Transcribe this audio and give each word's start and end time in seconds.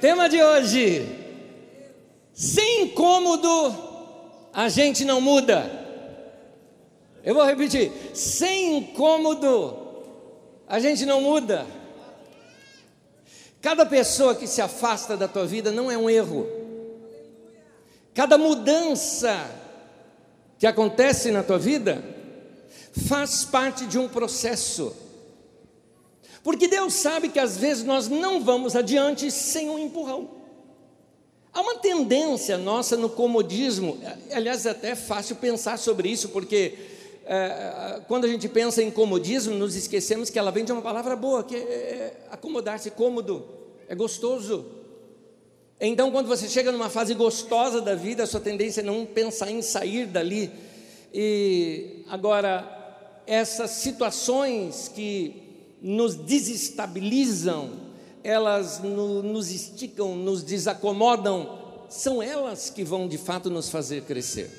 Tema 0.00 0.28
de 0.28 0.40
hoje: 0.42 1.06
sem 2.32 2.82
incômodo 2.82 3.74
a 4.52 4.68
gente 4.68 5.04
não 5.04 5.20
muda. 5.20 5.70
Eu 7.24 7.34
vou 7.34 7.44
repetir: 7.44 7.90
sem 8.14 8.78
incômodo 8.78 9.76
a 10.68 10.78
gente 10.78 11.04
não 11.04 11.20
muda. 11.20 11.66
Cada 13.60 13.84
pessoa 13.84 14.36
que 14.36 14.46
se 14.46 14.62
afasta 14.62 15.16
da 15.16 15.26
tua 15.26 15.44
vida 15.44 15.72
não 15.72 15.90
é 15.90 15.98
um 15.98 16.08
erro. 16.08 16.46
Cada 18.14 18.38
mudança 18.38 19.50
que 20.58 20.66
acontece 20.66 21.32
na 21.32 21.42
tua 21.42 21.58
vida 21.58 22.02
faz 23.08 23.44
parte 23.44 23.84
de 23.84 23.98
um 23.98 24.08
processo. 24.08 24.94
Porque 26.42 26.68
Deus 26.68 26.94
sabe 26.94 27.28
que 27.28 27.38
às 27.38 27.56
vezes 27.56 27.84
nós 27.84 28.08
não 28.08 28.42
vamos 28.42 28.76
adiante 28.76 29.30
sem 29.30 29.68
um 29.68 29.78
empurrão. 29.78 30.28
Há 31.52 31.60
uma 31.60 31.76
tendência 31.76 32.56
nossa 32.56 32.96
no 32.96 33.08
comodismo, 33.08 33.98
aliás, 34.32 34.64
é 34.64 34.70
até 34.70 34.94
fácil 34.94 35.36
pensar 35.36 35.78
sobre 35.78 36.08
isso, 36.08 36.28
porque 36.28 36.74
é, 37.24 38.00
quando 38.06 38.26
a 38.26 38.28
gente 38.28 38.48
pensa 38.48 38.82
em 38.82 38.90
comodismo, 38.90 39.54
nos 39.54 39.74
esquecemos 39.74 40.30
que 40.30 40.38
ela 40.38 40.52
vem 40.52 40.64
de 40.64 40.72
uma 40.72 40.82
palavra 40.82 41.16
boa, 41.16 41.42
que 41.42 41.56
é 41.56 42.16
acomodar-se, 42.30 42.90
cômodo, 42.92 43.44
é 43.88 43.94
gostoso. 43.94 44.66
Então, 45.80 46.10
quando 46.10 46.26
você 46.26 46.48
chega 46.48 46.70
numa 46.70 46.88
fase 46.88 47.14
gostosa 47.14 47.80
da 47.80 47.94
vida, 47.94 48.22
a 48.22 48.26
sua 48.26 48.40
tendência 48.40 48.80
é 48.80 48.84
não 48.84 49.04
pensar 49.04 49.50
em 49.50 49.62
sair 49.62 50.06
dali. 50.06 50.50
E 51.12 52.04
agora, 52.08 52.66
essas 53.26 53.70
situações 53.70 54.90
que 54.94 55.47
nos 55.80 56.14
desestabilizam, 56.14 57.72
elas 58.22 58.80
no, 58.80 59.22
nos 59.22 59.50
esticam, 59.50 60.14
nos 60.16 60.42
desacomodam, 60.42 61.86
são 61.88 62.22
elas 62.22 62.70
que 62.70 62.84
vão 62.84 63.08
de 63.08 63.16
fato 63.16 63.48
nos 63.48 63.68
fazer 63.68 64.02
crescer. 64.02 64.50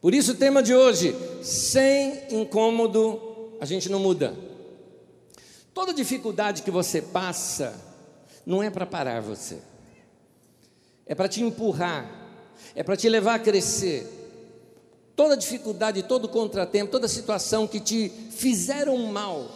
Por 0.00 0.14
isso, 0.14 0.32
o 0.32 0.36
tema 0.36 0.62
de 0.62 0.74
hoje: 0.74 1.14
sem 1.42 2.22
incômodo, 2.30 3.50
a 3.60 3.64
gente 3.64 3.88
não 3.88 3.98
muda. 3.98 4.34
Toda 5.72 5.94
dificuldade 5.94 6.62
que 6.62 6.70
você 6.70 7.00
passa, 7.00 7.74
não 8.44 8.62
é 8.62 8.70
para 8.70 8.84
parar 8.84 9.22
você, 9.22 9.58
é 11.06 11.14
para 11.14 11.28
te 11.28 11.42
empurrar, 11.42 12.10
é 12.74 12.82
para 12.82 12.96
te 12.96 13.08
levar 13.08 13.36
a 13.36 13.38
crescer 13.38 14.20
toda 15.16 15.36
dificuldade, 15.36 16.02
todo 16.02 16.28
contratempo, 16.28 16.90
toda 16.90 17.06
situação 17.08 17.66
que 17.66 17.80
te 17.80 18.08
fizeram 18.30 18.96
mal, 18.98 19.50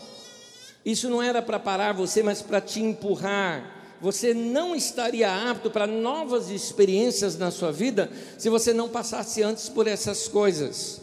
isso 0.86 1.10
não 1.10 1.20
era 1.20 1.42
para 1.42 1.58
parar 1.58 1.92
você, 1.92 2.22
mas 2.22 2.40
para 2.40 2.60
te 2.60 2.80
empurrar. 2.80 3.96
Você 4.00 4.32
não 4.32 4.72
estaria 4.72 5.50
apto 5.50 5.68
para 5.68 5.84
novas 5.84 6.48
experiências 6.48 7.36
na 7.36 7.50
sua 7.50 7.72
vida 7.72 8.08
se 8.38 8.48
você 8.48 8.72
não 8.72 8.88
passasse 8.88 9.42
antes 9.42 9.68
por 9.68 9.88
essas 9.88 10.28
coisas. 10.28 11.00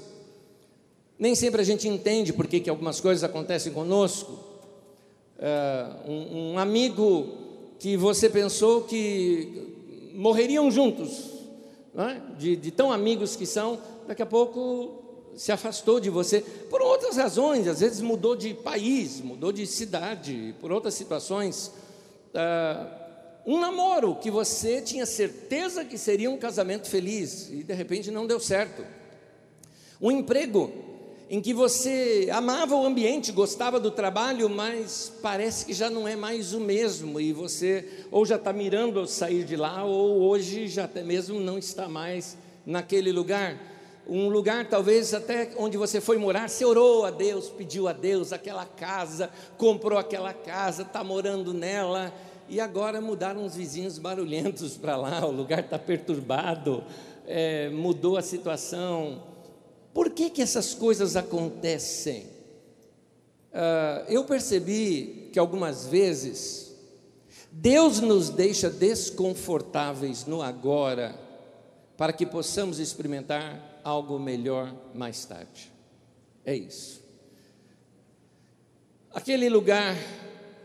Nem 1.20 1.36
sempre 1.36 1.60
a 1.60 1.66
gente 1.66 1.86
entende 1.86 2.32
por 2.32 2.48
que, 2.48 2.62
que 2.62 2.70
algumas 2.70 3.02
coisas 3.02 3.26
acontecem 3.26 3.74
conosco. 3.74 4.32
Uh, 5.38 6.10
um, 6.10 6.54
um 6.54 6.60
amigo 6.60 7.38
que 7.78 7.98
você 7.98 8.30
pensou 8.30 8.84
que 8.84 10.12
morreriam 10.16 10.72
juntos, 10.72 11.30
é? 11.98 12.22
de, 12.40 12.56
de 12.56 12.72
tão 12.72 12.90
amigos 12.90 13.36
que 13.36 13.46
são, 13.46 13.78
daqui 14.08 14.22
a 14.22 14.26
pouco 14.26 15.03
se 15.36 15.52
afastou 15.52 16.00
de 16.00 16.10
você 16.10 16.42
por 16.42 16.82
outras 16.82 17.18
razões, 17.18 17.68
às 17.68 17.80
vezes 17.80 18.02
mudou 18.02 18.36
de 18.36 18.54
país, 18.54 19.22
mudou 19.22 19.52
de 19.52 19.66
cidade, 19.66 20.56
por 20.60 20.72
outras 20.72 20.94
situações. 20.94 21.72
Ah, 22.34 23.00
um 23.46 23.60
namoro 23.60 24.16
que 24.16 24.32
você 24.32 24.82
tinha 24.82 25.06
certeza 25.06 25.84
que 25.84 25.98
seria 25.98 26.32
um 26.32 26.38
casamento 26.38 26.90
feliz 26.90 27.50
e 27.52 27.64
de 27.64 27.74
repente 27.74 28.10
não 28.10 28.26
deu 28.26 28.40
certo. 28.40 28.86
Um 30.02 30.12
emprego 30.12 30.72
em 31.30 31.42
que 31.42 31.54
você 31.54 32.30
amava 32.32 32.76
o 32.76 32.86
ambiente, 32.86 33.32
gostava 33.32 33.80
do 33.80 33.90
trabalho, 33.90 34.50
mas 34.50 35.12
parece 35.22 35.66
que 35.66 35.74
já 35.74 35.90
não 35.90 36.08
é 36.08 36.16
mais 36.16 36.54
o 36.54 36.60
mesmo 36.60 37.20
e 37.20 37.34
você 37.34 38.06
ou 38.12 38.26
já 38.26 38.36
está 38.36 38.54
mirando 38.54 39.06
sair 39.08 39.44
de 39.44 39.56
lá 39.56 39.84
ou 39.84 40.22
hoje 40.22 40.68
já 40.68 40.86
até 40.86 41.04
mesmo 41.04 41.40
não 41.40 41.58
está 41.58 41.90
mais 41.90 42.38
naquele 42.66 43.12
lugar 43.12 43.73
um 44.08 44.28
lugar 44.30 44.68
talvez 44.68 45.14
até 45.14 45.52
onde 45.58 45.78
você 45.78 46.02
foi 46.02 46.18
morar, 46.18 46.50
você 46.50 46.66
orou 46.66 47.06
a 47.06 47.12
Deus, 47.12 47.50
pediu 47.50 47.88
a 47.88 47.94
Deus 47.94 48.34
aquela 48.34 48.66
casa, 48.66 49.30
comprou 49.58 49.98
aquela 49.98 50.34
casa, 50.34 50.82
está 50.82 51.04
morando 51.04 51.54
nela, 51.54 52.14
e 52.50 52.60
agora 52.60 53.00
mudaram 53.00 53.46
os 53.46 53.56
vizinhos 53.56 53.98
barulhentos 53.98 54.76
para 54.78 54.98
lá, 54.98 55.26
o 55.26 55.32
lugar 55.32 55.60
está 55.60 55.80
perturbado, 55.80 56.84
é, 57.26 57.70
mudou 57.70 58.18
a 58.18 58.22
situação. 58.22 59.24
Por 59.94 60.10
que, 60.10 60.30
que 60.30 60.42
essas 60.42 60.74
coisas 60.74 61.16
acontecem? 61.16 62.28
Uh, 63.54 64.10
eu 64.10 64.24
percebi 64.24 65.30
que 65.32 65.38
algumas 65.38 65.86
vezes 65.86 66.74
Deus 67.52 68.00
nos 68.00 68.30
deixa 68.30 68.68
desconfortáveis 68.68 70.26
no 70.26 70.42
agora, 70.42 71.16
para 71.96 72.12
que 72.12 72.26
possamos 72.26 72.80
experimentar 72.80 73.73
algo 73.84 74.20
melhor 74.20 74.74
mais 74.94 75.26
tarde. 75.26 75.72
É 76.46 76.56
isso. 76.56 77.04
Aquele 79.14 79.50
lugar 79.50 79.96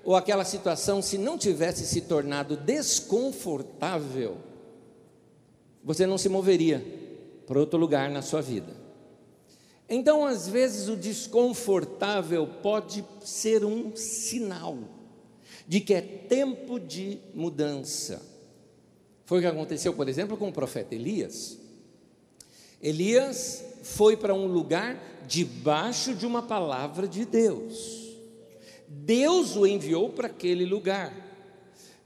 ou 0.04 0.16
aquela 0.16 0.44
situação, 0.44 1.02
se 1.02 1.18
não 1.18 1.36
tivesse 1.36 1.86
se 1.86 2.00
tornado 2.00 2.56
desconfortável, 2.56 4.38
você 5.84 6.06
não 6.06 6.16
se 6.16 6.28
moveria 6.28 6.84
para 7.46 7.58
outro 7.58 7.78
lugar 7.78 8.10
na 8.10 8.22
sua 8.22 8.40
vida. 8.40 8.74
Então, 9.88 10.24
às 10.24 10.48
vezes, 10.48 10.88
o 10.88 10.96
desconfortável 10.96 12.46
pode 12.62 13.04
ser 13.22 13.64
um 13.64 13.96
sinal 13.96 14.78
de 15.66 15.80
que 15.80 15.94
é 15.94 16.00
tempo 16.00 16.78
de 16.80 17.18
mudança. 17.34 18.22
Foi 19.24 19.38
o 19.38 19.40
que 19.40 19.46
aconteceu, 19.46 19.92
por 19.92 20.08
exemplo, 20.08 20.36
com 20.36 20.48
o 20.48 20.52
profeta 20.52 20.94
Elias. 20.94 21.57
Elias 22.82 23.64
foi 23.82 24.16
para 24.16 24.34
um 24.34 24.46
lugar 24.46 25.22
debaixo 25.26 26.14
de 26.14 26.26
uma 26.26 26.42
palavra 26.42 27.08
de 27.08 27.24
Deus. 27.24 28.16
Deus 28.86 29.56
o 29.56 29.66
enviou 29.66 30.10
para 30.10 30.28
aquele 30.28 30.64
lugar. 30.64 31.12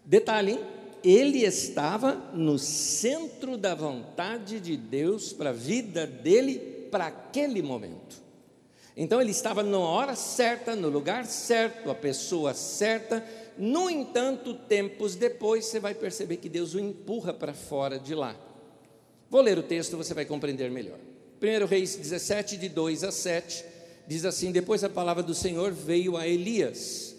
Detalhe, 0.05 0.53
hein? 0.53 0.61
ele 1.05 1.45
estava 1.45 2.15
no 2.33 2.59
centro 2.59 3.57
da 3.57 3.75
vontade 3.75 4.61
de 4.61 4.77
Deus 4.77 5.33
para 5.33 5.51
a 5.51 5.53
vida 5.53 6.07
dele, 6.07 6.89
para 6.91 7.07
aquele 7.07 7.63
momento. 7.63 8.23
Então 8.97 9.21
ele 9.21 9.31
estava 9.31 9.63
na 9.63 9.79
hora 9.79 10.15
certa, 10.15 10.77
no 10.77 10.89
lugar 10.89 11.25
certo, 11.25 11.91
a 11.91 11.95
pessoa 11.95 12.53
certa. 12.55 13.25
No 13.57 13.89
entanto, 13.89 14.55
tempos 14.55 15.15
depois, 15.15 15.67
você 15.67 15.81
vai 15.81 15.95
perceber 15.95 16.37
que 16.37 16.49
Deus 16.49 16.75
o 16.75 16.81
empurra 16.81 17.33
para 17.33 17.55
fora 17.55 17.99
de 17.99 18.15
lá. 18.15 18.37
Vou 19.33 19.41
ler 19.41 19.57
o 19.57 19.63
texto, 19.63 19.97
você 19.97 20.13
vai 20.13 20.27
compreender 20.27 20.71
melhor. 20.71 20.99
1 21.41 21.65
Reis 21.65 21.97
17, 21.97 22.59
de 22.59 22.69
2 22.69 23.03
a 23.03 23.11
7, 23.11 23.65
diz 24.07 24.27
assim: 24.27 24.53
Depois 24.53 24.85
a 24.85 24.91
palavra 24.91 25.23
do 25.23 25.35
Senhor 25.35 25.73
veio 25.73 26.19
a 26.19 26.29
Elias. 26.29 27.17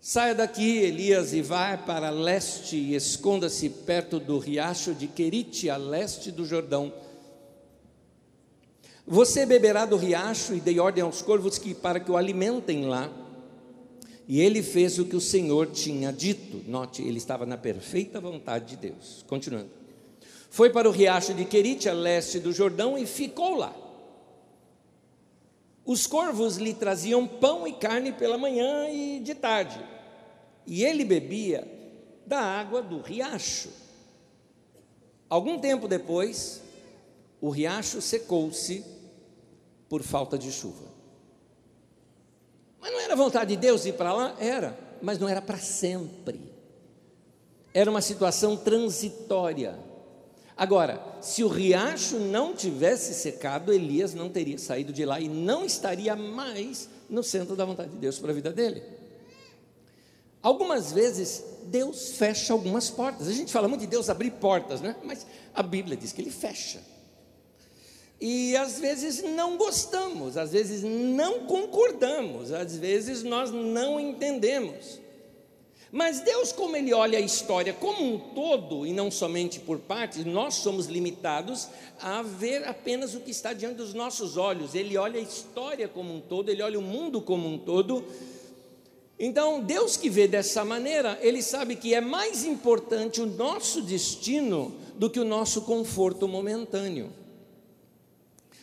Saia 0.00 0.34
daqui, 0.34 0.78
Elias, 0.78 1.34
e 1.34 1.42
vá 1.42 1.76
para 1.76 2.08
leste 2.08 2.74
e 2.74 2.94
esconda-se 2.94 3.68
perto 3.68 4.18
do 4.18 4.38
riacho 4.38 4.94
de 4.94 5.06
Querite, 5.06 5.68
a 5.68 5.76
leste 5.76 6.32
do 6.32 6.46
Jordão. 6.46 6.90
Você 9.06 9.44
beberá 9.44 9.84
do 9.84 9.98
riacho 9.98 10.54
e 10.54 10.60
dei 10.60 10.80
ordem 10.80 11.04
aos 11.04 11.20
corvos 11.20 11.58
que 11.58 11.74
para 11.74 12.00
que 12.00 12.10
o 12.10 12.16
alimentem 12.16 12.86
lá. 12.86 13.12
E 14.26 14.40
ele 14.40 14.62
fez 14.62 14.98
o 14.98 15.04
que 15.04 15.16
o 15.16 15.20
Senhor 15.20 15.66
tinha 15.66 16.10
dito. 16.10 16.64
Note, 16.66 17.02
ele 17.02 17.18
estava 17.18 17.44
na 17.44 17.58
perfeita 17.58 18.18
vontade 18.18 18.74
de 18.74 18.76
Deus. 18.76 19.22
Continuando. 19.28 19.77
Foi 20.50 20.70
para 20.70 20.88
o 20.88 20.92
riacho 20.92 21.34
de 21.34 21.44
Querite, 21.44 21.88
a 21.88 21.92
leste 21.92 22.38
do 22.38 22.52
Jordão, 22.52 22.96
e 22.96 23.06
ficou 23.06 23.56
lá. 23.56 23.74
Os 25.84 26.06
corvos 26.06 26.56
lhe 26.56 26.74
traziam 26.74 27.26
pão 27.26 27.66
e 27.66 27.72
carne 27.72 28.12
pela 28.12 28.36
manhã 28.36 28.88
e 28.90 29.20
de 29.20 29.34
tarde, 29.34 29.82
e 30.66 30.84
ele 30.84 31.04
bebia 31.04 31.66
da 32.26 32.40
água 32.40 32.82
do 32.82 33.00
riacho. 33.00 33.70
Algum 35.30 35.58
tempo 35.58 35.88
depois, 35.88 36.62
o 37.40 37.48
riacho 37.48 38.02
secou-se 38.02 38.84
por 39.88 40.02
falta 40.02 40.38
de 40.38 40.52
chuva. 40.52 40.84
Mas 42.80 42.92
não 42.92 43.00
era 43.00 43.16
vontade 43.16 43.54
de 43.54 43.60
Deus 43.60 43.86
ir 43.86 43.94
para 43.94 44.12
lá? 44.12 44.36
Era, 44.38 44.78
mas 45.00 45.18
não 45.18 45.28
era 45.28 45.40
para 45.40 45.58
sempre. 45.58 46.40
Era 47.72 47.90
uma 47.90 48.00
situação 48.00 48.56
transitória. 48.56 49.78
Agora, 50.58 51.00
se 51.20 51.44
o 51.44 51.48
riacho 51.48 52.18
não 52.18 52.52
tivesse 52.52 53.14
secado, 53.14 53.72
Elias 53.72 54.12
não 54.12 54.28
teria 54.28 54.58
saído 54.58 54.92
de 54.92 55.04
lá 55.04 55.20
e 55.20 55.28
não 55.28 55.64
estaria 55.64 56.16
mais 56.16 56.88
no 57.08 57.22
centro 57.22 57.54
da 57.54 57.64
vontade 57.64 57.90
de 57.90 57.96
Deus 57.96 58.18
para 58.18 58.32
a 58.32 58.34
vida 58.34 58.50
dele. 58.50 58.82
Algumas 60.42 60.90
vezes, 60.90 61.44
Deus 61.66 62.16
fecha 62.16 62.52
algumas 62.52 62.90
portas. 62.90 63.28
A 63.28 63.32
gente 63.32 63.52
fala 63.52 63.68
muito 63.68 63.82
de 63.82 63.86
Deus 63.86 64.10
abrir 64.10 64.32
portas, 64.32 64.80
né? 64.80 64.96
Mas 65.04 65.24
a 65.54 65.62
Bíblia 65.62 65.96
diz 65.96 66.10
que 66.10 66.20
ele 66.20 66.30
fecha. 66.30 66.82
E 68.20 68.56
às 68.56 68.80
vezes 68.80 69.22
não 69.22 69.56
gostamos, 69.56 70.36
às 70.36 70.50
vezes 70.50 70.82
não 70.82 71.46
concordamos, 71.46 72.52
às 72.52 72.76
vezes 72.76 73.22
nós 73.22 73.52
não 73.52 74.00
entendemos. 74.00 74.98
Mas 75.90 76.20
Deus, 76.20 76.52
como 76.52 76.76
Ele 76.76 76.92
olha 76.92 77.18
a 77.18 77.22
história 77.22 77.72
como 77.72 78.04
um 78.04 78.18
todo 78.18 78.86
e 78.86 78.92
não 78.92 79.10
somente 79.10 79.58
por 79.58 79.78
partes, 79.78 80.24
nós 80.24 80.54
somos 80.54 80.86
limitados 80.86 81.68
a 81.98 82.22
ver 82.22 82.68
apenas 82.68 83.14
o 83.14 83.20
que 83.20 83.30
está 83.30 83.54
diante 83.54 83.76
dos 83.76 83.94
nossos 83.94 84.36
olhos. 84.36 84.74
Ele 84.74 84.98
olha 84.98 85.18
a 85.18 85.22
história 85.22 85.88
como 85.88 86.14
um 86.14 86.20
todo, 86.20 86.50
Ele 86.50 86.62
olha 86.62 86.78
o 86.78 86.82
mundo 86.82 87.22
como 87.22 87.48
um 87.48 87.56
todo. 87.56 88.04
Então, 89.18 89.62
Deus 89.62 89.96
que 89.96 90.10
vê 90.10 90.28
dessa 90.28 90.62
maneira, 90.62 91.18
Ele 91.22 91.42
sabe 91.42 91.74
que 91.74 91.94
é 91.94 92.02
mais 92.02 92.44
importante 92.44 93.22
o 93.22 93.26
nosso 93.26 93.80
destino 93.80 94.74
do 94.94 95.08
que 95.08 95.18
o 95.18 95.24
nosso 95.24 95.62
conforto 95.62 96.28
momentâneo. 96.28 97.10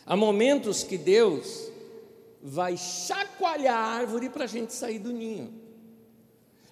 Há 0.06 0.16
momentos 0.16 0.84
que 0.84 0.96
Deus 0.96 1.68
vai 2.40 2.76
chacoalhar 2.76 3.76
a 3.76 3.96
árvore 3.96 4.28
para 4.28 4.44
a 4.44 4.46
gente 4.46 4.72
sair 4.72 5.00
do 5.00 5.12
ninho. 5.12 5.65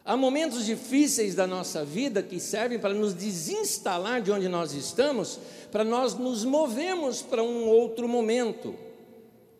Há 0.06 0.18
momentos 0.18 0.66
difíceis 0.66 1.34
da 1.34 1.46
nossa 1.46 1.82
vida 1.82 2.22
que 2.22 2.38
servem 2.38 2.78
para 2.78 2.92
nos 2.92 3.14
desinstalar 3.14 4.20
de 4.20 4.30
onde 4.30 4.48
nós 4.48 4.74
estamos, 4.74 5.40
para 5.72 5.82
nós 5.82 6.12
nos 6.12 6.44
movemos 6.44 7.22
para 7.22 7.42
um 7.42 7.66
outro 7.66 8.06
momento. 8.06 8.74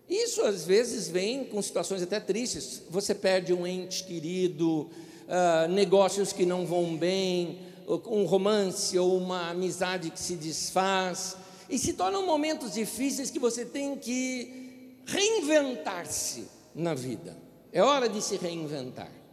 Isso 0.06 0.43
às 0.43 0.67
vezes 0.67 1.08
vem 1.08 1.44
com 1.44 1.62
situações 1.62 2.02
até 2.02 2.20
tristes. 2.20 2.82
Você 2.91 3.14
perde 3.14 3.55
um 3.55 3.67
ente 3.67 4.05
querido, 4.05 4.82
uh, 4.82 5.67
negócios 5.70 6.31
que 6.31 6.44
não 6.44 6.67
vão 6.67 6.94
bem, 6.94 7.61
um 8.06 8.26
romance 8.26 8.99
ou 8.99 9.17
uma 9.17 9.49
amizade 9.49 10.11
que 10.11 10.20
se 10.20 10.37
desfaz. 10.37 11.38
E 11.70 11.79
se 11.79 11.94
tornam 11.94 12.26
momentos 12.26 12.75
difíceis 12.75 13.31
que 13.31 13.38
você 13.38 13.64
tem 13.64 13.96
que 13.96 14.99
reinventar-se 15.06 16.44
na 16.75 16.93
vida. 16.93 17.35
É 17.73 17.82
hora 17.82 18.11
de 18.11 18.20
se 18.20 18.37
reinventar. 18.37 19.24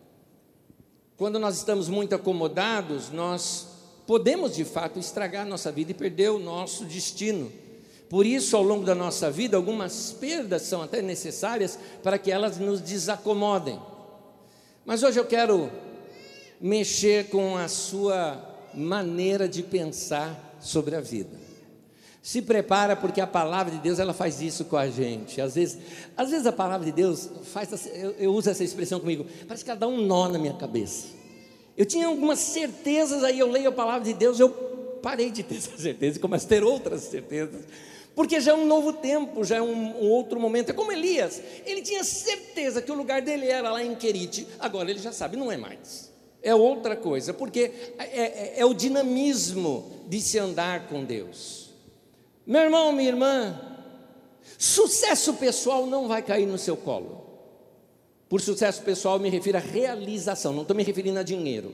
Quando 1.22 1.38
nós 1.38 1.58
estamos 1.58 1.88
muito 1.88 2.16
acomodados, 2.16 3.12
nós 3.12 3.68
podemos 4.08 4.56
de 4.56 4.66
fato 4.66 4.98
estragar 4.98 5.46
nossa 5.46 5.72
vida 5.72 5.92
e 5.92 5.94
perder 5.94 6.32
o 6.32 6.40
nosso 6.40 6.84
destino. 6.84 7.52
Por 8.10 8.26
isso, 8.26 8.58
ao 8.58 8.64
longo 8.64 8.84
da 8.84 8.96
nossa 8.96 9.30
vida, 9.30 9.56
algumas 9.56 10.14
perdas 10.14 10.64
são 10.64 10.82
até 10.82 11.00
necessárias 11.00 11.78
para 12.02 12.18
que 12.18 12.32
elas 12.32 12.58
nos 12.58 12.82
desacomodem. 12.82 13.80
Mas 14.84 15.04
hoje 15.04 15.20
eu 15.20 15.26
quero 15.26 15.70
mexer 16.60 17.30
com 17.30 17.56
a 17.56 17.68
sua 17.68 18.44
maneira 18.74 19.48
de 19.48 19.62
pensar 19.62 20.58
sobre 20.60 20.96
a 20.96 21.02
vida. 21.02 21.41
Se 22.22 22.42
prepara 22.42 22.96
porque 22.96 23.20
a 23.20 23.26
palavra 23.26 23.72
de 23.72 23.80
Deus 23.80 23.98
ela 23.98 24.14
faz 24.14 24.42
isso 24.42 24.66
com 24.66 24.78
a 24.78 24.88
gente. 24.88 25.42
Às 25.42 25.56
vezes, 25.56 25.80
às 26.16 26.30
vezes 26.30 26.46
a 26.46 26.52
palavra 26.52 26.86
de 26.86 26.92
Deus 26.92 27.30
faz, 27.46 27.90
eu, 27.96 28.12
eu 28.12 28.34
uso 28.34 28.50
essa 28.50 28.64
expressão 28.64 29.00
comigo, 29.00 29.26
parece 29.48 29.64
que 29.64 29.72
ela 29.72 29.80
dá 29.80 29.88
um 29.88 30.06
nó 30.06 30.28
na 30.28 30.38
minha 30.38 30.54
cabeça. 30.54 31.08
Eu 31.76 31.86
tinha 31.86 32.06
algumas 32.06 32.38
certezas, 32.38 33.24
aí 33.24 33.40
eu 33.40 33.50
leio 33.50 33.70
a 33.70 33.72
palavra 33.72 34.04
de 34.04 34.14
Deus, 34.14 34.40
eu 34.40 34.50
parei 35.02 35.32
de 35.32 35.42
ter 35.42 35.56
essa 35.58 35.76
certeza 35.76 36.18
e 36.18 36.22
começo 36.22 36.46
a 36.46 36.50
ter 36.50 36.64
outras 36.64 37.02
certezas. 37.02 37.62
Porque 38.14 38.40
já 38.40 38.52
é 38.52 38.56
um 38.56 38.68
novo 38.68 38.94
tempo, 38.94 39.44
já 39.44 39.56
é 39.56 39.62
um, 39.62 40.04
um, 40.04 40.10
outro 40.10 40.40
momento. 40.40 40.70
É 40.70 40.74
como 40.74 40.92
Elias, 40.92 41.42
ele 41.66 41.82
tinha 41.82 42.04
certeza 42.04 42.82
que 42.82 42.92
o 42.92 42.96
lugar 42.96 43.22
dele 43.22 43.48
era 43.48 43.72
lá 43.72 43.84
em 43.84 43.96
Querite, 43.96 44.48
agora 44.60 44.92
ele 44.92 45.00
já 45.00 45.12
sabe, 45.12 45.38
não 45.38 45.52
é 45.52 45.58
mais. 45.58 46.12
É 46.44 46.54
outra 46.54 46.96
coisa, 46.96 47.34
porque 47.34 47.72
é, 47.98 48.04
é, 48.04 48.54
é 48.58 48.66
o 48.66 48.74
dinamismo 48.74 49.92
de 50.08 50.20
se 50.20 50.38
andar 50.38 50.88
com 50.88 51.04
Deus. 51.04 51.61
Meu 52.46 52.62
irmão, 52.62 52.92
minha 52.92 53.10
irmã, 53.10 53.60
sucesso 54.58 55.36
pessoal 55.36 55.86
não 55.86 56.08
vai 56.08 56.22
cair 56.22 56.46
no 56.46 56.58
seu 56.58 56.76
colo. 56.76 57.22
Por 58.28 58.42
sucesso 58.42 58.82
pessoal, 58.82 59.20
me 59.20 59.30
refiro 59.30 59.58
a 59.58 59.62
realização, 59.62 60.54
não 60.54 60.62
estou 60.62 60.76
me 60.76 60.84
referindo 60.84 61.20
a 61.20 61.24
dinheiro. 61.24 61.74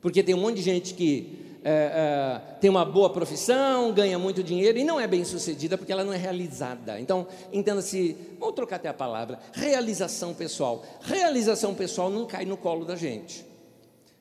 Porque 0.00 0.22
tem 0.22 0.34
um 0.34 0.40
monte 0.40 0.56
de 0.56 0.62
gente 0.62 0.94
que 0.94 1.58
é, 1.62 1.70
é, 1.70 2.54
tem 2.60 2.70
uma 2.70 2.84
boa 2.84 3.10
profissão, 3.10 3.92
ganha 3.92 4.18
muito 4.18 4.42
dinheiro 4.42 4.78
e 4.78 4.84
não 4.84 4.98
é 4.98 5.06
bem 5.06 5.24
sucedida 5.24 5.76
porque 5.76 5.92
ela 5.92 6.04
não 6.04 6.12
é 6.12 6.16
realizada. 6.16 6.98
Então, 7.00 7.26
entenda-se, 7.52 8.16
vamos 8.38 8.54
trocar 8.54 8.76
até 8.76 8.88
a 8.88 8.94
palavra, 8.94 9.38
realização 9.52 10.32
pessoal. 10.32 10.84
Realização 11.02 11.74
pessoal 11.74 12.08
não 12.10 12.26
cai 12.26 12.44
no 12.44 12.56
colo 12.56 12.84
da 12.84 12.96
gente. 12.96 13.44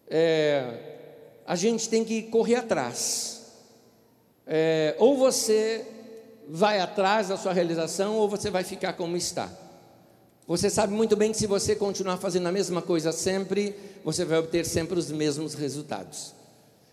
É, 0.10 0.98
a 1.45 1.56
gente 1.56 1.88
tem 1.88 2.04
que 2.04 2.24
correr 2.24 2.56
atrás 2.56 3.38
é, 4.51 4.96
ou 4.98 5.16
você 5.16 5.86
vai 6.50 6.80
atrás 6.80 7.28
da 7.28 7.38
sua 7.38 7.54
realização, 7.54 8.18
ou 8.18 8.28
você 8.28 8.50
vai 8.50 8.63
ficar 8.63 8.94
como 8.94 9.16
está. 9.16 9.48
Você 10.48 10.68
sabe 10.68 10.92
muito 10.92 11.16
bem 11.16 11.31
que 11.31 11.38
se 11.38 11.46
você 11.46 11.75
continuar 11.75 12.18
fazendo 12.18 12.48
a 12.48 12.51
mesma 12.51 12.81
coisa 12.81 13.12
sempre, 13.12 13.75
você 14.04 14.25
vai 14.25 14.40
obter 14.40 14.66
sempre 14.66 14.98
os 14.98 15.12
mesmos 15.12 15.54
resultados. 15.54 16.34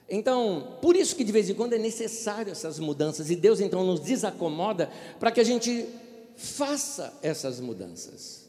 Então, 0.06 0.76
por 0.82 0.94
isso 0.94 1.16
que 1.16 1.24
de 1.24 1.32
vez 1.32 1.48
em 1.48 1.54
quando 1.54 1.72
é 1.72 1.78
necessário 1.78 2.52
essas 2.52 2.78
mudanças, 2.78 3.30
e 3.30 3.34
Deus 3.34 3.58
então 3.58 3.82
nos 3.82 4.00
desacomoda 4.00 4.90
para 5.18 5.30
que 5.32 5.40
a 5.40 5.44
gente 5.44 5.88
faça 6.36 7.14
essas 7.22 7.58
mudanças. 7.58 8.44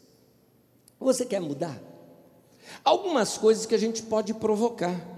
Você 1.00 1.24
quer 1.24 1.40
mudar? 1.40 1.80
Algumas 2.84 3.38
coisas 3.38 3.64
que 3.64 3.74
a 3.74 3.78
gente 3.78 4.02
pode 4.02 4.34
provocar. 4.34 5.17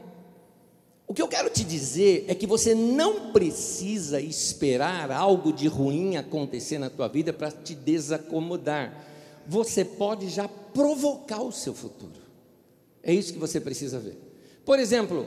O 1.10 1.12
que 1.12 1.20
eu 1.20 1.26
quero 1.26 1.50
te 1.50 1.64
dizer 1.64 2.24
é 2.28 2.36
que 2.36 2.46
você 2.46 2.72
não 2.72 3.32
precisa 3.32 4.20
esperar 4.20 5.10
algo 5.10 5.52
de 5.52 5.66
ruim 5.66 6.16
acontecer 6.16 6.78
na 6.78 6.88
tua 6.88 7.08
vida 7.08 7.32
para 7.32 7.50
te 7.50 7.74
desacomodar. 7.74 8.94
Você 9.44 9.84
pode 9.84 10.28
já 10.28 10.46
provocar 10.46 11.42
o 11.42 11.50
seu 11.50 11.74
futuro. 11.74 12.20
É 13.02 13.12
isso 13.12 13.32
que 13.32 13.40
você 13.40 13.60
precisa 13.60 13.98
ver. 13.98 14.16
Por 14.64 14.78
exemplo, 14.78 15.26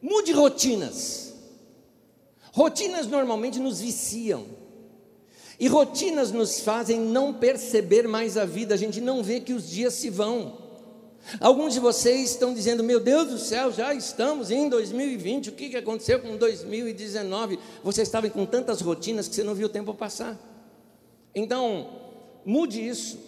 mude 0.00 0.32
rotinas. 0.32 1.34
Rotinas 2.50 3.06
normalmente 3.06 3.58
nos 3.58 3.82
viciam. 3.82 4.46
E 5.60 5.68
rotinas 5.68 6.32
nos 6.32 6.60
fazem 6.60 6.98
não 6.98 7.34
perceber 7.34 8.08
mais 8.08 8.38
a 8.38 8.46
vida, 8.46 8.72
a 8.72 8.78
gente 8.78 9.02
não 9.02 9.22
vê 9.22 9.40
que 9.40 9.52
os 9.52 9.68
dias 9.68 9.92
se 9.92 10.08
vão. 10.08 10.65
Alguns 11.40 11.74
de 11.74 11.80
vocês 11.80 12.30
estão 12.30 12.54
dizendo: 12.54 12.84
Meu 12.84 13.00
Deus 13.00 13.28
do 13.28 13.38
céu, 13.38 13.72
já 13.72 13.92
estamos 13.92 14.50
em 14.50 14.68
2020, 14.68 15.50
o 15.50 15.52
que 15.52 15.76
aconteceu 15.76 16.20
com 16.20 16.36
2019? 16.36 17.58
Você 17.82 18.02
estava 18.02 18.28
com 18.30 18.46
tantas 18.46 18.80
rotinas 18.80 19.28
que 19.28 19.34
você 19.34 19.42
não 19.42 19.54
viu 19.54 19.66
o 19.66 19.70
tempo 19.70 19.92
passar. 19.92 20.38
Então, 21.34 21.88
mude 22.44 22.86
isso, 22.86 23.18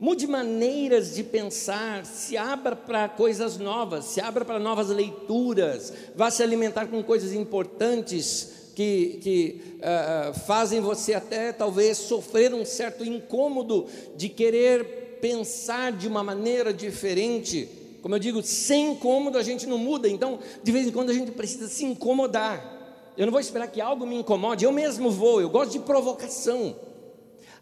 mude 0.00 0.26
maneiras 0.26 1.14
de 1.14 1.22
pensar, 1.22 2.04
se 2.06 2.36
abra 2.36 2.74
para 2.74 3.08
coisas 3.08 3.58
novas, 3.58 4.06
se 4.06 4.20
abra 4.20 4.44
para 4.44 4.58
novas 4.58 4.88
leituras, 4.88 5.92
vá 6.14 6.30
se 6.30 6.42
alimentar 6.42 6.86
com 6.86 7.02
coisas 7.02 7.32
importantes 7.32 8.72
que, 8.74 9.18
que 9.22 9.78
uh, 9.78 10.38
fazem 10.40 10.80
você 10.80 11.14
até 11.14 11.52
talvez 11.52 11.98
sofrer 11.98 12.52
um 12.52 12.64
certo 12.64 13.04
incômodo 13.04 13.86
de 14.16 14.28
querer 14.28 15.05
pensar 15.20 15.92
de 15.92 16.06
uma 16.06 16.22
maneira 16.22 16.72
diferente. 16.72 17.68
Como 18.02 18.14
eu 18.14 18.18
digo, 18.18 18.42
sem 18.42 18.92
incômodo 18.92 19.38
a 19.38 19.42
gente 19.42 19.66
não 19.66 19.78
muda, 19.78 20.08
então 20.08 20.38
de 20.62 20.72
vez 20.72 20.86
em 20.86 20.92
quando 20.92 21.10
a 21.10 21.14
gente 21.14 21.32
precisa 21.32 21.68
se 21.68 21.84
incomodar. 21.84 22.74
Eu 23.16 23.26
não 23.26 23.32
vou 23.32 23.40
esperar 23.40 23.68
que 23.68 23.80
algo 23.80 24.06
me 24.06 24.16
incomode, 24.16 24.64
eu 24.64 24.72
mesmo 24.72 25.10
vou, 25.10 25.40
eu 25.40 25.48
gosto 25.48 25.72
de 25.72 25.78
provocação. 25.80 26.76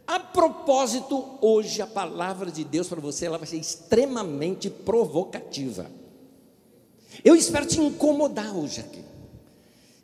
A 0.06 0.20
propósito, 0.20 1.38
hoje 1.40 1.80
a 1.80 1.86
palavra 1.86 2.50
de 2.50 2.62
Deus 2.62 2.88
para 2.88 3.00
você 3.00 3.26
ela 3.26 3.38
vai 3.38 3.46
ser 3.46 3.56
extremamente 3.56 4.68
provocativa. 4.68 5.90
Eu 7.24 7.34
espero 7.34 7.64
te 7.64 7.80
incomodar 7.80 8.54
hoje 8.56 8.80
aqui. 8.80 9.02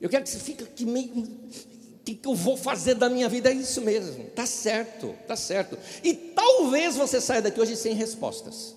Eu 0.01 0.09
quero 0.09 0.25
que 0.25 0.31
você 0.31 0.39
fique 0.39 0.65
aqui 0.65 0.87
meio 0.87 1.29
que, 2.05 2.15
que 2.15 2.29
eu 2.29 2.35
vou 2.35 2.57
fazer 2.57 2.95
da 2.95 3.09
minha 3.09 3.29
vida? 3.29 3.51
É 3.51 3.53
isso 3.53 3.81
mesmo, 3.81 4.25
tá 4.35 4.47
certo, 4.47 5.15
tá 5.27 5.37
certo. 5.37 5.79
E 6.03 6.15
talvez 6.15 6.97
você 6.97 7.21
saia 7.21 7.43
daqui 7.43 7.61
hoje 7.61 7.77
sem 7.77 7.95
respostas. 7.95 8.75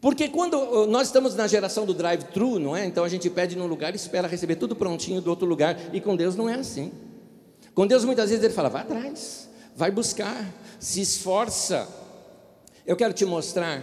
Porque 0.00 0.28
quando 0.28 0.86
nós 0.86 1.08
estamos 1.08 1.34
na 1.34 1.46
geração 1.46 1.86
do 1.86 1.94
drive-thru, 1.94 2.58
não 2.58 2.76
é? 2.76 2.84
Então 2.84 3.02
a 3.02 3.08
gente 3.08 3.28
pede 3.30 3.56
num 3.56 3.66
lugar 3.66 3.92
e 3.92 3.96
espera 3.96 4.28
receber 4.28 4.56
tudo 4.56 4.76
prontinho 4.76 5.20
do 5.20 5.30
outro 5.30 5.46
lugar. 5.46 5.76
E 5.92 6.00
com 6.00 6.14
Deus 6.14 6.36
não 6.36 6.48
é 6.48 6.54
assim. 6.54 6.92
Com 7.74 7.86
Deus 7.86 8.04
muitas 8.04 8.30
vezes 8.30 8.44
ele 8.44 8.54
fala: 8.54 8.68
vai 8.68 8.82
atrás, 8.82 9.48
vai 9.74 9.90
buscar, 9.90 10.52
se 10.78 11.00
esforça. 11.00 11.88
Eu 12.86 12.94
quero 12.94 13.12
te 13.12 13.24
mostrar, 13.24 13.82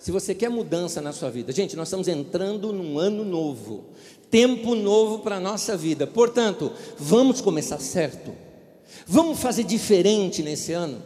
se 0.00 0.10
você 0.10 0.34
quer 0.34 0.48
mudança 0.48 1.00
na 1.00 1.12
sua 1.12 1.30
vida. 1.30 1.52
Gente, 1.52 1.76
nós 1.76 1.86
estamos 1.86 2.08
entrando 2.08 2.72
num 2.72 2.98
ano 2.98 3.24
novo 3.24 3.84
tempo 4.30 4.74
novo 4.74 5.18
para 5.18 5.36
a 5.36 5.40
nossa 5.40 5.76
vida. 5.76 6.06
Portanto, 6.06 6.72
vamos 6.96 7.40
começar 7.40 7.78
certo. 7.78 8.32
Vamos 9.06 9.40
fazer 9.40 9.64
diferente 9.64 10.42
nesse 10.42 10.72
ano. 10.72 11.02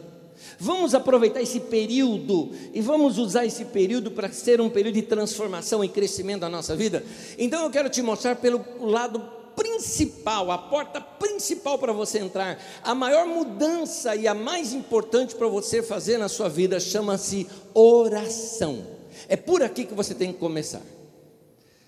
Vamos 0.59 0.93
aproveitar 0.93 1.41
esse 1.41 1.59
período 1.59 2.51
e 2.73 2.79
vamos 2.79 3.17
usar 3.17 3.45
esse 3.45 3.65
período 3.65 4.11
para 4.11 4.31
ser 4.31 4.61
um 4.61 4.69
período 4.69 4.95
de 4.95 5.01
transformação 5.01 5.83
e 5.83 5.89
crescimento 5.89 6.41
da 6.41 6.49
nossa 6.49 6.75
vida. 6.75 7.03
Então 7.37 7.63
eu 7.63 7.69
quero 7.69 7.89
te 7.89 8.01
mostrar 8.01 8.35
pelo 8.35 8.63
lado 8.79 9.21
principal, 9.55 10.51
a 10.51 10.57
porta 10.57 10.99
principal 10.99 11.77
para 11.77 11.93
você 11.93 12.19
entrar, 12.19 12.59
a 12.83 12.93
maior 12.93 13.25
mudança 13.25 14.15
e 14.15 14.27
a 14.27 14.33
mais 14.33 14.73
importante 14.73 15.35
para 15.35 15.47
você 15.47 15.81
fazer 15.81 16.17
na 16.17 16.27
sua 16.27 16.49
vida 16.49 16.79
chama-se 16.79 17.47
oração. 17.73 18.85
É 19.27 19.35
por 19.35 19.63
aqui 19.63 19.85
que 19.85 19.93
você 19.93 20.13
tem 20.13 20.33
que 20.33 20.39
começar. 20.39 20.81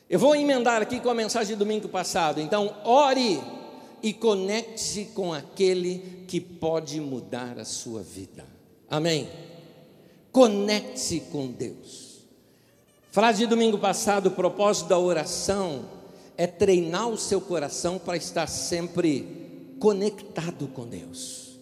Eu 0.09 0.19
vou 0.19 0.36
emendar 0.36 0.81
aqui 0.81 1.00
com 1.00 1.09
a 1.09 1.13
mensagem 1.13 1.55
do 1.55 1.59
domingo 1.59 1.89
passado. 1.89 2.39
Então, 2.39 2.74
ore 2.86 3.41
e 4.01 4.13
conecte-se 4.13 5.05
com 5.13 5.33
aquele 5.33 6.24
que 6.27 6.39
pode 6.39 7.01
mudar 7.01 7.59
a 7.59 7.65
sua 7.65 8.01
vida. 8.01 8.45
Amém? 8.89 9.29
Conecte-se 10.31 11.21
com 11.31 11.47
Deus. 11.47 12.25
Frase 13.12 13.39
de 13.39 13.47
domingo 13.47 13.77
passado, 13.77 14.27
o 14.27 14.31
propósito 14.31 14.88
da 14.88 15.00
oração 15.00 15.96
é 16.38 16.46
treinar 16.46 17.10
o 17.10 17.17
seu 17.17 17.41
coração 17.41 17.98
para 17.98 18.15
estar 18.15 18.48
sempre 18.48 19.75
conectado 19.79 20.67
com 20.67 20.88
Deus. 20.88 21.60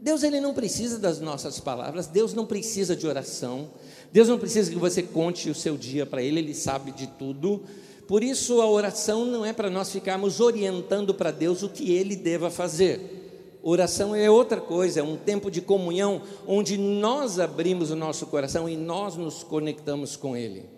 Deus 0.00 0.22
ele 0.22 0.40
não 0.40 0.52
precisa 0.52 0.98
das 0.98 1.20
nossas 1.20 1.60
palavras, 1.60 2.06
Deus 2.06 2.34
não 2.34 2.44
precisa 2.44 2.94
de 2.94 3.06
oração, 3.06 3.70
Deus 4.12 4.28
não 4.28 4.38
precisa 4.38 4.70
que 4.70 4.76
você 4.76 5.02
conte 5.02 5.48
o 5.48 5.54
seu 5.54 5.78
dia 5.78 6.04
para 6.04 6.22
ele, 6.22 6.40
ele 6.40 6.54
sabe 6.54 6.90
de 6.92 7.06
tudo. 7.06 7.62
Por 8.06 8.22
isso 8.22 8.60
a 8.60 8.68
oração 8.68 9.24
não 9.24 9.46
é 9.46 9.52
para 9.52 9.70
nós 9.70 9.90
ficarmos 9.90 10.40
orientando 10.40 11.14
para 11.14 11.30
Deus 11.30 11.62
o 11.62 11.70
que 11.70 11.92
ele 11.92 12.16
deva 12.16 12.50
fazer. 12.50 13.22
Oração 13.66 14.14
é 14.14 14.30
outra 14.30 14.60
coisa, 14.60 15.00
é 15.00 15.02
um 15.02 15.16
tempo 15.16 15.50
de 15.50 15.62
comunhão 15.62 16.20
onde 16.46 16.76
nós 16.76 17.40
abrimos 17.40 17.90
o 17.90 17.96
nosso 17.96 18.26
coração 18.26 18.68
e 18.68 18.76
nós 18.76 19.16
nos 19.16 19.42
conectamos 19.42 20.16
com 20.16 20.36
Ele. 20.36 20.73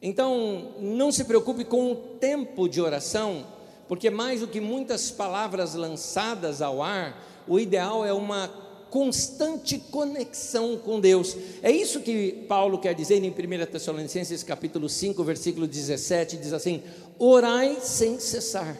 Então, 0.00 0.74
não 0.80 1.10
se 1.10 1.24
preocupe 1.24 1.64
com 1.64 1.90
o 1.90 1.96
tempo 1.96 2.68
de 2.68 2.80
oração, 2.80 3.44
porque 3.88 4.10
mais 4.10 4.40
do 4.40 4.46
que 4.46 4.60
muitas 4.60 5.10
palavras 5.10 5.74
lançadas 5.74 6.62
ao 6.62 6.82
ar, 6.82 7.44
o 7.48 7.58
ideal 7.58 8.04
é 8.04 8.12
uma 8.12 8.48
constante 8.90 9.78
conexão 9.78 10.76
com 10.76 11.00
Deus. 11.00 11.36
É 11.62 11.70
isso 11.70 12.00
que 12.00 12.44
Paulo 12.48 12.78
quer 12.78 12.94
dizer 12.94 13.22
em 13.22 13.30
1 13.30 13.66
Tessalonicenses 13.66 14.42
capítulo 14.42 14.88
5, 14.88 15.22
versículo 15.24 15.66
17, 15.66 16.36
diz 16.36 16.52
assim: 16.52 16.82
"Orai 17.18 17.78
sem 17.80 18.20
cessar". 18.20 18.76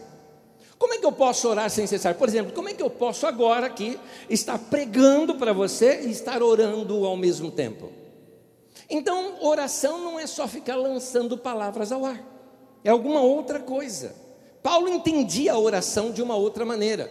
Como 0.79 0.95
é 0.95 0.99
que 0.99 1.05
eu 1.05 1.13
posso 1.13 1.49
orar 1.49 1.69
sem 1.69 1.87
cessar? 1.87 2.15
Por 2.15 2.29
exemplo, 2.29 2.53
como 2.53 2.69
é 2.69 2.75
que 2.75 2.83
eu 2.83 2.89
posso 2.89 3.27
agora 3.27 3.67
aqui 3.67 3.99
estar 4.31 4.57
pregando 4.57 5.35
para 5.35 5.53
você 5.53 6.03
e 6.03 6.11
estar 6.11 6.41
orando 6.43 7.05
ao 7.05 7.17
mesmo 7.17 7.51
tempo? 7.51 7.91
Então, 8.89 9.45
oração 9.45 9.99
não 9.99 10.19
é 10.19 10.27
só 10.27 10.49
ficar 10.49 10.77
lançando 10.77 11.37
palavras 11.37 11.93
ao 11.93 12.05
ar, 12.05 12.23
é 12.83 12.91
alguma 12.91 13.21
outra 13.21 13.61
coisa. 13.61 14.15
Paulo 14.63 14.89
entendia 14.89 15.53
a 15.53 15.59
oração 15.59 16.11
de 16.11 16.23
uma 16.23 16.37
outra 16.37 16.65
maneira. 16.65 17.11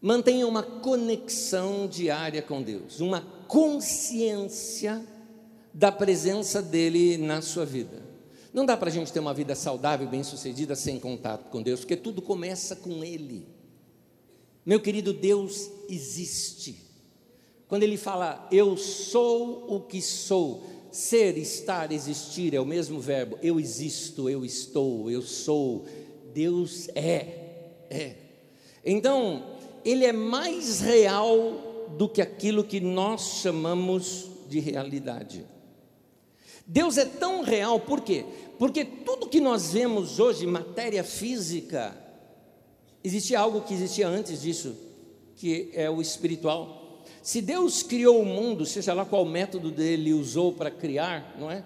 Mantenha 0.00 0.46
uma 0.46 0.62
conexão 0.62 1.86
diária 1.86 2.42
com 2.42 2.62
Deus, 2.62 3.00
uma 3.00 3.22
consciência 3.48 5.02
da 5.72 5.90
presença 5.90 6.60
dEle 6.60 7.16
na 7.16 7.40
sua 7.40 7.64
vida. 7.64 8.02
Não 8.52 8.64
dá 8.64 8.76
para 8.76 8.88
a 8.88 8.92
gente 8.92 9.12
ter 9.12 9.18
uma 9.18 9.34
vida 9.34 9.54
saudável, 9.54 10.06
bem-sucedida, 10.06 10.76
sem 10.76 11.00
contato 11.00 11.50
com 11.50 11.60
Deus, 11.60 11.80
porque 11.80 11.96
tudo 11.96 12.22
começa 12.22 12.76
com 12.76 13.02
Ele. 13.02 13.48
Meu 14.64 14.80
querido, 14.80 15.12
Deus 15.12 15.70
existe. 15.88 16.83
Quando 17.74 17.82
Ele 17.82 17.96
fala, 17.96 18.46
eu 18.52 18.76
sou 18.76 19.66
o 19.68 19.80
que 19.80 20.00
sou, 20.00 20.62
ser, 20.92 21.36
estar, 21.36 21.90
existir 21.90 22.54
é 22.54 22.60
o 22.60 22.64
mesmo 22.64 23.00
verbo. 23.00 23.36
Eu 23.42 23.58
existo, 23.58 24.30
eu 24.30 24.44
estou, 24.44 25.10
eu 25.10 25.20
sou. 25.20 25.84
Deus 26.32 26.88
é, 26.94 27.72
é. 27.90 28.14
Então, 28.84 29.56
Ele 29.84 30.04
é 30.04 30.12
mais 30.12 30.78
real 30.78 31.88
do 31.98 32.08
que 32.08 32.22
aquilo 32.22 32.62
que 32.62 32.78
nós 32.78 33.40
chamamos 33.42 34.30
de 34.48 34.60
realidade. 34.60 35.44
Deus 36.64 36.96
é 36.96 37.04
tão 37.04 37.42
real, 37.42 37.80
por 37.80 38.02
quê? 38.02 38.24
Porque 38.56 38.84
tudo 38.84 39.28
que 39.28 39.40
nós 39.40 39.72
vemos 39.72 40.20
hoje, 40.20 40.46
matéria 40.46 41.02
física, 41.02 41.92
existia 43.02 43.40
algo 43.40 43.62
que 43.62 43.74
existia 43.74 44.06
antes 44.06 44.40
disso, 44.40 44.76
que 45.34 45.70
é 45.72 45.90
o 45.90 46.00
espiritual. 46.00 46.83
Se 47.22 47.40
Deus 47.40 47.82
criou 47.82 48.20
o 48.20 48.26
mundo, 48.26 48.66
seja 48.66 48.92
lá 48.92 49.04
qual 49.04 49.24
método 49.24 49.70
dele 49.70 50.12
usou 50.12 50.52
para 50.52 50.70
criar, 50.70 51.34
não 51.38 51.50
é? 51.50 51.62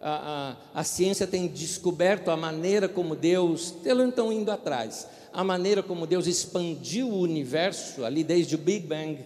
A, 0.00 0.56
a, 0.74 0.80
a, 0.80 0.84
ciência 0.84 1.26
tem 1.26 1.48
descoberto 1.48 2.30
a 2.30 2.36
maneira 2.36 2.88
como 2.88 3.16
Deus, 3.16 3.74
eles 3.84 4.08
estão 4.08 4.32
indo 4.32 4.50
atrás, 4.50 5.08
a 5.32 5.42
maneira 5.42 5.82
como 5.82 6.06
Deus 6.06 6.28
expandiu 6.28 7.08
o 7.08 7.18
universo, 7.18 8.04
ali 8.04 8.22
desde 8.22 8.54
o 8.54 8.58
Big 8.58 8.86
Bang, 8.86 9.18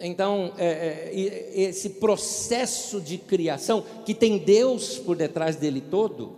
então, 0.00 0.52
é, 0.56 1.10
é, 1.12 1.60
esse 1.60 1.90
processo 1.90 3.00
de 3.00 3.18
criação, 3.18 3.84
que 4.04 4.14
tem 4.14 4.38
Deus 4.38 4.96
por 4.96 5.16
detrás 5.16 5.56
dele 5.56 5.80
todo, 5.80 6.37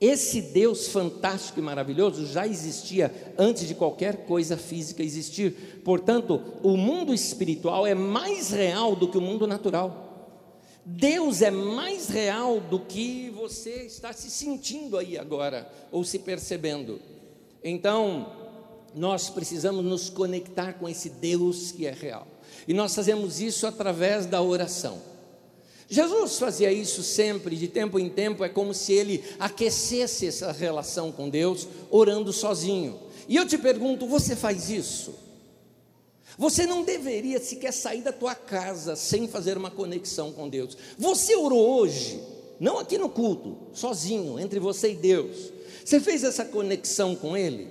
esse 0.00 0.40
Deus 0.40 0.88
fantástico 0.88 1.58
e 1.58 1.62
maravilhoso 1.62 2.24
já 2.26 2.46
existia 2.46 3.12
antes 3.36 3.66
de 3.66 3.74
qualquer 3.74 4.26
coisa 4.26 4.56
física 4.56 5.02
existir. 5.02 5.80
Portanto, 5.84 6.40
o 6.62 6.76
mundo 6.76 7.12
espiritual 7.12 7.84
é 7.86 7.94
mais 7.94 8.50
real 8.50 8.94
do 8.94 9.08
que 9.08 9.18
o 9.18 9.20
mundo 9.20 9.46
natural. 9.46 10.06
Deus 10.84 11.42
é 11.42 11.50
mais 11.50 12.08
real 12.08 12.60
do 12.60 12.80
que 12.80 13.28
você 13.30 13.82
está 13.82 14.12
se 14.12 14.30
sentindo 14.30 14.96
aí 14.96 15.18
agora, 15.18 15.70
ou 15.90 16.04
se 16.04 16.20
percebendo. 16.20 17.00
Então, 17.62 18.32
nós 18.94 19.28
precisamos 19.28 19.84
nos 19.84 20.08
conectar 20.08 20.74
com 20.74 20.88
esse 20.88 21.10
Deus 21.10 21.72
que 21.72 21.86
é 21.86 21.90
real. 21.90 22.26
E 22.66 22.72
nós 22.72 22.94
fazemos 22.94 23.40
isso 23.40 23.66
através 23.66 24.26
da 24.26 24.40
oração. 24.40 24.98
Jesus 25.90 26.38
fazia 26.38 26.70
isso 26.70 27.02
sempre, 27.02 27.56
de 27.56 27.66
tempo 27.66 27.98
em 27.98 28.10
tempo, 28.10 28.44
é 28.44 28.48
como 28.48 28.74
se 28.74 28.92
ele 28.92 29.24
aquecesse 29.38 30.26
essa 30.26 30.52
relação 30.52 31.10
com 31.10 31.30
Deus, 31.30 31.66
orando 31.90 32.30
sozinho. 32.30 32.98
E 33.26 33.36
eu 33.36 33.46
te 33.46 33.56
pergunto: 33.56 34.06
você 34.06 34.36
faz 34.36 34.68
isso? 34.68 35.14
Você 36.36 36.66
não 36.66 36.84
deveria 36.84 37.40
sequer 37.40 37.72
sair 37.72 38.02
da 38.02 38.12
tua 38.12 38.34
casa 38.34 38.94
sem 38.94 39.26
fazer 39.26 39.56
uma 39.56 39.70
conexão 39.70 40.30
com 40.30 40.48
Deus. 40.48 40.76
Você 40.98 41.34
orou 41.34 41.80
hoje, 41.80 42.20
não 42.60 42.78
aqui 42.78 42.98
no 42.98 43.08
culto, 43.08 43.56
sozinho, 43.72 44.38
entre 44.38 44.60
você 44.60 44.92
e 44.92 44.94
Deus. 44.94 45.50
Você 45.84 45.98
fez 45.98 46.22
essa 46.22 46.44
conexão 46.44 47.16
com 47.16 47.34
Ele? 47.34 47.66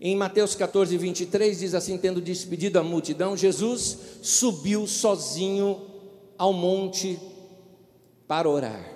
Em 0.00 0.16
Mateus 0.16 0.56
14, 0.56 0.98
23 0.98 1.60
diz 1.60 1.74
assim: 1.74 1.96
tendo 1.96 2.20
despedido 2.20 2.78
a 2.80 2.82
multidão, 2.82 3.36
Jesus 3.36 3.96
subiu 4.20 4.84
sozinho 4.88 5.80
ao 6.36 6.52
monte 6.52 7.18
para 8.26 8.48
orar. 8.48 8.94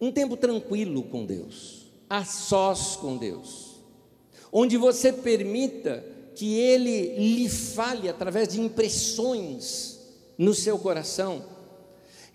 Um 0.00 0.12
tempo 0.12 0.36
tranquilo 0.36 1.02
com 1.04 1.24
Deus, 1.24 1.86
a 2.08 2.24
sós 2.24 2.96
com 2.96 3.16
Deus, 3.16 3.80
onde 4.52 4.76
você 4.76 5.12
permita 5.12 6.04
que 6.34 6.58
Ele 6.58 7.16
lhe 7.16 7.48
fale 7.48 8.08
através 8.08 8.48
de 8.48 8.60
impressões 8.60 9.98
no 10.36 10.52
seu 10.52 10.78
coração 10.78 11.56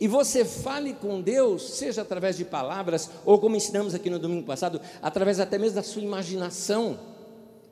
e 0.02 0.08
você 0.08 0.44
fale 0.44 0.96
com 0.96 1.22
Deus, 1.22 1.62
seja 1.62 2.02
através 2.02 2.36
de 2.36 2.44
palavras, 2.44 3.08
ou 3.24 3.38
como 3.38 3.56
ensinamos 3.56 3.94
aqui 3.94 4.10
no 4.10 4.18
domingo 4.18 4.48
passado, 4.48 4.82
através 5.00 5.40
até 5.40 5.60
mesmo 5.60 5.76
da 5.76 5.84
sua 5.84 6.02
imaginação. 6.02 7.00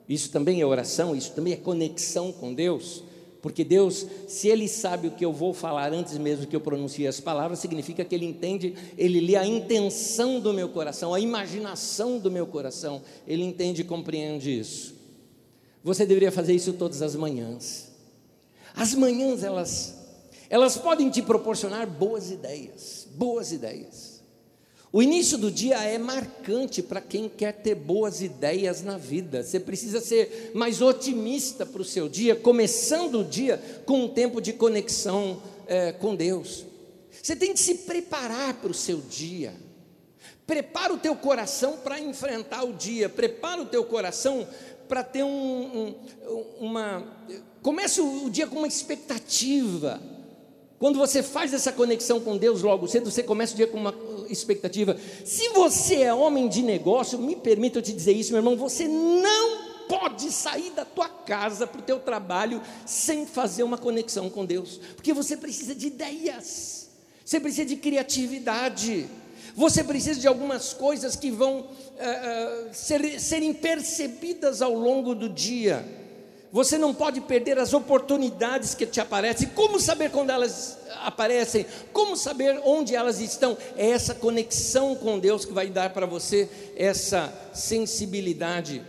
Isso 0.08 0.30
também 0.30 0.60
é 0.60 0.64
oração, 0.64 1.16
isso 1.16 1.32
também 1.32 1.54
é 1.54 1.56
conexão 1.56 2.30
com 2.30 2.54
Deus. 2.54 3.02
Porque 3.42 3.64
Deus, 3.64 4.06
se 4.28 4.48
Ele 4.48 4.68
sabe 4.68 5.08
o 5.08 5.10
que 5.12 5.24
eu 5.24 5.32
vou 5.32 5.54
falar 5.54 5.92
antes 5.92 6.18
mesmo 6.18 6.46
que 6.46 6.54
eu 6.54 6.60
pronuncie 6.60 7.06
as 7.06 7.20
palavras, 7.20 7.58
significa 7.58 8.04
que 8.04 8.14
Ele 8.14 8.26
entende, 8.26 8.74
Ele 8.98 9.20
lê 9.20 9.36
a 9.36 9.46
intenção 9.46 10.40
do 10.40 10.52
meu 10.52 10.68
coração, 10.68 11.14
a 11.14 11.20
imaginação 11.20 12.18
do 12.18 12.30
meu 12.30 12.46
coração, 12.46 13.02
Ele 13.26 13.44
entende 13.44 13.82
e 13.82 13.84
compreende 13.84 14.58
isso. 14.58 14.94
Você 15.82 16.04
deveria 16.04 16.30
fazer 16.30 16.54
isso 16.54 16.74
todas 16.74 17.00
as 17.00 17.16
manhãs. 17.16 17.90
As 18.74 18.94
manhãs, 18.94 19.42
elas 19.42 20.00
elas 20.50 20.76
podem 20.76 21.08
te 21.08 21.22
proporcionar 21.22 21.86
boas 21.86 22.32
ideias, 22.32 23.06
boas 23.14 23.52
ideias. 23.52 24.09
O 24.92 25.00
início 25.00 25.38
do 25.38 25.52
dia 25.52 25.76
é 25.84 25.98
marcante 25.98 26.82
para 26.82 27.00
quem 27.00 27.28
quer 27.28 27.52
ter 27.52 27.76
boas 27.76 28.20
ideias 28.20 28.82
na 28.82 28.98
vida. 28.98 29.44
Você 29.44 29.60
precisa 29.60 30.00
ser 30.00 30.50
mais 30.52 30.82
otimista 30.82 31.64
para 31.64 31.80
o 31.80 31.84
seu 31.84 32.08
dia, 32.08 32.34
começando 32.34 33.20
o 33.20 33.24
dia 33.24 33.62
com 33.86 34.04
um 34.04 34.08
tempo 34.08 34.40
de 34.40 34.52
conexão 34.52 35.40
é, 35.68 35.92
com 35.92 36.16
Deus. 36.16 36.66
Você 37.22 37.36
tem 37.36 37.52
que 37.52 37.60
se 37.60 37.76
preparar 37.76 38.54
para 38.54 38.70
o 38.72 38.74
seu 38.74 39.00
dia. 39.00 39.54
Prepara 40.44 40.92
o 40.92 40.98
teu 40.98 41.14
coração 41.14 41.76
para 41.76 42.00
enfrentar 42.00 42.64
o 42.64 42.72
dia. 42.72 43.08
Prepara 43.08 43.62
o 43.62 43.66
teu 43.66 43.84
coração 43.84 44.48
para 44.88 45.04
ter 45.04 45.22
um, 45.22 45.94
um, 46.26 46.44
uma. 46.58 47.06
Comece 47.62 48.00
o 48.00 48.28
dia 48.28 48.48
com 48.48 48.56
uma 48.56 48.66
expectativa. 48.66 50.02
Quando 50.80 50.98
você 50.98 51.22
faz 51.22 51.52
essa 51.52 51.70
conexão 51.70 52.18
com 52.20 52.38
Deus 52.38 52.62
logo 52.62 52.88
cedo, 52.88 53.10
você 53.10 53.22
começa 53.22 53.52
o 53.52 53.56
dia 53.56 53.66
com 53.66 53.76
uma 53.76 53.94
expectativa. 54.30 54.96
Se 55.26 55.50
você 55.50 55.96
é 55.96 56.14
homem 56.14 56.48
de 56.48 56.62
negócio, 56.62 57.18
me 57.18 57.36
permita 57.36 57.78
eu 57.78 57.82
te 57.82 57.92
dizer 57.92 58.12
isso, 58.12 58.32
meu 58.32 58.38
irmão, 58.38 58.56
você 58.56 58.88
não 58.88 59.58
pode 59.86 60.32
sair 60.32 60.70
da 60.70 60.86
tua 60.86 61.06
casa 61.06 61.66
para 61.66 61.80
o 61.80 61.84
teu 61.84 62.00
trabalho 62.00 62.62
sem 62.86 63.26
fazer 63.26 63.62
uma 63.62 63.76
conexão 63.76 64.30
com 64.30 64.46
Deus, 64.46 64.80
porque 64.96 65.12
você 65.12 65.36
precisa 65.36 65.74
de 65.74 65.88
ideias, 65.88 66.88
você 67.22 67.38
precisa 67.38 67.66
de 67.66 67.76
criatividade. 67.76 69.06
Você 69.56 69.82
precisa 69.82 70.20
de 70.20 70.28
algumas 70.28 70.72
coisas 70.72 71.16
que 71.16 71.28
vão 71.28 71.60
uh, 71.60 72.68
ser, 72.72 73.20
serem 73.20 73.52
percebidas 73.52 74.62
ao 74.62 74.72
longo 74.72 75.12
do 75.12 75.28
dia. 75.28 75.84
Você 76.52 76.76
não 76.76 76.92
pode 76.92 77.20
perder 77.20 77.58
as 77.58 77.72
oportunidades 77.72 78.74
que 78.74 78.84
te 78.84 79.00
aparecem. 79.00 79.48
Como 79.48 79.78
saber 79.78 80.10
quando 80.10 80.30
elas 80.30 80.78
aparecem? 81.02 81.64
Como 81.92 82.16
saber 82.16 82.60
onde 82.64 82.94
elas 82.96 83.20
estão? 83.20 83.56
É 83.76 83.90
essa 83.90 84.14
conexão 84.14 84.96
com 84.96 85.18
Deus 85.18 85.44
que 85.44 85.52
vai 85.52 85.68
dar 85.68 85.90
para 85.90 86.06
você 86.06 86.48
essa 86.76 87.32
sensibilidade. 87.54 88.82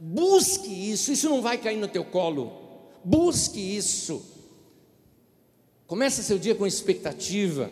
Busque 0.00 0.90
isso, 0.90 1.12
isso 1.12 1.28
não 1.28 1.42
vai 1.42 1.58
cair 1.58 1.76
no 1.76 1.88
teu 1.88 2.04
colo. 2.04 2.52
Busque 3.04 3.60
isso. 3.60 4.24
Comece 5.86 6.22
seu 6.22 6.38
dia 6.38 6.54
com 6.54 6.66
expectativa. 6.66 7.70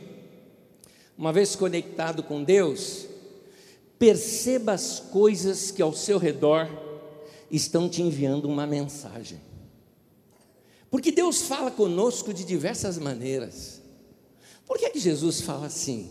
Uma 1.16 1.32
vez 1.32 1.56
conectado 1.56 2.22
com 2.22 2.44
Deus, 2.44 3.06
perceba 3.98 4.72
as 4.72 5.00
coisas 5.00 5.70
que 5.70 5.80
ao 5.80 5.94
seu 5.94 6.18
redor 6.18 6.68
estão 7.56 7.88
te 7.88 8.02
enviando 8.02 8.46
uma 8.46 8.66
mensagem. 8.66 9.40
Porque 10.90 11.10
Deus 11.10 11.42
fala 11.42 11.70
conosco 11.70 12.32
de 12.32 12.44
diversas 12.44 12.98
maneiras. 12.98 13.82
Por 14.66 14.78
que, 14.78 14.86
é 14.86 14.90
que 14.90 14.98
Jesus 14.98 15.40
fala 15.40 15.66
assim? 15.66 16.08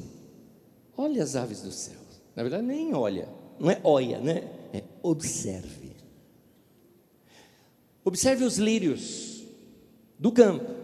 Olha 0.95 1.23
as 1.23 1.35
aves 1.35 1.62
do 1.62 1.71
céu. 1.71 2.00
Na 2.35 2.43
verdade, 2.43 2.63
nem 2.63 2.93
olha, 2.93 3.29
não 3.59 3.69
é 3.69 3.79
olha, 3.83 4.19
né? 4.19 4.50
É 4.73 4.83
observe. 5.01 5.95
Observe 8.03 8.43
os 8.43 8.57
lírios 8.57 9.43
do 10.19 10.31
campo. 10.31 10.83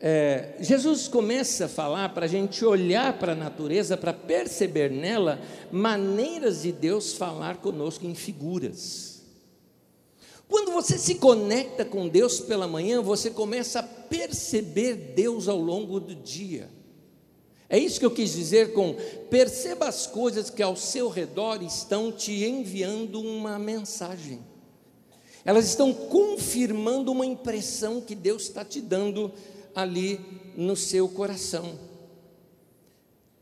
É, 0.00 0.56
Jesus 0.60 1.08
começa 1.08 1.64
a 1.64 1.68
falar 1.68 2.14
para 2.14 2.24
a 2.24 2.28
gente 2.28 2.64
olhar 2.64 3.18
para 3.18 3.32
a 3.32 3.36
natureza, 3.36 3.96
para 3.96 4.12
perceber 4.12 4.90
nela 4.90 5.40
maneiras 5.72 6.62
de 6.62 6.70
Deus 6.70 7.12
falar 7.12 7.56
conosco 7.56 8.06
em 8.06 8.14
figuras. 8.14 9.17
Quando 10.48 10.72
você 10.72 10.96
se 10.96 11.16
conecta 11.16 11.84
com 11.84 12.08
Deus 12.08 12.40
pela 12.40 12.66
manhã, 12.66 13.02
você 13.02 13.30
começa 13.30 13.80
a 13.80 13.82
perceber 13.82 14.94
Deus 15.14 15.46
ao 15.46 15.58
longo 15.58 16.00
do 16.00 16.14
dia. 16.14 16.70
É 17.68 17.78
isso 17.78 18.00
que 18.00 18.06
eu 18.06 18.10
quis 18.10 18.32
dizer 18.32 18.72
com 18.72 18.96
perceba 19.28 19.86
as 19.86 20.06
coisas 20.06 20.48
que 20.48 20.62
ao 20.62 20.74
seu 20.74 21.10
redor 21.10 21.62
estão 21.62 22.10
te 22.10 22.44
enviando 22.46 23.20
uma 23.20 23.58
mensagem. 23.58 24.40
Elas 25.44 25.66
estão 25.66 25.92
confirmando 25.92 27.12
uma 27.12 27.26
impressão 27.26 28.00
que 28.00 28.14
Deus 28.14 28.44
está 28.44 28.64
te 28.64 28.80
dando 28.80 29.30
ali 29.74 30.18
no 30.56 30.74
seu 30.74 31.08
coração. 31.08 31.78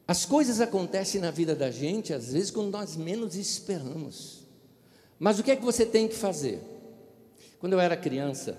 As 0.08 0.24
coisas 0.24 0.60
acontecem 0.60 1.20
na 1.20 1.30
vida 1.30 1.54
da 1.54 1.70
gente, 1.70 2.12
às 2.12 2.32
vezes, 2.32 2.50
quando 2.50 2.70
nós 2.70 2.96
menos 2.96 3.36
esperamos. 3.36 4.44
Mas 5.18 5.38
o 5.38 5.42
que 5.42 5.50
é 5.52 5.56
que 5.56 5.64
você 5.64 5.86
tem 5.86 6.06
que 6.06 6.14
fazer? 6.14 6.60
Quando 7.58 7.72
eu 7.72 7.80
era 7.80 7.96
criança, 7.96 8.58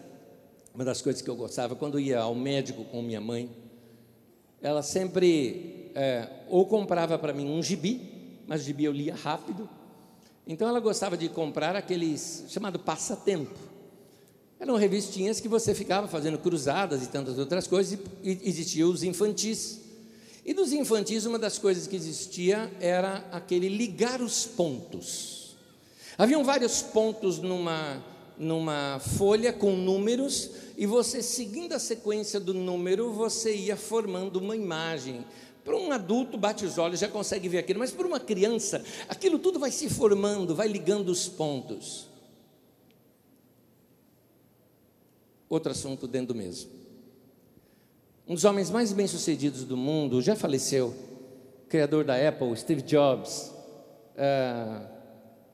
uma 0.73 0.83
das 0.83 1.01
coisas 1.01 1.21
que 1.21 1.29
eu 1.29 1.35
gostava, 1.35 1.75
quando 1.75 1.99
ia 1.99 2.19
ao 2.19 2.33
médico 2.33 2.83
com 2.85 3.01
minha 3.01 3.21
mãe, 3.21 3.49
ela 4.61 4.81
sempre 4.81 5.91
é, 5.93 6.27
ou 6.47 6.65
comprava 6.65 7.17
para 7.17 7.33
mim 7.33 7.49
um 7.49 7.61
gibi, 7.61 8.41
mas 8.47 8.61
o 8.61 8.63
gibi 8.65 8.85
eu 8.85 8.91
lia 8.91 9.15
rápido, 9.15 9.69
então 10.47 10.67
ela 10.67 10.79
gostava 10.79 11.17
de 11.17 11.29
comprar 11.29 11.75
aqueles 11.75 12.45
chamado 12.49 12.79
passatempo. 12.79 13.57
Eram 14.59 14.75
revistinhas 14.75 15.39
que 15.39 15.47
você 15.47 15.75
ficava 15.75 16.07
fazendo 16.07 16.39
cruzadas 16.39 17.03
e 17.03 17.07
tantas 17.07 17.37
outras 17.37 17.67
coisas, 17.67 17.99
e 18.23 18.39
existiam 18.43 18.89
os 18.89 19.03
infantis. 19.03 19.81
E 20.43 20.53
dos 20.53 20.71
infantis, 20.71 21.25
uma 21.25 21.37
das 21.37 21.59
coisas 21.59 21.85
que 21.85 21.95
existia 21.95 22.71
era 22.79 23.17
aquele 23.31 23.69
ligar 23.69 24.21
os 24.21 24.45
pontos. 24.45 25.55
Haviam 26.17 26.43
vários 26.43 26.81
pontos 26.81 27.37
numa, 27.37 28.03
numa 28.37 28.99
folha 28.99 29.51
com 29.51 29.75
números, 29.75 30.51
e 30.77 30.85
você, 30.85 31.23
seguindo 31.23 31.73
a 31.73 31.79
sequência 31.79 32.39
do 32.39 32.53
número, 32.53 33.11
você 33.11 33.55
ia 33.55 33.75
formando 33.75 34.37
uma 34.37 34.55
imagem. 34.55 35.25
Para 35.63 35.75
um 35.75 35.91
adulto, 35.91 36.37
bate 36.37 36.63
os 36.63 36.77
olhos, 36.77 36.99
já 36.99 37.07
consegue 37.07 37.49
ver 37.49 37.57
aquilo, 37.57 37.79
mas 37.79 37.91
para 37.91 38.07
uma 38.07 38.19
criança, 38.19 38.83
aquilo 39.09 39.39
tudo 39.39 39.59
vai 39.59 39.71
se 39.71 39.89
formando, 39.89 40.55
vai 40.55 40.67
ligando 40.67 41.09
os 41.09 41.27
pontos. 41.27 42.07
Outro 45.49 45.71
assunto 45.71 46.07
dentro 46.07 46.33
do 46.33 46.35
mesmo. 46.35 46.69
Um 48.27 48.33
dos 48.33 48.45
homens 48.45 48.69
mais 48.69 48.91
bem-sucedidos 48.91 49.63
do 49.63 49.77
mundo 49.77 50.21
já 50.21 50.35
faleceu, 50.35 50.93
criador 51.69 52.03
da 52.03 52.15
Apple, 52.15 52.55
Steve 52.55 52.81
Jobs, 52.81 53.53
uh, 54.15 54.85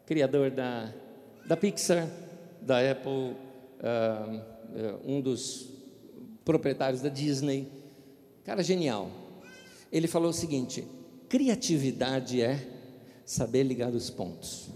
criador 0.06 0.52
da, 0.52 0.92
da 1.46 1.56
Pixar, 1.56 2.08
da 2.66 2.80
Apple, 2.92 3.12
uh, 3.12 5.00
um 5.06 5.22
dos 5.22 5.70
proprietários 6.44 7.02
da 7.02 7.10
Disney. 7.10 7.68
Cara 8.44 8.64
genial. 8.64 9.12
Ele 9.92 10.08
falou 10.08 10.30
o 10.30 10.34
seguinte: 10.34 10.88
criatividade 11.30 12.42
é 12.42 12.66
saber 13.26 13.64
ligar 13.64 13.92
os 13.92 14.10
pontos. 14.10 14.70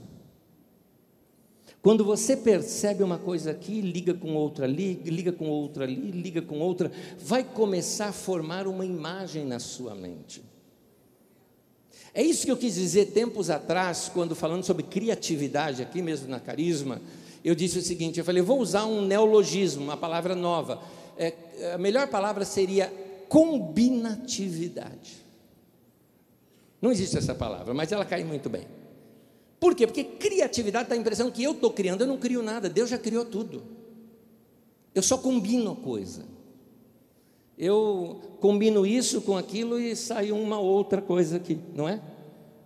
Quando 1.82 2.04
você 2.04 2.36
percebe 2.36 3.02
uma 3.02 3.18
coisa 3.18 3.52
aqui, 3.52 3.80
liga 3.80 4.14
com 4.14 4.36
outra 4.36 4.66
ali, 4.66 4.96
liga 5.06 5.32
com 5.32 5.48
outra 5.48 5.86
ali, 5.86 6.12
liga 6.12 6.42
com 6.42 6.60
outra, 6.60 6.92
vai 7.18 7.44
começar 7.44 8.08
a 8.08 8.12
formar 8.12 8.68
uma 8.68 8.86
imagem 8.86 9.46
na 9.46 9.60
sua 9.60 9.96
mente. 9.96 10.44
É 12.14 12.22
isso 12.22 12.46
que 12.46 12.52
eu 12.52 12.58
quis 12.58 12.76
dizer 12.76 13.12
tempos 13.12 13.50
atrás, 13.50 14.10
quando 14.14 14.36
falando 14.36 14.64
sobre 14.64 14.84
criatividade, 14.84 15.82
aqui 15.82 16.02
mesmo 16.02 16.28
na 16.28 16.40
Carisma, 16.40 17.00
eu 17.44 17.56
disse 17.56 17.80
o 17.80 17.82
seguinte: 17.82 18.20
eu 18.20 18.26
falei, 18.26 18.42
vou 18.42 18.60
usar 18.60 18.86
um 18.86 19.02
neologismo, 19.02 19.84
uma 19.84 19.98
palavra 19.98 20.36
nova. 20.36 20.82
É, 21.18 21.34
a 21.74 21.78
melhor 21.78 22.08
palavra 22.08 22.46
seria 22.46 22.94
combinatividade. 23.28 25.26
Não 26.82 26.92
existe 26.92 27.18
essa 27.18 27.34
palavra, 27.34 27.74
mas 27.74 27.92
ela 27.92 28.06
cai 28.06 28.24
muito 28.24 28.50
bem. 28.50 28.68
Por 29.60 29.74
quê? 29.74 29.88
Porque 29.88 30.04
criatividade 30.04 30.90
dá 30.90 30.96
a 30.96 30.98
impressão 30.98 31.32
que 31.32 31.44
eu 31.44 31.52
estou 31.52 31.72
criando, 31.72 32.02
eu 32.02 32.08
não 32.08 32.18
crio 32.18 32.44
nada, 32.44 32.70
Deus 32.70 32.90
já 32.90 32.98
criou 32.98 33.26
tudo. 33.26 33.64
Eu 34.94 35.02
só 35.02 35.18
combino 35.18 35.76
coisa. 35.76 36.26
Eu 37.58 38.22
combino 38.40 38.86
isso 38.86 39.22
com 39.22 39.36
aquilo 39.36 39.80
e 39.80 39.96
sai 39.96 40.32
uma 40.32 40.60
outra 40.60 41.02
coisa 41.02 41.38
aqui, 41.38 41.60
não 41.74 41.90
é? 41.90 42.00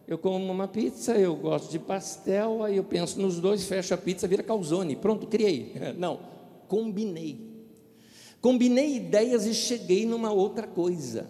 Eu 0.08 0.18
como 0.18 0.52
uma 0.52 0.68
pizza, 0.68 1.14
eu 1.14 1.36
gosto 1.36 1.72
de 1.72 1.80
pastel, 1.80 2.64
aí 2.64 2.78
eu 2.78 2.84
penso 2.84 3.20
nos 3.20 3.40
dois, 3.40 3.64
fecho 3.64 3.94
a 3.94 3.98
pizza, 3.98 4.28
vira 4.28 4.44
calzone, 4.44 4.96
pronto, 4.96 5.28
criei. 5.28 5.74
Não, 5.98 6.20
combinei. 6.68 7.40
Combinei 8.42 8.96
ideias 8.96 9.46
e 9.46 9.54
cheguei 9.54 10.06
numa 10.06 10.32
outra 10.32 10.66
coisa. 10.68 11.30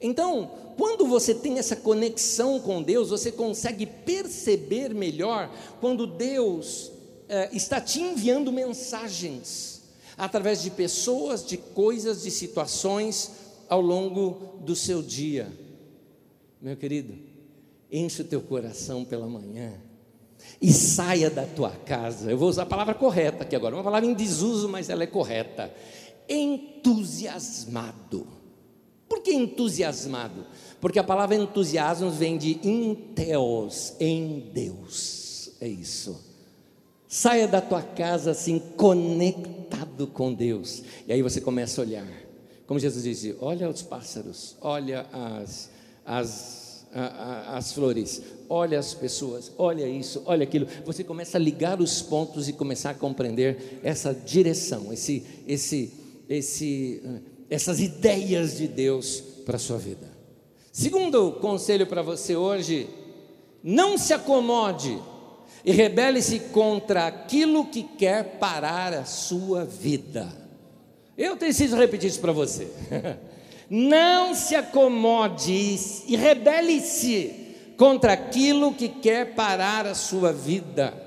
Então, 0.00 0.50
quando 0.76 1.06
você 1.06 1.34
tem 1.34 1.58
essa 1.58 1.76
conexão 1.76 2.58
com 2.58 2.82
Deus, 2.82 3.10
você 3.10 3.30
consegue 3.30 3.86
perceber 3.86 4.94
melhor 4.94 5.50
quando 5.80 6.06
Deus 6.06 6.90
é, 7.28 7.50
está 7.52 7.80
te 7.80 8.00
enviando 8.00 8.50
mensagens 8.50 9.82
através 10.16 10.62
de 10.62 10.70
pessoas, 10.70 11.44
de 11.44 11.56
coisas, 11.56 12.22
de 12.22 12.30
situações 12.30 13.30
ao 13.68 13.80
longo 13.80 14.58
do 14.60 14.74
seu 14.74 15.02
dia. 15.02 15.52
Meu 16.60 16.76
querido, 16.76 17.14
enche 17.98 18.22
o 18.22 18.24
teu 18.24 18.40
coração 18.40 19.04
pela 19.04 19.26
manhã 19.26 19.72
e 20.60 20.72
saia 20.72 21.30
da 21.30 21.46
tua 21.46 21.70
casa. 21.70 22.30
Eu 22.30 22.38
vou 22.38 22.48
usar 22.48 22.62
a 22.62 22.66
palavra 22.66 22.94
correta 22.94 23.44
aqui 23.44 23.54
agora, 23.54 23.74
uma 23.74 23.84
palavra 23.84 24.08
em 24.08 24.14
desuso, 24.14 24.68
mas 24.68 24.88
ela 24.90 25.04
é 25.04 25.06
correta. 25.06 25.72
Entusiasmado. 26.28 28.26
Por 29.08 29.20
que 29.22 29.32
entusiasmado? 29.32 30.44
Porque 30.80 30.98
a 30.98 31.04
palavra 31.04 31.36
entusiasmo 31.36 32.10
vem 32.10 32.36
de 32.36 32.58
inteos, 32.66 33.94
em 34.00 34.50
Deus. 34.52 35.52
É 35.60 35.68
isso. 35.68 36.20
Saia 37.06 37.46
da 37.46 37.60
tua 37.60 37.80
casa 37.80 38.32
assim, 38.32 38.58
conectado 38.76 40.08
com 40.08 40.34
Deus. 40.34 40.82
E 41.06 41.12
aí 41.12 41.22
você 41.22 41.40
começa 41.40 41.80
a 41.80 41.84
olhar. 41.84 42.08
Como 42.66 42.80
Jesus 42.80 43.04
dizia: 43.04 43.36
olha 43.40 43.68
os 43.68 43.82
pássaros, 43.82 44.56
olha 44.60 45.06
as, 45.12 45.70
as, 46.04 46.63
a, 46.94 47.02
a, 47.02 47.56
as 47.56 47.72
flores, 47.72 48.22
olha 48.48 48.78
as 48.78 48.94
pessoas, 48.94 49.50
olha 49.58 49.86
isso, 49.86 50.22
olha 50.24 50.44
aquilo. 50.44 50.66
Você 50.84 51.02
começa 51.02 51.36
a 51.36 51.40
ligar 51.40 51.80
os 51.80 52.00
pontos 52.00 52.48
e 52.48 52.52
começar 52.52 52.90
a 52.90 52.94
compreender 52.94 53.80
essa 53.82 54.14
direção, 54.14 54.92
esse, 54.92 55.24
esse, 55.46 55.92
esse, 56.28 57.02
essas 57.50 57.80
ideias 57.80 58.56
de 58.56 58.68
Deus 58.68 59.20
para 59.44 59.56
a 59.56 59.58
sua 59.58 59.76
vida. 59.76 60.08
Segundo 60.72 61.32
conselho 61.32 61.86
para 61.86 62.02
você 62.02 62.36
hoje, 62.36 62.88
não 63.62 63.98
se 63.98 64.12
acomode 64.12 64.98
e 65.64 65.72
rebele-se 65.72 66.38
contra 66.38 67.06
aquilo 67.06 67.66
que 67.66 67.82
quer 67.82 68.38
parar 68.38 68.92
a 68.92 69.04
sua 69.04 69.64
vida. 69.64 70.30
Eu 71.16 71.36
preciso 71.36 71.76
repetir 71.76 72.10
isso 72.10 72.20
para 72.20 72.32
você. 72.32 72.68
Não 73.68 74.34
se 74.34 74.54
acomode 74.54 75.78
e 76.06 76.16
rebele-se 76.16 77.44
contra 77.76 78.12
aquilo 78.12 78.74
que 78.74 78.88
quer 78.88 79.34
parar 79.34 79.86
a 79.86 79.94
sua 79.94 80.32
vida. 80.32 81.02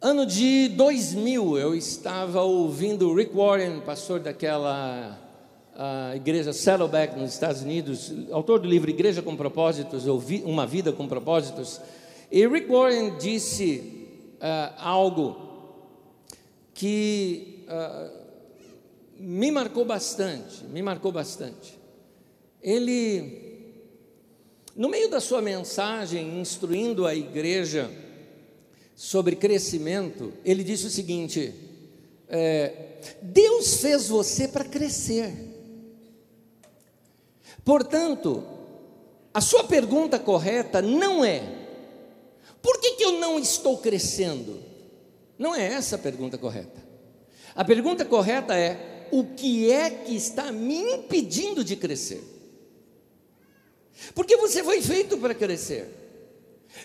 Ano 0.00 0.24
de 0.24 0.68
2000, 0.68 1.58
eu 1.58 1.74
estava 1.74 2.42
ouvindo 2.42 3.12
Rick 3.14 3.34
Warren, 3.34 3.80
pastor 3.80 4.20
daquela 4.20 5.18
a 5.78 6.16
igreja 6.16 6.52
Saddleback 6.52 7.16
nos 7.16 7.32
Estados 7.32 7.62
Unidos, 7.62 8.12
autor 8.32 8.58
do 8.58 8.68
livro 8.68 8.90
Igreja 8.90 9.22
com 9.22 9.36
Propósitos, 9.36 10.08
ou 10.08 10.20
Uma 10.44 10.66
Vida 10.66 10.92
com 10.92 11.06
Propósitos, 11.06 11.80
e 12.32 12.46
Rick 12.48 12.68
Warren 12.68 13.16
disse 13.16 14.08
uh, 14.40 14.74
algo 14.76 15.36
que 16.74 17.64
uh, 17.68 18.27
me 19.18 19.50
marcou 19.50 19.84
bastante, 19.84 20.64
me 20.64 20.82
marcou 20.82 21.10
bastante. 21.10 21.78
Ele, 22.62 23.82
no 24.76 24.88
meio 24.88 25.10
da 25.10 25.20
sua 25.20 25.42
mensagem, 25.42 26.40
instruindo 26.40 27.06
a 27.06 27.14
igreja 27.14 27.90
sobre 28.94 29.36
crescimento, 29.36 30.32
ele 30.44 30.62
disse 30.62 30.86
o 30.86 30.90
seguinte: 30.90 31.54
é, 32.28 32.98
Deus 33.22 33.76
fez 33.80 34.08
você 34.08 34.48
para 34.48 34.64
crescer. 34.64 35.32
Portanto, 37.64 38.44
a 39.32 39.40
sua 39.40 39.64
pergunta 39.64 40.18
correta 40.18 40.80
não 40.80 41.24
é: 41.24 41.42
por 42.62 42.80
que, 42.80 42.92
que 42.92 43.04
eu 43.04 43.12
não 43.12 43.38
estou 43.38 43.78
crescendo? 43.78 44.62
Não 45.38 45.54
é 45.54 45.64
essa 45.72 45.96
a 45.96 45.98
pergunta 45.98 46.36
correta. 46.36 46.82
A 47.54 47.64
pergunta 47.64 48.04
correta 48.04 48.56
é: 48.56 48.97
o 49.10 49.24
que 49.24 49.70
é 49.70 49.90
que 49.90 50.14
está 50.14 50.50
me 50.52 50.76
impedindo 50.76 51.62
de 51.62 51.76
crescer? 51.76 52.22
Porque 54.14 54.36
você 54.36 54.62
foi 54.62 54.80
feito 54.80 55.18
para 55.18 55.34
crescer. 55.34 55.98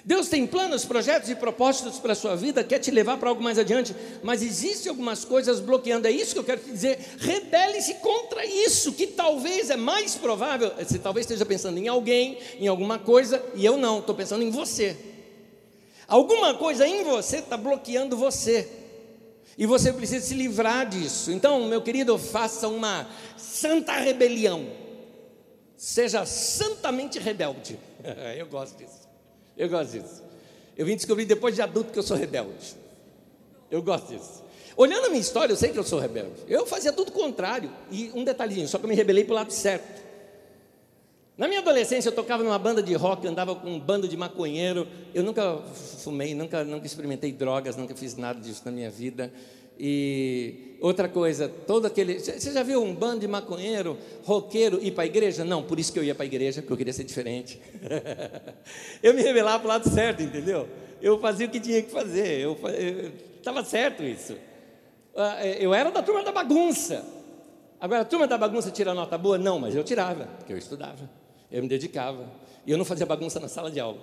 Deus 0.04 0.28
tem 0.28 0.48
planos, 0.48 0.86
projetos 0.86 1.30
e 1.30 1.36
propósitos 1.36 2.00
para 2.00 2.14
a 2.14 2.16
sua 2.16 2.36
vida, 2.36 2.64
quer 2.64 2.80
te 2.80 2.90
levar 2.90 3.18
para 3.18 3.30
algo 3.30 3.44
mais 3.44 3.60
adiante, 3.60 3.96
mas 4.24 4.42
existem 4.42 4.90
algumas 4.90 5.24
coisas 5.24 5.60
bloqueando. 5.60 6.08
É 6.08 6.12
isso 6.12 6.34
que 6.34 6.40
eu 6.40 6.44
quero 6.44 6.62
te 6.62 6.72
dizer. 6.72 7.00
Rebele-se 7.20 7.96
contra 7.96 8.46
isso, 8.46 8.94
que 8.94 9.08
talvez 9.08 9.70
é 9.70 9.76
mais 9.76 10.16
provável. 10.16 10.72
Você 10.78 10.98
talvez 10.98 11.26
esteja 11.26 11.46
pensando 11.46 11.78
em 11.78 11.88
alguém, 11.88 12.38
em 12.60 12.68
alguma 12.68 12.98
coisa, 12.98 13.44
e 13.56 13.64
eu 13.64 13.78
não, 13.78 14.00
estou 14.00 14.16
pensando 14.16 14.44
em 14.44 14.50
você. 14.50 14.98
Alguma 16.08 16.56
coisa 16.56 16.88
em 16.88 17.04
você 17.04 17.38
está 17.38 17.58
bloqueando 17.58 18.18
você. 18.18 18.83
E 19.58 19.66
você 19.66 19.94
precisa 19.94 20.26
se 20.26 20.34
livrar 20.34 20.88
disso. 20.88 21.32
Então, 21.32 21.68
meu 21.68 21.82
querido, 21.82 22.18
faça 22.18 22.68
uma 22.68 23.08
santa 23.38 23.94
rebelião. 23.94 24.68
Seja 25.78 26.26
santamente 26.26 27.20
rebelde. 27.20 27.80
eu 28.38 28.48
gosto 28.48 28.78
disso. 28.78 29.08
Eu 29.58 29.70
gosto 29.70 29.92
disso. 29.92 30.24
Eu 30.76 30.86
vim 30.86 30.96
descobrir 30.96 31.26
depois 31.26 31.54
de 31.56 31.62
adulto 31.62 31.92
que 31.92 32.00
eu 32.00 32.04
sou 32.04 32.18
rebelde. 32.18 32.76
Eu 33.70 33.82
gosto 33.82 34.08
disso. 34.08 34.44
Olhando 34.76 35.06
a 35.06 35.10
minha 35.10 35.22
história, 35.22 35.54
eu 35.54 35.58
sei 35.58 35.72
que 35.72 35.78
eu 35.78 35.84
sou 35.84 36.00
rebelde. 36.00 36.42
Eu 36.48 36.66
fazia 36.66 36.92
tudo 36.92 37.12
contrário. 37.12 37.70
E 37.92 38.12
um 38.16 38.24
detalhinho, 38.24 38.68
só 38.68 38.80
que 38.80 38.86
eu 38.86 38.90
me 38.90 38.96
rebelei 38.96 39.24
para 39.24 39.34
o 39.34 39.36
lado 39.36 39.52
certo. 39.52 40.03
Na 41.36 41.48
minha 41.48 41.62
adolescência, 41.62 42.10
eu 42.10 42.14
tocava 42.14 42.44
numa 42.44 42.60
banda 42.60 42.82
de 42.84 42.94
rock, 42.94 43.28
andava 43.28 43.56
com 43.56 43.68
um 43.68 43.80
bando 43.80 44.08
de 44.08 44.16
maconheiro. 44.16 44.88
Eu 45.16 45.24
nunca 45.24 45.58
fumei, 46.04 46.36
nunca, 46.36 46.64
nunca 46.64 46.86
experimentei 46.86 47.32
drogas, 47.32 47.76
nunca 47.76 47.96
fiz 47.96 48.16
nada 48.16 48.40
disso 48.40 48.62
na 48.66 48.72
minha 48.72 48.90
vida. 48.90 49.34
E 49.80 50.78
outra 50.80 51.10
coisa, 51.10 51.50
todo 51.50 51.88
aquele. 51.88 52.20
Você 52.20 52.52
já 52.52 52.62
viu 52.62 52.84
um 52.84 52.94
bando 52.94 53.22
de 53.22 53.28
maconheiro, 53.28 53.98
roqueiro 54.24 54.80
ir 54.84 54.92
para 54.92 55.04
a 55.04 55.08
igreja? 55.08 55.44
Não, 55.44 55.64
por 55.64 55.80
isso 55.80 55.92
que 55.92 55.98
eu 55.98 56.04
ia 56.04 56.14
para 56.14 56.24
a 56.24 56.28
igreja, 56.28 56.62
porque 56.62 56.74
eu 56.74 56.78
queria 56.78 56.94
ser 56.94 57.04
diferente. 57.04 57.60
eu 59.02 59.14
me 59.16 59.24
rebelava 59.24 59.60
para 59.60 59.66
o 59.66 59.70
lado 59.70 59.90
certo, 59.90 60.22
entendeu? 60.22 60.68
Eu 61.02 61.20
fazia 61.20 61.48
o 61.48 61.50
que 61.50 61.60
tinha 61.60 61.82
que 61.82 61.92
fazer, 61.92 62.40
eu 62.42 62.58
estava 63.38 63.64
certo 63.66 64.04
isso. 64.04 64.36
Ah, 65.16 65.46
é, 65.46 65.58
eu 65.60 65.74
era 65.74 65.90
da 65.90 66.04
turma 66.04 66.24
da 66.24 66.32
bagunça. 66.32 67.04
Agora, 67.82 68.02
a 68.02 68.06
turma 68.06 68.28
da 68.28 68.38
bagunça 68.38 68.72
tira 68.72 68.94
nota 68.94 69.18
boa? 69.18 69.38
Não, 69.38 69.60
mas 69.60 69.76
eu 69.76 69.84
tirava, 69.84 70.26
porque 70.38 70.54
eu 70.54 70.58
estudava, 70.58 71.10
eu 71.54 71.62
me 71.62 71.70
dedicava. 71.70 72.30
E 72.66 72.72
eu 72.72 72.78
não 72.78 72.84
fazia 72.84 73.06
bagunça 73.06 73.40
na 73.40 73.48
sala 73.48 73.70
de 73.70 73.80
aula. 73.80 74.02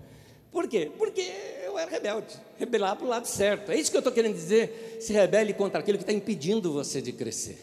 Por 0.52 0.68
quê? 0.68 0.90
Porque 0.98 1.22
eu 1.64 1.78
era 1.78 1.90
rebelde, 1.90 2.34
rebelar 2.58 2.96
para 2.96 3.06
o 3.06 3.08
lado 3.08 3.26
certo. 3.26 3.72
É 3.72 3.76
isso 3.76 3.90
que 3.90 3.96
eu 3.96 4.00
estou 4.00 4.12
querendo 4.12 4.34
dizer. 4.34 4.98
Se 5.00 5.12
rebele 5.12 5.54
contra 5.54 5.80
aquilo 5.80 5.96
que 5.96 6.02
está 6.02 6.12
impedindo 6.12 6.72
você 6.72 7.00
de 7.00 7.12
crescer. 7.12 7.58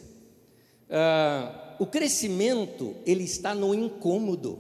Ah, 0.90 1.76
o 1.78 1.86
crescimento, 1.86 2.96
ele 3.06 3.24
está 3.26 3.54
no 3.54 3.76
incômodo. 3.76 4.58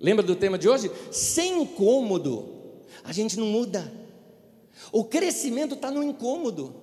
Lembra 0.00 0.24
do 0.24 0.34
tema 0.34 0.58
de 0.58 0.68
hoje? 0.68 0.90
Sem 1.12 1.62
incômodo, 1.62 2.82
a 3.04 3.12
gente 3.12 3.38
não 3.38 3.46
muda. 3.46 3.92
O 4.90 5.04
crescimento 5.04 5.74
está 5.74 5.90
no 5.90 6.02
incômodo. 6.02 6.74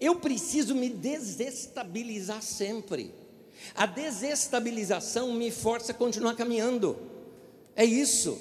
Eu 0.00 0.16
preciso 0.16 0.74
me 0.74 0.90
desestabilizar 0.90 2.42
sempre. 2.42 3.21
A 3.74 3.86
desestabilização 3.86 5.32
me 5.32 5.50
força 5.50 5.92
a 5.92 5.94
continuar 5.94 6.34
caminhando. 6.34 6.96
É 7.74 7.84
isso. 7.84 8.38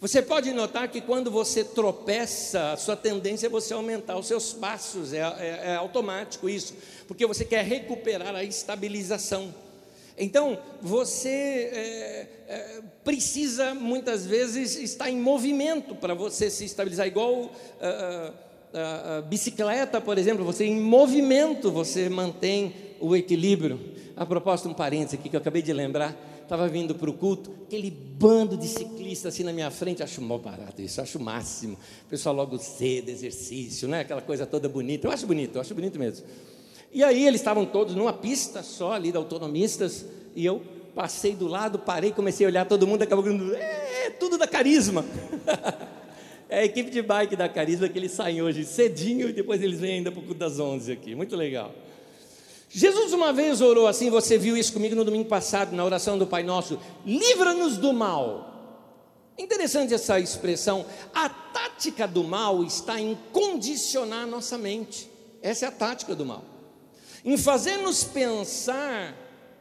Você 0.00 0.20
pode 0.20 0.52
notar 0.52 0.88
que 0.88 1.00
quando 1.00 1.30
você 1.30 1.62
tropeça, 1.62 2.72
a 2.72 2.76
sua 2.76 2.96
tendência 2.96 3.46
é 3.46 3.48
você 3.48 3.72
aumentar 3.72 4.18
os 4.18 4.26
seus 4.26 4.52
passos, 4.52 5.12
é, 5.12 5.18
é, 5.18 5.60
é 5.64 5.76
automático 5.76 6.48
isso, 6.48 6.74
porque 7.06 7.24
você 7.24 7.44
quer 7.44 7.64
recuperar 7.64 8.34
a 8.34 8.42
estabilização. 8.42 9.54
Então, 10.18 10.58
você 10.80 11.28
é, 11.72 12.26
é, 12.48 12.80
precisa 13.04 13.74
muitas 13.74 14.26
vezes 14.26 14.76
estar 14.76 15.08
em 15.08 15.16
movimento 15.16 15.94
para 15.94 16.14
você 16.14 16.50
se 16.50 16.64
estabilizar, 16.64 17.06
igual 17.06 17.52
a, 17.80 18.32
bicicleta, 19.28 20.00
por 20.00 20.18
exemplo, 20.18 20.44
você 20.44 20.64
em 20.64 20.80
movimento 20.80 21.70
você 21.70 22.08
mantém 22.08 22.74
o 23.00 23.14
equilíbrio. 23.14 23.80
A 24.16 24.24
propósito, 24.24 24.68
um 24.68 24.74
parênteses 24.74 25.18
aqui 25.18 25.28
que 25.28 25.36
eu 25.36 25.40
acabei 25.40 25.62
de 25.62 25.72
lembrar 25.72 26.16
estava 26.42 26.68
vindo 26.68 26.94
para 26.94 27.08
o 27.08 27.14
culto, 27.14 27.50
aquele 27.66 27.90
bando 27.90 28.58
de 28.58 28.68
ciclistas 28.68 29.32
assim 29.32 29.42
na 29.42 29.52
minha 29.52 29.70
frente, 29.70 30.02
acho 30.02 30.20
mal 30.20 30.38
barato 30.38 30.82
isso, 30.82 31.00
acho 31.00 31.16
o 31.16 31.22
máximo. 31.22 31.78
O 32.06 32.10
pessoal 32.10 32.34
logo 32.34 32.58
cedo, 32.58 33.08
exercício, 33.08 33.88
né? 33.88 34.00
aquela 34.00 34.20
coisa 34.20 34.44
toda 34.44 34.68
bonita. 34.68 35.06
Eu 35.06 35.12
acho 35.12 35.26
bonito, 35.26 35.56
eu 35.56 35.60
acho 35.62 35.74
bonito 35.74 35.98
mesmo. 35.98 36.26
E 36.92 37.02
aí 37.02 37.26
eles 37.26 37.40
estavam 37.40 37.64
todos 37.64 37.94
numa 37.94 38.12
pista 38.12 38.62
só 38.62 38.92
ali 38.92 39.10
da 39.10 39.18
autonomistas, 39.18 40.04
e 40.36 40.44
eu 40.44 40.60
passei 40.94 41.34
do 41.34 41.46
lado, 41.46 41.78
parei, 41.78 42.12
comecei 42.12 42.44
a 42.44 42.50
olhar 42.50 42.66
todo 42.66 42.86
mundo, 42.86 43.00
acabou 43.00 43.24
gritando, 43.24 43.54
é 43.54 44.10
tudo 44.10 44.36
da 44.36 44.46
carisma. 44.46 45.04
é 46.52 46.58
a 46.58 46.64
equipe 46.66 46.90
de 46.90 47.00
bike 47.00 47.34
da 47.34 47.48
carisma 47.48 47.88
que 47.88 47.98
eles 47.98 48.12
saem 48.12 48.42
hoje 48.42 48.66
cedinho 48.66 49.30
e 49.30 49.32
depois 49.32 49.62
eles 49.62 49.80
vêm 49.80 49.94
ainda 49.94 50.12
para 50.12 50.20
o 50.20 50.22
culto 50.22 50.38
das 50.38 50.60
11 50.60 50.92
aqui. 50.92 51.14
Muito 51.14 51.34
legal. 51.34 51.74
Jesus 52.68 53.14
uma 53.14 53.32
vez 53.32 53.62
orou 53.62 53.86
assim, 53.86 54.10
você 54.10 54.36
viu 54.36 54.54
isso 54.54 54.70
comigo 54.70 54.94
no 54.94 55.02
domingo 55.02 55.30
passado, 55.30 55.74
na 55.74 55.82
oração 55.82 56.18
do 56.18 56.26
Pai 56.26 56.42
Nosso: 56.42 56.78
livra-nos 57.06 57.78
do 57.78 57.94
mal. 57.94 58.50
Interessante 59.38 59.94
essa 59.94 60.20
expressão. 60.20 60.84
A 61.14 61.26
tática 61.26 62.06
do 62.06 62.22
mal 62.22 62.62
está 62.62 63.00
em 63.00 63.18
condicionar 63.32 64.26
nossa 64.26 64.58
mente. 64.58 65.08
Essa 65.40 65.64
é 65.64 65.68
a 65.68 65.72
tática 65.72 66.14
do 66.14 66.26
mal. 66.26 66.44
Em 67.24 67.38
fazer-nos 67.38 68.04
pensar 68.04 69.16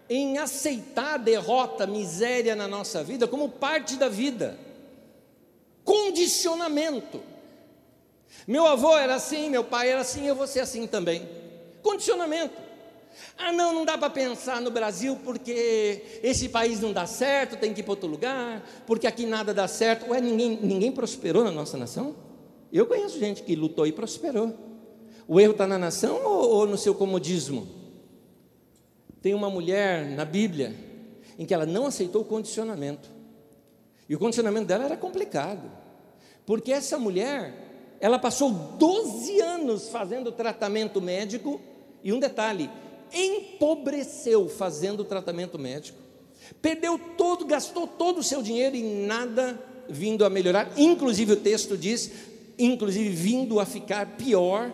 em 0.10 0.38
aceitar 0.40 1.18
derrota, 1.18 1.88
miséria 1.88 2.54
na 2.54 2.68
nossa 2.68 3.02
vida 3.02 3.30
como 3.30 3.48
parte 3.48 3.96
da 3.96 4.10
vida. 4.10 4.60
Condicionamento. 5.92 7.20
Meu 8.48 8.66
avô 8.66 8.98
era 8.98 9.14
assim, 9.16 9.50
meu 9.50 9.62
pai 9.62 9.90
era 9.90 10.00
assim, 10.00 10.26
eu 10.26 10.34
vou 10.34 10.48
ser 10.48 10.62
assim 10.62 10.88
também. 10.88 11.28
Condicionamento. 11.84 12.56
Ah, 13.38 13.52
não, 13.52 13.74
não 13.74 13.84
dá 13.84 13.98
para 13.98 14.10
pensar 14.10 14.62
no 14.62 14.72
Brasil 14.72 15.18
porque 15.22 16.22
esse 16.24 16.48
país 16.48 16.80
não 16.80 16.94
dá 16.94 17.06
certo, 17.06 17.58
tem 17.58 17.74
que 17.74 17.82
ir 17.82 17.84
para 17.84 17.92
outro 17.92 18.08
lugar, 18.08 18.66
porque 18.88 19.06
aqui 19.06 19.26
nada 19.26 19.54
dá 19.54 19.68
certo. 19.68 20.10
Ué, 20.12 20.22
ninguém, 20.22 20.58
ninguém 20.62 20.94
prosperou 20.94 21.44
na 21.44 21.52
nossa 21.52 21.78
nação? 21.78 22.16
Eu 22.72 22.86
conheço 22.86 23.20
gente 23.20 23.44
que 23.44 23.54
lutou 23.54 23.86
e 23.86 23.92
prosperou. 23.92 24.56
O 25.28 25.42
erro 25.42 25.52
está 25.52 25.68
na 25.68 25.78
nação 25.78 26.24
ou, 26.24 26.52
ou 26.52 26.68
no 26.68 26.78
seu 26.78 26.96
comodismo? 26.96 27.68
Tem 29.22 29.34
uma 29.34 29.50
mulher 29.50 30.06
na 30.12 30.24
Bíblia 30.24 30.74
em 31.38 31.46
que 31.46 31.54
ela 31.54 31.66
não 31.66 31.86
aceitou 31.86 32.22
o 32.22 32.26
condicionamento. 32.26 33.10
E 34.08 34.16
o 34.16 34.20
condicionamento 34.20 34.68
dela 34.68 34.86
era 34.86 34.96
complicado, 34.96 35.81
porque 36.46 36.72
essa 36.72 36.98
mulher, 36.98 37.98
ela 38.00 38.20
passou 38.20 38.52
12 38.52 39.40
anos 39.42 39.90
fazendo 39.90 40.32
tratamento 40.32 41.02
médico, 41.02 41.62
e 42.04 42.12
um 42.12 42.20
detalhe, 42.20 42.70
empobreceu 43.14 44.50
fazendo 44.50 45.04
tratamento 45.04 45.60
médico, 45.60 45.98
perdeu 46.62 47.00
todo, 47.18 47.46
gastou 47.46 47.86
todo 47.86 48.20
o 48.20 48.24
seu 48.24 48.42
dinheiro 48.42 48.76
e 48.76 48.82
nada 48.82 49.60
vindo 49.90 50.26
a 50.26 50.30
melhorar, 50.30 50.72
inclusive 50.78 51.34
o 51.34 51.38
texto 51.38 51.78
diz, 51.78 52.12
inclusive 52.58 53.10
vindo 53.10 53.60
a 53.60 53.66
ficar 53.66 54.18
pior 54.18 54.72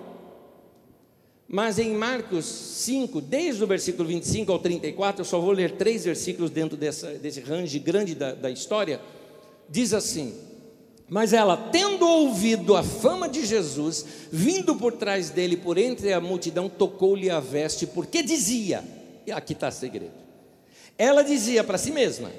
mas 1.47 1.79
em 1.79 1.93
Marcos 1.93 2.45
5, 2.45 3.21
desde 3.21 3.63
o 3.63 3.67
versículo 3.67 4.07
25 4.07 4.51
ao 4.51 4.59
34, 4.59 5.21
eu 5.21 5.25
só 5.25 5.39
vou 5.39 5.51
ler 5.51 5.77
três 5.77 6.03
versículos 6.03 6.51
dentro 6.51 6.75
dessa, 6.75 7.13
desse 7.13 7.39
range 7.39 7.79
grande 7.79 8.13
da, 8.13 8.33
da 8.33 8.51
história. 8.51 8.99
Diz 9.69 9.93
assim: 9.93 10.35
Mas 11.09 11.31
ela, 11.31 11.55
tendo 11.55 12.05
ouvido 12.05 12.75
a 12.75 12.83
fama 12.83 13.29
de 13.29 13.45
Jesus, 13.45 14.05
vindo 14.29 14.75
por 14.75 14.91
trás 14.91 15.29
dele, 15.29 15.55
por 15.55 15.77
entre 15.77 16.11
a 16.11 16.19
multidão, 16.19 16.67
tocou-lhe 16.67 17.29
a 17.29 17.39
veste, 17.39 17.87
porque 17.87 18.21
dizia: 18.21 18.83
E 19.25 19.31
aqui 19.31 19.53
está 19.53 19.69
o 19.69 19.71
segredo. 19.71 20.11
Ela 20.97 21.23
dizia 21.23 21.63
para 21.63 21.77
si 21.77 21.91
mesma: 21.91 22.29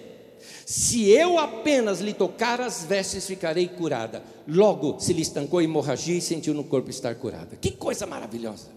Se 0.67 1.09
eu 1.09 1.39
apenas 1.39 2.01
lhe 2.01 2.13
tocar 2.13 2.61
as 2.61 2.85
vestes, 2.85 3.27
ficarei 3.27 3.69
curada. 3.69 4.23
Logo 4.47 5.01
se 5.01 5.15
lhe 5.15 5.23
estancou 5.23 5.61
a 5.61 5.65
hemorragia 5.65 6.19
e 6.19 6.21
sentiu 6.21 6.53
no 6.53 6.65
corpo 6.65 6.91
estar 6.91 7.15
curada. 7.15 7.57
Que 7.57 7.71
coisa 7.71 8.07
maravilhosa! 8.07 8.77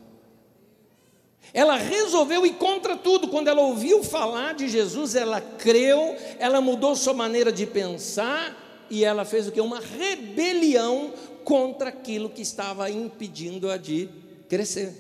Ela 1.54 1.76
resolveu 1.76 2.46
ir 2.46 2.54
contra 2.54 2.96
tudo. 2.96 3.28
Quando 3.28 3.50
ela 3.50 3.62
ouviu 3.62 4.02
falar 4.06 4.54
de 4.54 4.70
Jesus, 4.70 5.16
ela 5.16 5.42
creu, 5.42 6.16
ela 6.40 6.62
mudou 6.62 6.96
sua 6.96 7.14
maneira 7.14 7.52
de 7.52 7.66
pensar 7.66 8.71
e 8.92 9.06
ela 9.06 9.24
fez 9.24 9.48
o 9.48 9.52
que? 9.52 9.62
Uma 9.62 9.80
rebelião 9.80 11.14
contra 11.46 11.90
aquilo 11.90 12.30
que 12.30 12.42
estava 12.42 12.92
impedindo-a 12.92 13.78
de 13.78 14.10
crescer. 14.50 14.94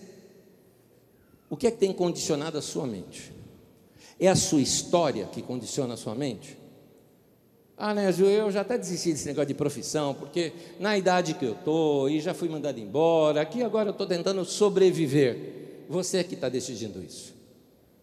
O 1.50 1.58
que 1.58 1.68
é 1.68 1.72
que 1.72 1.78
tem 1.78 1.92
condicionado 1.92 2.58
a 2.58 2.62
sua 2.62 2.88
mente? 2.88 3.34
É 4.18 4.30
a 4.30 4.36
sua 4.36 4.62
história 4.62 5.26
que 5.26 5.42
condiciona 5.42 5.96
a 5.96 5.98
sua 5.98 6.16
mente? 6.16 6.58
Ah, 7.78 7.94
né, 7.94 8.12
Ju, 8.14 8.26
eu 8.26 8.50
já 8.50 8.62
até 8.62 8.78
desisti 8.78 9.12
desse 9.12 9.26
negócio 9.26 9.48
de 9.48 9.56
profissão, 9.56 10.14
porque 10.14 10.54
na 10.80 10.98
idade 10.98 11.34
que 11.34 11.44
eu 11.44 11.54
estou 11.54 12.10
e 12.10 12.22
já 12.22 12.34
fui 12.34 12.48
mandado 12.48 12.80
embora, 12.80 13.42
aqui 13.42 13.62
agora 13.62 13.90
eu 13.90 13.92
estou 13.92 14.08
tentando 14.08 14.46
sobreviver. 14.46 15.84
Você 15.90 16.20
é 16.20 16.24
que 16.24 16.36
está 16.36 16.48
decidindo 16.48 17.04
isso. 17.04 17.34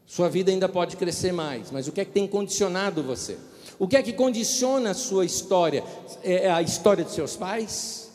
Sua 0.05 0.29
vida 0.29 0.51
ainda 0.51 0.69
pode 0.69 0.97
crescer 0.97 1.33
mais, 1.33 1.71
mas 1.71 1.89
o 1.89 1.93
que 1.93 2.01
é 2.01 2.05
que 2.05 2.13
tem 2.13 2.27
condicionado 2.27 3.03
você? 3.03 3.39
O 3.79 3.87
que 3.87 3.97
é 3.97 4.03
que 4.03 4.13
condiciona 4.13 4.91
a 4.91 4.95
sua 4.95 5.25
história? 5.25 5.85
É, 6.23 6.47
é 6.47 6.51
a 6.51 6.61
história 6.61 7.05
de 7.05 7.13
seus 7.13 7.37
pais? 7.37 8.11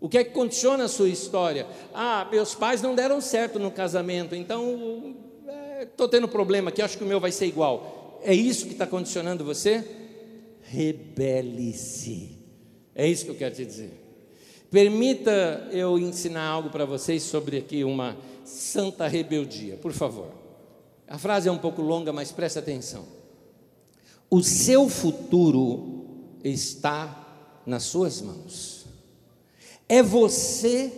O 0.00 0.08
que 0.08 0.18
é 0.18 0.24
que 0.24 0.30
condiciona 0.30 0.84
a 0.84 0.88
sua 0.88 1.08
história? 1.08 1.66
Ah, 1.94 2.26
meus 2.30 2.54
pais 2.54 2.82
não 2.82 2.94
deram 2.94 3.20
certo 3.20 3.58
no 3.58 3.70
casamento, 3.70 4.34
então 4.34 5.16
estou 5.80 6.06
é, 6.06 6.10
tendo 6.10 6.28
problema 6.28 6.68
aqui, 6.68 6.80
acho 6.80 6.96
que 6.96 7.04
o 7.04 7.06
meu 7.06 7.18
vai 7.18 7.32
ser 7.32 7.46
igual. 7.46 8.20
É 8.22 8.34
isso 8.34 8.66
que 8.66 8.72
está 8.72 8.86
condicionando 8.86 9.44
você? 9.44 9.84
Rebele-se. 10.62 12.38
É 12.94 13.06
isso 13.06 13.24
que 13.24 13.30
eu 13.30 13.36
quero 13.36 13.54
te 13.54 13.64
dizer. 13.64 13.92
Permita 14.70 15.68
eu 15.72 15.98
ensinar 15.98 16.46
algo 16.46 16.68
para 16.68 16.84
vocês 16.84 17.22
sobre 17.22 17.56
aqui 17.56 17.82
uma 17.82 18.16
santa 18.44 19.08
rebeldia, 19.08 19.76
por 19.76 19.92
favor. 19.92 20.28
A 21.08 21.16
frase 21.16 21.48
é 21.48 21.52
um 21.52 21.58
pouco 21.58 21.80
longa, 21.80 22.12
mas 22.12 22.30
preste 22.30 22.58
atenção. 22.58 23.17
O 24.30 24.42
seu 24.42 24.88
futuro 24.88 26.04
está 26.44 27.60
nas 27.64 27.84
suas 27.84 28.20
mãos. 28.20 28.86
É 29.88 30.02
você 30.02 30.92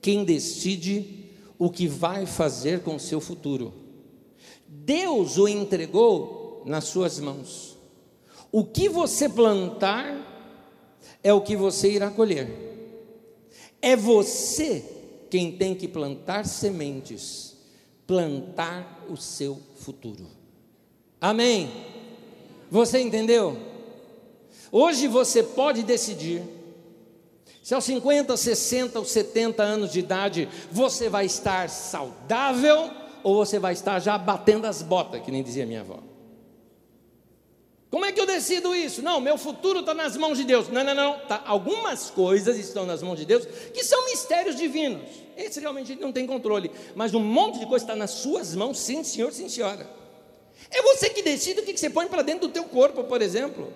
quem 0.00 0.24
decide 0.24 1.30
o 1.58 1.70
que 1.70 1.86
vai 1.86 2.26
fazer 2.26 2.82
com 2.82 2.96
o 2.96 3.00
seu 3.00 3.20
futuro. 3.20 3.72
Deus 4.66 5.38
o 5.38 5.48
entregou 5.48 6.62
nas 6.64 6.84
suas 6.84 7.18
mãos. 7.18 7.76
O 8.50 8.64
que 8.64 8.88
você 8.88 9.28
plantar 9.28 10.30
é 11.22 11.32
o 11.32 11.40
que 11.40 11.56
você 11.56 11.90
irá 11.90 12.10
colher. 12.10 12.48
É 13.80 13.96
você 13.96 14.84
quem 15.30 15.56
tem 15.56 15.74
que 15.74 15.88
plantar 15.88 16.46
sementes, 16.46 17.56
plantar 18.06 19.06
o 19.08 19.16
seu 19.16 19.58
futuro. 19.76 20.26
Amém? 21.20 21.91
Você 22.72 22.98
entendeu? 23.00 23.58
Hoje 24.72 25.06
você 25.06 25.42
pode 25.42 25.82
decidir 25.82 26.42
se 27.62 27.74
aos 27.74 27.84
50, 27.84 28.34
60 28.34 28.98
ou 28.98 29.04
70 29.04 29.62
anos 29.62 29.92
de 29.92 29.98
idade 29.98 30.48
você 30.70 31.10
vai 31.10 31.26
estar 31.26 31.68
saudável 31.68 32.90
ou 33.22 33.36
você 33.36 33.58
vai 33.58 33.74
estar 33.74 34.00
já 34.00 34.16
batendo 34.16 34.66
as 34.66 34.80
botas, 34.80 35.20
que 35.20 35.30
nem 35.30 35.42
dizia 35.42 35.66
minha 35.66 35.82
avó. 35.82 35.98
Como 37.90 38.06
é 38.06 38.10
que 38.10 38.18
eu 38.18 38.24
decido 38.24 38.74
isso? 38.74 39.02
Não, 39.02 39.20
meu 39.20 39.36
futuro 39.36 39.80
está 39.80 39.92
nas 39.92 40.16
mãos 40.16 40.38
de 40.38 40.44
Deus. 40.44 40.70
Não, 40.70 40.82
não, 40.82 40.94
não. 40.94 41.18
Tá, 41.26 41.42
algumas 41.44 42.08
coisas 42.08 42.56
estão 42.56 42.86
nas 42.86 43.02
mãos 43.02 43.18
de 43.18 43.26
Deus 43.26 43.44
que 43.44 43.84
são 43.84 44.02
mistérios 44.06 44.56
divinos. 44.56 45.02
Esse 45.36 45.60
realmente 45.60 45.94
não 45.96 46.10
tem 46.10 46.26
controle. 46.26 46.70
Mas 46.94 47.12
um 47.12 47.20
monte 47.20 47.58
de 47.58 47.66
coisa 47.66 47.84
está 47.84 47.94
nas 47.94 48.12
suas 48.12 48.54
mãos, 48.54 48.78
sim, 48.78 49.04
senhor, 49.04 49.30
sim, 49.30 49.46
senhora. 49.46 50.00
É 50.70 50.82
você 50.82 51.10
que 51.10 51.22
decide 51.22 51.60
o 51.60 51.64
que 51.64 51.76
você 51.76 51.90
põe 51.90 52.06
para 52.06 52.22
dentro 52.22 52.48
do 52.48 52.52
teu 52.52 52.64
corpo, 52.64 53.04
por 53.04 53.20
exemplo. 53.20 53.72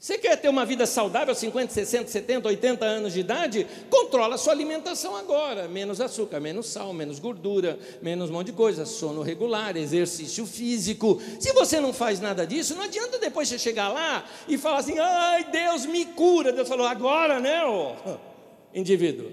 Você 0.00 0.16
quer 0.16 0.34
ter 0.40 0.48
uma 0.48 0.64
vida 0.64 0.86
saudável, 0.86 1.34
50, 1.34 1.74
60, 1.74 2.08
70, 2.10 2.48
80 2.48 2.86
anos 2.86 3.12
de 3.12 3.20
idade? 3.20 3.66
Controla 3.90 4.36
a 4.36 4.38
sua 4.38 4.54
alimentação 4.54 5.14
agora. 5.14 5.68
Menos 5.68 6.00
açúcar, 6.00 6.40
menos 6.40 6.68
sal, 6.68 6.94
menos 6.94 7.18
gordura, 7.18 7.78
menos 8.00 8.30
um 8.30 8.32
monte 8.32 8.46
de 8.46 8.54
coisa. 8.54 8.86
Sono 8.86 9.20
regular, 9.20 9.76
exercício 9.76 10.46
físico. 10.46 11.20
Se 11.38 11.52
você 11.52 11.80
não 11.80 11.92
faz 11.92 12.18
nada 12.18 12.46
disso, 12.46 12.74
não 12.74 12.84
adianta 12.84 13.18
depois 13.18 13.46
você 13.46 13.58
chegar 13.58 13.90
lá 13.90 14.24
e 14.48 14.56
falar 14.56 14.78
assim: 14.78 14.98
ai, 14.98 15.44
Deus 15.50 15.84
me 15.84 16.06
cura. 16.06 16.50
Deus 16.50 16.66
falou, 16.66 16.86
agora, 16.86 17.38
né, 17.38 17.62
ô 17.66 17.94
indivíduo? 18.74 19.30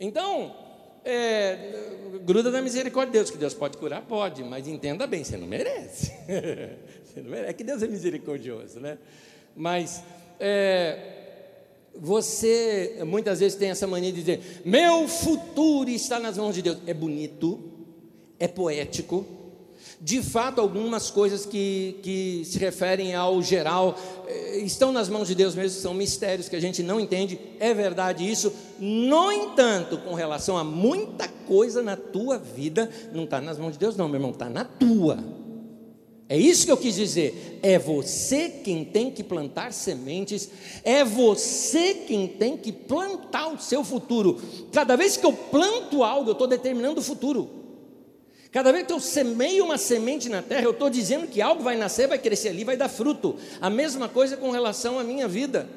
Então, 0.00 0.63
é, 1.04 2.18
gruda 2.24 2.50
na 2.50 2.62
misericórdia 2.62 3.12
de 3.12 3.18
Deus, 3.18 3.30
que 3.30 3.36
Deus 3.36 3.54
pode 3.54 3.76
curar, 3.76 4.02
pode, 4.02 4.42
mas 4.42 4.66
entenda 4.66 5.06
bem, 5.06 5.22
você 5.22 5.36
não 5.36 5.46
merece. 5.46 6.12
você 7.04 7.20
não 7.20 7.30
merece. 7.30 7.50
É 7.50 7.52
que 7.52 7.62
Deus 7.62 7.82
é 7.82 7.86
misericordioso, 7.86 8.80
né? 8.80 8.98
Mas 9.54 10.02
é, 10.40 10.98
você 11.94 12.98
muitas 13.06 13.40
vezes 13.40 13.56
tem 13.56 13.70
essa 13.70 13.86
mania 13.86 14.10
de 14.10 14.20
dizer: 14.20 14.62
meu 14.64 15.06
futuro 15.06 15.90
está 15.90 16.18
nas 16.18 16.38
mãos 16.38 16.54
de 16.54 16.62
Deus. 16.62 16.78
É 16.86 16.94
bonito, 16.94 17.60
é 18.38 18.48
poético, 18.48 19.26
de 20.00 20.22
fato, 20.22 20.60
algumas 20.60 21.10
coisas 21.10 21.46
que, 21.46 21.98
que 22.02 22.42
se 22.44 22.58
referem 22.58 23.14
ao 23.14 23.40
geral 23.42 23.96
eh, 24.26 24.58
estão 24.58 24.92
nas 24.92 25.08
mãos 25.08 25.28
de 25.28 25.34
Deus 25.34 25.54
mesmo, 25.54 25.80
são 25.80 25.94
mistérios 25.94 26.48
que 26.48 26.56
a 26.56 26.60
gente 26.60 26.82
não 26.82 27.00
entende, 27.00 27.38
é 27.58 27.72
verdade 27.72 28.28
isso. 28.28 28.52
No 28.78 29.32
entanto, 29.32 29.98
com 29.98 30.14
relação 30.14 30.58
a 30.58 30.64
muita 30.64 31.28
coisa 31.28 31.82
na 31.82 31.96
tua 31.96 32.38
vida, 32.38 32.90
não 33.12 33.24
está 33.24 33.40
nas 33.40 33.58
mãos 33.58 33.72
de 33.72 33.78
Deus, 33.78 33.96
não, 33.96 34.08
meu 34.08 34.16
irmão, 34.16 34.30
está 34.30 34.48
na 34.50 34.64
tua. 34.64 35.18
É 36.28 36.36
isso 36.36 36.64
que 36.64 36.72
eu 36.72 36.76
quis 36.76 36.94
dizer. 36.94 37.60
É 37.62 37.78
você 37.78 38.48
quem 38.48 38.84
tem 38.84 39.10
que 39.10 39.22
plantar 39.22 39.72
sementes, 39.72 40.50
é 40.82 41.04
você 41.04 41.94
quem 42.06 42.26
tem 42.26 42.56
que 42.56 42.72
plantar 42.72 43.48
o 43.48 43.58
seu 43.60 43.84
futuro. 43.84 44.40
Cada 44.72 44.96
vez 44.96 45.16
que 45.16 45.26
eu 45.26 45.32
planto 45.32 46.02
algo, 46.02 46.30
eu 46.30 46.32
estou 46.32 46.46
determinando 46.46 47.00
o 47.00 47.04
futuro. 47.04 47.63
Cada 48.54 48.70
vez 48.70 48.86
que 48.86 48.92
eu 48.92 49.00
semeio 49.00 49.64
uma 49.64 49.76
semente 49.76 50.28
na 50.28 50.40
terra, 50.40 50.62
eu 50.62 50.70
estou 50.70 50.88
dizendo 50.88 51.26
que 51.26 51.42
algo 51.42 51.60
vai 51.60 51.76
nascer, 51.76 52.06
vai 52.06 52.18
crescer 52.18 52.50
ali, 52.50 52.62
vai 52.62 52.76
dar 52.76 52.88
fruto. 52.88 53.34
A 53.60 53.68
mesma 53.68 54.08
coisa 54.08 54.36
com 54.36 54.52
relação 54.52 54.96
à 54.96 55.02
minha 55.02 55.26
vida. 55.26 55.68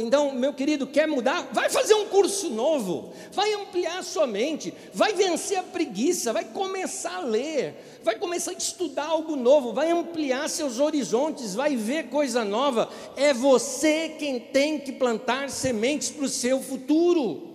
Então, 0.00 0.32
meu 0.32 0.54
querido, 0.54 0.86
quer 0.86 1.06
mudar? 1.06 1.50
Vai 1.52 1.68
fazer 1.68 1.92
um 1.92 2.06
curso 2.06 2.48
novo, 2.48 3.12
vai 3.30 3.52
ampliar 3.52 3.98
a 3.98 4.02
sua 4.02 4.26
mente, 4.26 4.72
vai 4.94 5.12
vencer 5.12 5.58
a 5.58 5.62
preguiça, 5.62 6.32
vai 6.32 6.44
começar 6.46 7.16
a 7.16 7.20
ler, 7.20 7.74
vai 8.02 8.16
começar 8.16 8.52
a 8.52 8.54
estudar 8.54 9.04
algo 9.04 9.36
novo, 9.36 9.74
vai 9.74 9.90
ampliar 9.90 10.48
seus 10.48 10.80
horizontes, 10.80 11.54
vai 11.54 11.76
ver 11.76 12.04
coisa 12.04 12.42
nova. 12.42 12.88
É 13.16 13.34
você 13.34 14.14
quem 14.18 14.40
tem 14.40 14.78
que 14.78 14.92
plantar 14.92 15.50
sementes 15.50 16.08
para 16.08 16.24
o 16.24 16.28
seu 16.30 16.62
futuro. 16.62 17.48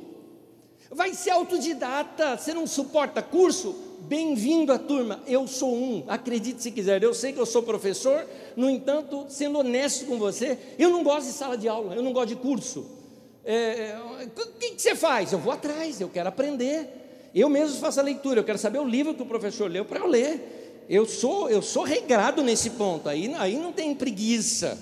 Vai 0.91 1.15
ser 1.15 1.31
autodidata, 1.31 2.37
você 2.37 2.53
não 2.53 2.67
suporta 2.67 3.19
curso? 3.19 3.92
Bem-vindo 4.05 4.73
à 4.73 4.77
turma, 4.77 5.23
eu 5.25 5.47
sou 5.47 5.73
um, 5.73 6.03
acredite 6.09 6.61
se 6.61 6.71
quiser, 6.71 7.01
eu 7.01 7.13
sei 7.13 7.31
que 7.31 7.39
eu 7.39 7.45
sou 7.45 7.63
professor, 7.63 8.27
no 8.53 8.69
entanto, 8.69 9.25
sendo 9.29 9.59
honesto 9.59 10.05
com 10.05 10.17
você, 10.17 10.57
eu 10.77 10.89
não 10.89 11.03
gosto 11.05 11.27
de 11.27 11.33
sala 11.33 11.57
de 11.57 11.69
aula, 11.69 11.95
eu 11.95 12.03
não 12.03 12.11
gosto 12.11 12.27
de 12.27 12.35
curso. 12.35 12.85
É, 13.45 13.91
é 13.91 13.97
o 14.25 14.47
que, 14.59 14.71
que 14.71 14.81
você 14.81 14.93
faz? 14.93 15.31
Eu 15.31 15.39
vou 15.39 15.53
atrás, 15.53 16.01
eu 16.01 16.09
quero 16.09 16.27
aprender. 16.27 17.29
Eu 17.33 17.47
mesmo 17.47 17.79
faço 17.79 18.01
a 18.01 18.03
leitura, 18.03 18.41
eu 18.41 18.43
quero 18.43 18.57
saber 18.57 18.79
o 18.79 18.85
livro 18.85 19.13
que 19.13 19.21
o 19.21 19.25
professor 19.25 19.71
leu 19.71 19.85
para 19.85 19.99
eu 19.99 20.07
ler. 20.07 20.85
Eu 20.89 21.05
sou, 21.05 21.49
eu 21.49 21.61
sou 21.61 21.83
regrado 21.83 22.43
nesse 22.43 22.71
ponto, 22.71 23.07
aí, 23.07 23.33
aí 23.35 23.57
não 23.57 23.71
tem 23.71 23.95
preguiça. 23.95 24.77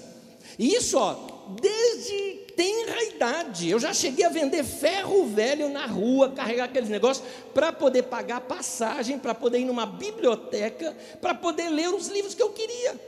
Isso, 0.57 0.97
ó, 0.97 1.15
desde 1.61 2.40
tenra 2.55 3.03
idade. 3.03 3.69
Eu 3.69 3.79
já 3.79 3.93
cheguei 3.93 4.25
a 4.25 4.29
vender 4.29 4.63
ferro 4.63 5.25
velho 5.25 5.69
na 5.69 5.85
rua, 5.85 6.31
carregar 6.31 6.65
aqueles 6.65 6.89
negócios, 6.89 7.25
para 7.53 7.71
poder 7.71 8.03
pagar 8.03 8.41
passagem, 8.41 9.17
para 9.17 9.33
poder 9.33 9.59
ir 9.59 9.65
numa 9.65 9.85
biblioteca, 9.85 10.95
para 11.21 11.33
poder 11.33 11.69
ler 11.69 11.89
os 11.93 12.07
livros 12.07 12.33
que 12.33 12.41
eu 12.41 12.49
queria. 12.49 12.99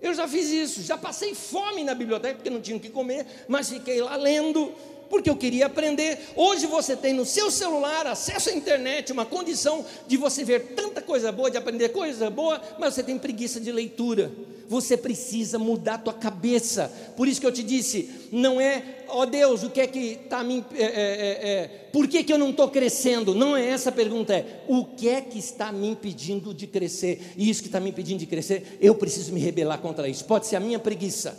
Eu 0.00 0.14
já 0.14 0.28
fiz 0.28 0.48
isso, 0.50 0.82
já 0.82 0.96
passei 0.96 1.34
fome 1.34 1.82
na 1.82 1.94
biblioteca, 1.94 2.34
porque 2.36 2.50
não 2.50 2.60
tinha 2.60 2.76
o 2.76 2.80
que 2.80 2.90
comer, 2.90 3.26
mas 3.48 3.70
fiquei 3.70 4.00
lá 4.00 4.14
lendo, 4.16 4.72
porque 5.08 5.30
eu 5.30 5.36
queria 5.36 5.66
aprender. 5.66 6.18
Hoje 6.36 6.66
você 6.66 6.94
tem 6.94 7.12
no 7.12 7.24
seu 7.24 7.50
celular 7.50 8.06
acesso 8.06 8.50
à 8.50 8.52
internet, 8.52 9.12
uma 9.12 9.24
condição 9.24 9.84
de 10.06 10.16
você 10.16 10.44
ver 10.44 10.74
tanta 10.74 11.00
coisa 11.00 11.32
boa, 11.32 11.50
de 11.50 11.56
aprender 11.56 11.88
coisa 11.90 12.28
boa, 12.28 12.60
mas 12.78 12.94
você 12.94 13.02
tem 13.02 13.18
preguiça 13.18 13.58
de 13.58 13.72
leitura. 13.72 14.30
Você 14.68 14.96
precisa 14.96 15.58
mudar 15.58 15.94
a 15.94 15.98
tua 15.98 16.12
cabeça. 16.12 16.92
Por 17.16 17.28
isso 17.28 17.40
que 17.40 17.46
eu 17.46 17.52
te 17.52 17.62
disse, 17.62 18.28
não 18.32 18.60
é, 18.60 19.04
ó 19.08 19.22
oh 19.22 19.26
Deus, 19.26 19.62
o 19.62 19.70
que 19.70 19.80
é 19.80 19.86
que 19.86 20.18
está 20.24 20.42
me. 20.42 20.64
É, 20.74 20.82
é, 20.82 20.86
é, 20.86 21.48
é, 21.48 21.68
por 21.92 22.08
que, 22.08 22.24
que 22.24 22.32
eu 22.32 22.38
não 22.38 22.50
estou 22.50 22.68
crescendo? 22.68 23.34
Não 23.34 23.56
é 23.56 23.66
essa 23.66 23.90
a 23.90 23.92
pergunta, 23.92 24.34
é 24.34 24.64
o 24.68 24.84
que 24.84 25.08
é 25.08 25.20
que 25.20 25.38
está 25.38 25.70
me 25.72 25.88
impedindo 25.88 26.52
de 26.52 26.66
crescer? 26.66 27.34
E 27.36 27.48
isso 27.48 27.62
que 27.62 27.68
está 27.68 27.80
me 27.80 27.90
impedindo 27.90 28.20
de 28.20 28.26
crescer, 28.26 28.78
eu 28.80 28.94
preciso 28.94 29.32
me 29.32 29.40
rebelar 29.40 29.78
contra 29.78 30.08
isso. 30.08 30.24
Pode 30.24 30.46
ser 30.46 30.56
a 30.56 30.60
minha 30.60 30.78
preguiça. 30.78 31.38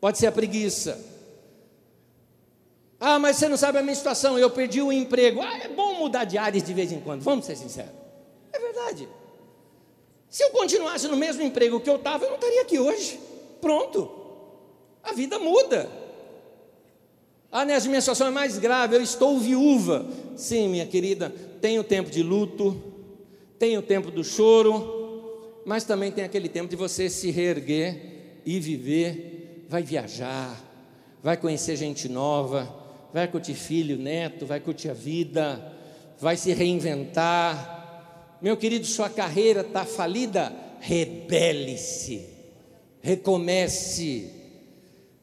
Pode 0.00 0.18
ser 0.18 0.28
a 0.28 0.32
preguiça 0.32 1.16
ah, 3.00 3.18
mas 3.18 3.36
você 3.36 3.48
não 3.48 3.56
sabe 3.56 3.78
a 3.78 3.82
minha 3.82 3.94
situação, 3.94 4.38
eu 4.38 4.50
perdi 4.50 4.82
o 4.82 4.92
emprego. 4.92 5.40
Ah, 5.40 5.58
é 5.58 5.68
bom 5.68 5.94
mudar 5.94 6.24
de 6.24 6.36
áreas 6.36 6.64
de 6.64 6.74
vez 6.74 6.90
em 6.90 7.00
quando, 7.00 7.22
vamos 7.22 7.46
ser 7.46 7.56
sinceros. 7.56 7.92
É 8.52 8.58
verdade. 8.58 9.08
Se 10.30 10.42
eu 10.42 10.50
continuasse 10.50 11.08
no 11.08 11.16
mesmo 11.16 11.42
emprego 11.42 11.80
que 11.80 11.88
eu 11.88 11.96
estava, 11.96 12.24
eu 12.24 12.30
não 12.30 12.36
estaria 12.36 12.62
aqui 12.62 12.78
hoje. 12.78 13.18
Pronto. 13.60 14.10
A 15.02 15.12
vida 15.12 15.38
muda. 15.38 15.88
Ah, 17.50 17.64
Nessa 17.64 17.88
minha 17.88 18.00
situação 18.00 18.26
é 18.26 18.30
mais 18.30 18.58
grave, 18.58 18.96
eu 18.96 19.02
estou 19.02 19.38
viúva. 19.38 20.06
Sim, 20.36 20.68
minha 20.68 20.86
querida, 20.86 21.32
tem 21.60 21.78
o 21.78 21.84
tempo 21.84 22.10
de 22.10 22.22
luto, 22.22 22.80
tem 23.58 23.78
o 23.78 23.82
tempo 23.82 24.10
do 24.10 24.22
choro, 24.22 25.62
mas 25.64 25.84
também 25.84 26.12
tem 26.12 26.24
aquele 26.24 26.48
tempo 26.48 26.68
de 26.68 26.76
você 26.76 27.08
se 27.08 27.30
reerguer 27.30 28.40
e 28.44 28.60
viver, 28.60 29.64
vai 29.68 29.82
viajar, 29.82 30.62
vai 31.22 31.36
conhecer 31.36 31.76
gente 31.76 32.08
nova, 32.08 32.72
vai 33.12 33.26
curtir 33.28 33.54
filho, 33.54 33.96
neto, 33.96 34.44
vai 34.46 34.60
curtir 34.60 34.90
a 34.90 34.94
vida, 34.94 35.72
vai 36.18 36.36
se 36.36 36.52
reinventar. 36.52 37.77
Meu 38.40 38.56
querido, 38.56 38.86
sua 38.86 39.08
carreira 39.08 39.60
está 39.60 39.84
falida? 39.84 40.52
Rebele-se, 40.80 42.24
recomece, 43.00 44.30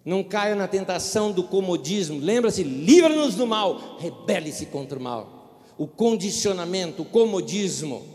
não 0.03 0.23
caia 0.23 0.55
na 0.55 0.67
tentação 0.67 1.31
do 1.31 1.43
comodismo. 1.43 2.19
Lembra-se, 2.19 2.61
livra-nos 2.61 3.35
do 3.35 3.47
mal, 3.47 3.97
rebele-se 3.99 4.65
contra 4.65 4.99
o 4.99 5.01
mal. 5.01 5.61
O 5.77 5.87
condicionamento, 5.87 7.03
o 7.03 7.05
comodismo. 7.05 8.05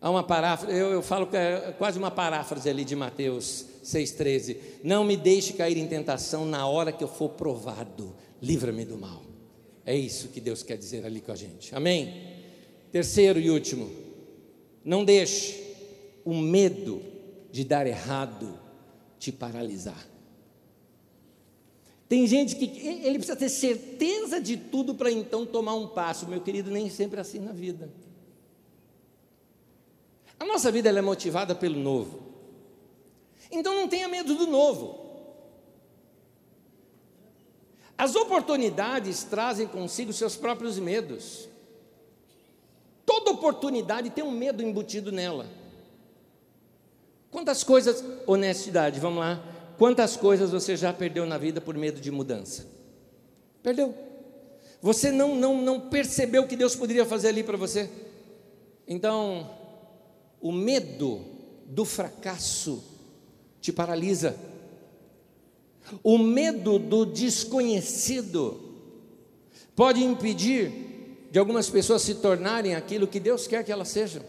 Há 0.00 0.10
uma 0.10 0.22
paráfrase, 0.22 0.76
eu, 0.76 0.90
eu 0.90 1.02
falo 1.02 1.26
que 1.26 1.36
é 1.36 1.74
quase 1.78 1.98
uma 1.98 2.10
paráfrase 2.10 2.68
ali 2.68 2.84
de 2.84 2.96
Mateus 2.96 3.66
6,13. 3.84 4.56
Não 4.82 5.04
me 5.04 5.16
deixe 5.16 5.52
cair 5.52 5.76
em 5.76 5.86
tentação 5.86 6.44
na 6.44 6.66
hora 6.66 6.92
que 6.92 7.04
eu 7.04 7.08
for 7.08 7.30
provado 7.30 8.14
livra-me 8.44 8.84
do 8.84 8.98
mal. 8.98 9.22
É 9.86 9.96
isso 9.96 10.28
que 10.28 10.40
Deus 10.40 10.62
quer 10.62 10.76
dizer 10.76 11.04
ali 11.04 11.20
com 11.20 11.32
a 11.32 11.36
gente. 11.36 11.74
Amém? 11.74 12.12
Terceiro 12.92 13.40
e 13.40 13.50
último, 13.50 13.90
não 14.84 15.04
deixe 15.04 15.62
o 16.24 16.34
medo 16.34 17.02
de 17.50 17.64
dar 17.64 17.86
errado 17.86 18.58
te 19.18 19.32
paralisar. 19.32 20.06
Tem 22.08 22.26
gente 22.26 22.56
que 22.56 22.64
ele 22.64 23.18
precisa 23.18 23.36
ter 23.36 23.48
certeza 23.48 24.40
de 24.40 24.56
tudo 24.56 24.94
para 24.94 25.10
então 25.10 25.46
tomar 25.46 25.74
um 25.74 25.88
passo. 25.88 26.28
Meu 26.28 26.40
querido, 26.40 26.70
nem 26.70 26.90
sempre 26.90 27.18
é 27.18 27.20
assim 27.22 27.38
na 27.38 27.52
vida. 27.52 27.90
A 30.38 30.44
nossa 30.44 30.70
vida 30.70 30.90
é 30.90 31.02
motivada 31.02 31.54
pelo 31.54 31.80
novo. 31.80 32.22
Então 33.50 33.74
não 33.74 33.88
tenha 33.88 34.08
medo 34.08 34.34
do 34.34 34.46
novo. 34.46 35.02
As 37.96 38.14
oportunidades 38.14 39.24
trazem 39.24 39.66
consigo 39.66 40.12
seus 40.12 40.36
próprios 40.36 40.78
medos. 40.78 41.48
Toda 43.04 43.30
oportunidade 43.30 44.10
tem 44.10 44.24
um 44.24 44.30
medo 44.30 44.62
embutido 44.62 45.12
nela. 45.12 45.46
Quantas 47.30 47.64
coisas, 47.64 48.04
honestidade, 48.26 49.00
vamos 49.00 49.18
lá. 49.18 49.42
Quantas 49.76 50.16
coisas 50.16 50.50
você 50.50 50.76
já 50.76 50.92
perdeu 50.92 51.26
na 51.26 51.36
vida 51.36 51.60
por 51.60 51.76
medo 51.76 52.00
de 52.00 52.10
mudança? 52.10 52.66
Perdeu. 53.62 53.94
Você 54.80 55.10
não, 55.10 55.34
não, 55.34 55.60
não 55.60 55.80
percebeu 55.80 56.42
o 56.42 56.46
que 56.46 56.56
Deus 56.56 56.76
poderia 56.76 57.04
fazer 57.04 57.28
ali 57.28 57.42
para 57.42 57.56
você? 57.56 57.90
Então, 58.86 59.50
o 60.40 60.52
medo 60.52 61.24
do 61.66 61.84
fracasso 61.84 62.84
te 63.60 63.72
paralisa. 63.72 64.36
O 66.02 66.18
medo 66.18 66.78
do 66.78 67.04
desconhecido 67.04 68.60
pode 69.74 70.04
impedir 70.04 70.83
de 71.34 71.40
algumas 71.40 71.68
pessoas 71.68 72.02
se 72.02 72.14
tornarem 72.14 72.76
aquilo 72.76 73.08
que 73.08 73.18
Deus 73.18 73.48
quer 73.48 73.64
que 73.64 73.72
elas 73.72 73.88
sejam. 73.88 74.22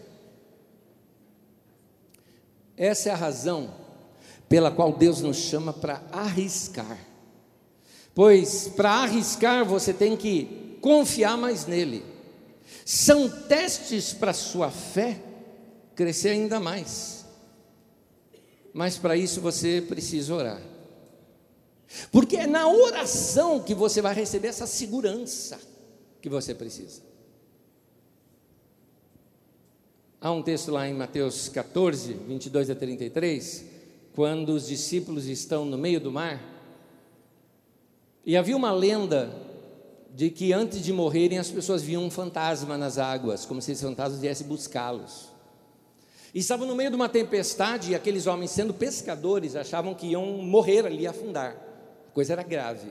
Essa 2.76 3.10
é 3.10 3.12
a 3.12 3.16
razão 3.16 3.72
pela 4.48 4.72
qual 4.72 4.92
Deus 4.92 5.20
nos 5.20 5.36
chama 5.36 5.72
para 5.72 6.02
arriscar. 6.10 6.98
Pois 8.12 8.66
para 8.66 8.90
arriscar 8.90 9.64
você 9.64 9.92
tem 9.92 10.16
que 10.16 10.78
confiar 10.80 11.38
mais 11.38 11.64
nele. 11.64 12.04
São 12.84 13.30
testes 13.30 14.12
para 14.12 14.32
sua 14.32 14.72
fé 14.72 15.22
crescer 15.94 16.30
ainda 16.30 16.58
mais. 16.58 17.24
Mas 18.74 18.98
para 18.98 19.16
isso 19.16 19.40
você 19.40 19.80
precisa 19.80 20.34
orar. 20.34 20.60
Porque 22.10 22.36
é 22.36 22.48
na 22.48 22.66
oração 22.66 23.62
que 23.62 23.76
você 23.76 24.02
vai 24.02 24.12
receber 24.12 24.48
essa 24.48 24.66
segurança 24.66 25.75
que 26.20 26.28
você 26.28 26.54
precisa. 26.54 27.02
Há 30.20 30.30
um 30.30 30.42
texto 30.42 30.70
lá 30.70 30.88
em 30.88 30.94
Mateus 30.94 31.48
14, 31.48 32.14
22 32.14 32.70
a 32.70 32.74
33, 32.74 33.64
quando 34.14 34.50
os 34.50 34.66
discípulos 34.66 35.26
estão 35.26 35.64
no 35.64 35.76
meio 35.76 36.00
do 36.00 36.10
mar, 36.10 36.42
e 38.24 38.36
havia 38.36 38.56
uma 38.56 38.72
lenda 38.72 39.30
de 40.14 40.30
que 40.30 40.52
antes 40.52 40.80
de 40.80 40.92
morrerem 40.92 41.38
as 41.38 41.50
pessoas 41.50 41.82
viam 41.82 42.02
um 42.02 42.10
fantasma 42.10 42.76
nas 42.76 42.98
águas, 42.98 43.44
como 43.44 43.62
se 43.62 43.72
esse 43.72 43.82
fantasma 43.82 44.18
viesse 44.18 44.42
buscá-los. 44.42 45.30
E 46.34 46.40
estavam 46.40 46.66
no 46.66 46.74
meio 46.74 46.90
de 46.90 46.96
uma 46.96 47.08
tempestade 47.08 47.92
e 47.92 47.94
aqueles 47.94 48.26
homens, 48.26 48.50
sendo 48.50 48.74
pescadores, 48.74 49.54
achavam 49.54 49.94
que 49.94 50.08
iam 50.08 50.24
morrer 50.42 50.86
ali, 50.86 51.06
afundar 51.06 51.66
coisa 52.16 52.32
era 52.32 52.42
grave. 52.42 52.88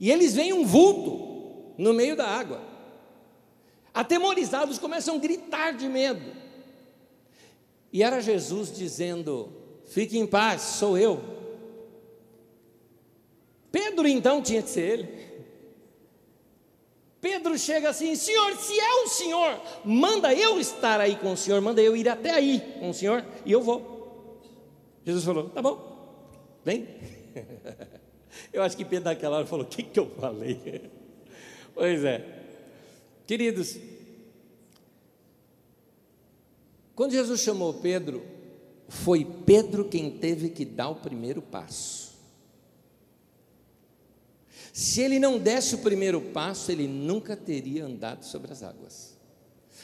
E 0.00 0.10
eles 0.10 0.34
veem 0.34 0.54
um 0.54 0.64
vulto 0.64 1.35
no 1.76 1.92
meio 1.92 2.16
da 2.16 2.26
água. 2.26 2.60
Atemorizados 3.92 4.78
começam 4.78 5.16
a 5.16 5.18
gritar 5.18 5.72
de 5.72 5.88
medo. 5.88 6.32
E 7.92 8.02
era 8.02 8.20
Jesus 8.20 8.74
dizendo: 8.74 9.52
Fique 9.86 10.18
em 10.18 10.26
paz, 10.26 10.62
sou 10.62 10.98
eu. 10.98 11.22
Pedro 13.72 14.06
então 14.06 14.42
tinha 14.42 14.62
que 14.62 14.70
ser 14.70 14.98
ele. 14.98 15.26
Pedro 17.20 17.58
chega 17.58 17.88
assim: 17.88 18.14
Senhor, 18.14 18.56
se 18.56 18.78
é 18.78 19.02
o 19.02 19.08
Senhor, 19.08 19.60
manda 19.84 20.34
eu 20.34 20.60
estar 20.60 21.00
aí 21.00 21.16
com 21.16 21.32
o 21.32 21.36
Senhor, 21.36 21.60
manda 21.60 21.80
eu 21.80 21.96
ir 21.96 22.08
até 22.08 22.30
aí 22.30 22.60
com 22.78 22.90
o 22.90 22.94
Senhor 22.94 23.24
e 23.44 23.52
eu 23.52 23.62
vou. 23.62 24.40
Jesus 25.04 25.24
falou: 25.24 25.48
Tá 25.50 25.62
bom, 25.62 25.80
vem. 26.64 26.88
Eu 28.52 28.62
acho 28.62 28.76
que 28.76 28.84
Pedro 28.84 29.06
naquela 29.06 29.38
hora 29.38 29.46
falou: 29.46 29.64
O 29.64 29.68
que, 29.68 29.82
que 29.82 29.98
eu 29.98 30.10
falei? 30.20 30.90
Pois 31.76 32.02
é, 32.04 32.24
queridos, 33.26 33.76
quando 36.94 37.12
Jesus 37.12 37.38
chamou 37.38 37.74
Pedro, 37.74 38.24
foi 38.88 39.26
Pedro 39.44 39.84
quem 39.84 40.10
teve 40.10 40.48
que 40.48 40.64
dar 40.64 40.88
o 40.88 40.94
primeiro 40.94 41.42
passo. 41.42 42.14
Se 44.72 45.02
ele 45.02 45.18
não 45.18 45.38
desse 45.38 45.74
o 45.74 45.78
primeiro 45.78 46.18
passo, 46.18 46.72
ele 46.72 46.88
nunca 46.88 47.36
teria 47.36 47.84
andado 47.84 48.24
sobre 48.24 48.50
as 48.50 48.62
águas. 48.62 49.14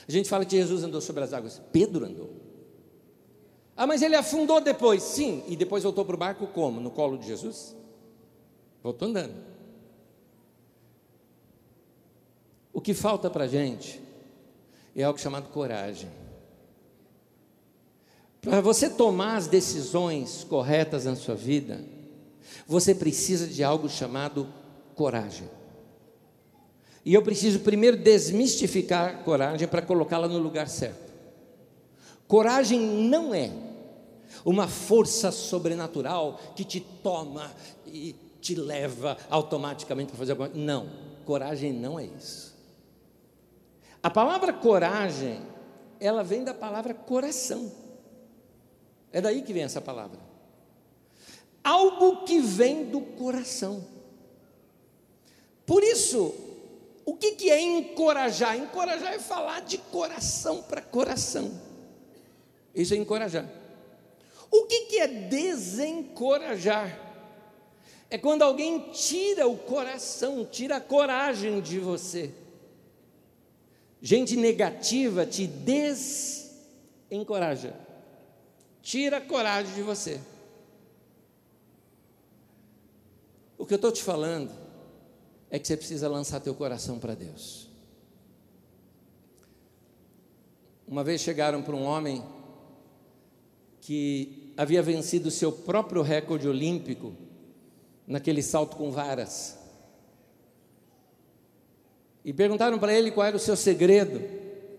A 0.09 0.11
gente 0.11 0.31
fala 0.31 0.47
que 0.47 0.57
Jesus 0.57 0.83
andou 0.83 1.03
sobre 1.03 1.23
as 1.23 1.35
águas, 1.35 1.61
Pedro 1.71 2.07
andou. 2.07 2.31
Ah, 3.77 3.87
mas 3.87 4.01
ele 4.01 4.17
afundou 4.17 4.63
depois. 4.63 5.03
Sim, 5.03 5.45
e 5.47 5.57
depois 5.57 5.83
voltou 5.83 6.07
para 6.07 6.15
o 6.15 6.19
barco 6.19 6.47
como? 6.47 6.81
No 6.81 6.91
colo 6.91 7.19
de 7.19 7.27
Jesus? 7.27 7.77
Voltou 8.83 9.09
andando. 9.09 9.52
O 12.73 12.81
que 12.81 12.95
falta 12.95 13.29
para 13.29 13.45
a 13.45 13.49
gente 13.49 14.01
é 14.97 15.03
algo 15.03 15.19
chamado 15.19 15.49
coragem. 15.51 16.09
Para 18.41 18.61
você 18.61 18.91
tomar 18.91 19.37
as 19.37 19.47
decisões 19.47 20.45
corretas 20.45 21.05
na 21.05 21.15
sua 21.15 21.35
vida, 21.35 21.81
você 22.67 22.95
precisa 22.95 23.47
de 23.47 23.63
algo 23.63 23.89
chamado 23.89 24.49
coragem. 24.95 25.49
E 27.05 27.15
eu 27.15 27.23
preciso 27.23 27.61
primeiro 27.61 27.97
desmistificar 27.97 29.11
a 29.11 29.15
coragem 29.19 29.69
para 29.69 29.83
colocá-la 29.83 30.29
no 30.29 30.39
lugar 30.39 30.69
certo. 30.69 31.13
Coragem 32.27 32.81
não 32.81 33.35
é 33.35 33.51
uma 34.45 34.67
força 34.67 35.31
sobrenatural 35.31 36.41
que 36.57 36.65
te 36.65 36.81
toma 36.81 37.53
e 37.87 38.15
te 38.41 38.55
leva 38.55 39.17
automaticamente 39.29 40.11
para 40.11 40.19
fazer 40.19 40.33
alguma 40.33 40.49
coisa. 40.49 40.65
Não, 40.65 40.89
coragem 41.25 41.73
não 41.73 41.99
é 41.99 42.07
isso. 42.07 42.52
A 44.03 44.11
palavra 44.11 44.53
coragem, 44.53 45.41
ela 46.01 46.25
vem 46.25 46.43
da 46.43 46.53
palavra 46.53 46.93
coração. 46.93 47.71
É 49.13 49.21
daí 49.21 49.43
que 49.43 49.53
vem 49.53 49.63
essa 49.63 49.81
palavra. 49.81 50.19
Algo 51.63 52.25
que 52.25 52.41
vem 52.41 52.87
do 52.87 53.01
coração. 53.01 53.87
Por 55.65 55.85
isso, 55.85 56.35
o 57.05 57.15
que, 57.15 57.33
que 57.33 57.51
é 57.51 57.61
encorajar? 57.61 58.57
Encorajar 58.57 59.13
é 59.13 59.19
falar 59.21 59.61
de 59.61 59.79
coração 59.79 60.63
para 60.63 60.83
coração. 60.83 61.53
Isso 62.75 62.95
é 62.95 62.97
encorajar. 62.97 63.49
O 64.51 64.65
que, 64.65 64.83
que 64.87 64.99
é 64.99 65.07
desencorajar? 65.07 66.99
É 68.11 68.19
quando 68.19 68.43
alguém 68.43 68.91
tira 68.91 69.47
o 69.47 69.57
coração, 69.57 70.45
tira 70.45 70.77
a 70.77 70.81
coragem 70.81 71.61
de 71.61 71.79
você. 71.79 72.35
Gente 74.05 74.37
negativa 74.37 75.25
te 75.25 75.47
desencoraja, 75.47 77.73
tira 78.83 79.19
a 79.19 79.21
coragem 79.21 79.73
de 79.77 79.83
você. 79.83 80.21
O 83.57 83.65
que 83.65 83.75
eu 83.75 83.77
estou 83.77 83.93
te 83.93 84.03
falando 84.03 84.51
é 85.49 85.57
que 85.57 85.69
você 85.69 85.77
precisa 85.77 86.09
lançar 86.09 86.41
teu 86.41 86.53
coração 86.53 86.99
para 86.99 87.15
Deus. 87.15 87.71
Uma 90.89 91.05
vez 91.05 91.21
chegaram 91.21 91.63
para 91.63 91.77
um 91.77 91.85
homem 91.85 92.25
que 93.81 94.53
havia 94.57 94.83
vencido 94.83 95.29
o 95.29 95.31
seu 95.31 95.53
próprio 95.53 96.03
recorde 96.03 96.49
olímpico 96.49 97.15
naquele 98.05 98.43
salto 98.43 98.77
com 98.77 98.91
varas. 98.91 99.62
E 102.25 102.33
perguntaram 102.33 102.79
para 102.79 102.95
ele 102.95 103.11
qual 103.11 103.27
era 103.27 103.37
o 103.37 103.41
seu 103.41 103.57
segredo 103.57 104.23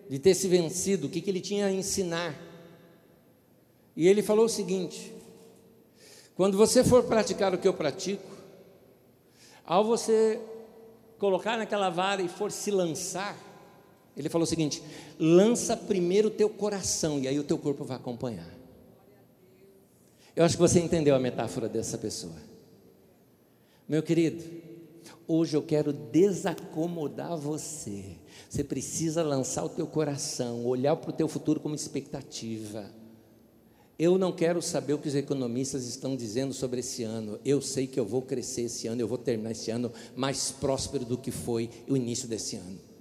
de 0.09 0.19
ter 0.19 0.33
se 0.33 0.47
vencido, 0.47 1.07
o 1.07 1.09
que, 1.09 1.21
que 1.21 1.29
ele 1.29 1.41
tinha 1.41 1.65
a 1.65 1.71
ensinar. 1.71 2.35
E 3.95 4.07
ele 4.07 4.21
falou 4.21 4.45
o 4.45 4.49
seguinte: 4.49 5.13
quando 6.35 6.57
você 6.57 6.83
for 6.83 7.03
praticar 7.03 7.53
o 7.53 7.57
que 7.57 7.67
eu 7.67 7.73
pratico, 7.73 8.31
ao 9.65 9.83
você 9.83 10.39
colocar 11.17 11.57
naquela 11.57 11.89
vara 11.89 12.21
e 12.21 12.27
for 12.27 12.51
se 12.51 12.71
lançar, 12.71 13.37
ele 14.15 14.29
falou 14.29 14.43
o 14.43 14.47
seguinte: 14.47 14.81
lança 15.19 15.75
primeiro 15.75 16.29
o 16.29 16.31
teu 16.31 16.49
coração, 16.49 17.19
e 17.19 17.27
aí 17.27 17.39
o 17.39 17.43
teu 17.43 17.57
corpo 17.57 17.83
vai 17.83 17.97
acompanhar. 17.97 18.49
Eu 20.35 20.43
acho 20.43 20.55
que 20.55 20.61
você 20.61 20.79
entendeu 20.79 21.15
a 21.15 21.19
metáfora 21.19 21.69
dessa 21.69 21.97
pessoa. 21.97 22.35
Meu 23.87 24.01
querido, 24.01 24.43
hoje 25.27 25.55
eu 25.55 25.61
quero 25.61 25.93
desacomodar 25.93 27.37
você. 27.37 28.17
Você 28.49 28.63
precisa 28.63 29.23
lançar 29.23 29.63
o 29.63 29.69
teu 29.69 29.87
coração, 29.87 30.65
olhar 30.65 30.95
para 30.95 31.09
o 31.09 31.13
teu 31.13 31.27
futuro 31.27 31.59
como 31.59 31.75
expectativa. 31.75 32.89
Eu 33.97 34.17
não 34.17 34.31
quero 34.31 34.61
saber 34.61 34.93
o 34.93 34.97
que 34.97 35.07
os 35.07 35.15
economistas 35.15 35.87
estão 35.87 36.15
dizendo 36.15 36.53
sobre 36.53 36.79
esse 36.79 37.03
ano. 37.03 37.39
Eu 37.45 37.61
sei 37.61 37.87
que 37.87 37.99
eu 37.99 38.05
vou 38.05 38.21
crescer 38.21 38.63
esse 38.63 38.87
ano, 38.87 39.01
eu 39.01 39.07
vou 39.07 39.17
terminar 39.17 39.51
esse 39.51 39.69
ano 39.71 39.91
mais 40.15 40.51
próspero 40.51 41.05
do 41.05 41.17
que 41.17 41.31
foi 41.31 41.69
o 41.87 41.95
início 41.95 42.27
desse 42.27 42.55
ano. 42.55 42.92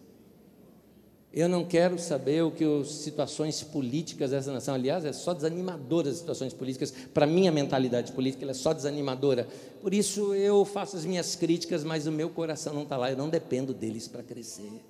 Eu 1.35 1.49
não 1.49 1.65
quero 1.65 1.99
saber 1.99 2.43
o 2.43 2.51
que 2.51 2.63
as 2.63 2.89
situações 2.89 3.63
políticas 3.63 4.33
dessa 4.33 4.53
nação, 4.53 4.75
aliás, 4.75 5.03
é 5.03 5.15
só 5.15 5.33
desanimadora 5.33 6.11
as 6.11 6.19
situações 6.19 6.53
políticas, 6.53 6.93
para 7.15 7.27
minha 7.27 7.51
mentalidade 7.51 8.13
política, 8.13 8.45
ela 8.45 8.51
é 8.51 8.55
só 8.55 8.75
desanimadora. 8.75 9.49
Por 9.81 9.95
isso 9.95 10.35
eu 10.35 10.63
faço 10.67 10.95
as 10.95 11.07
minhas 11.07 11.35
críticas, 11.35 11.85
mas 11.85 12.07
o 12.07 12.13
meu 12.13 12.29
coração 12.29 12.75
não 12.75 12.83
está 12.83 12.99
lá, 12.99 13.11
eu 13.11 13.17
não 13.17 13.31
dependo 13.31 13.73
deles 13.73 14.07
para 14.07 14.23
crescer. 14.23 14.83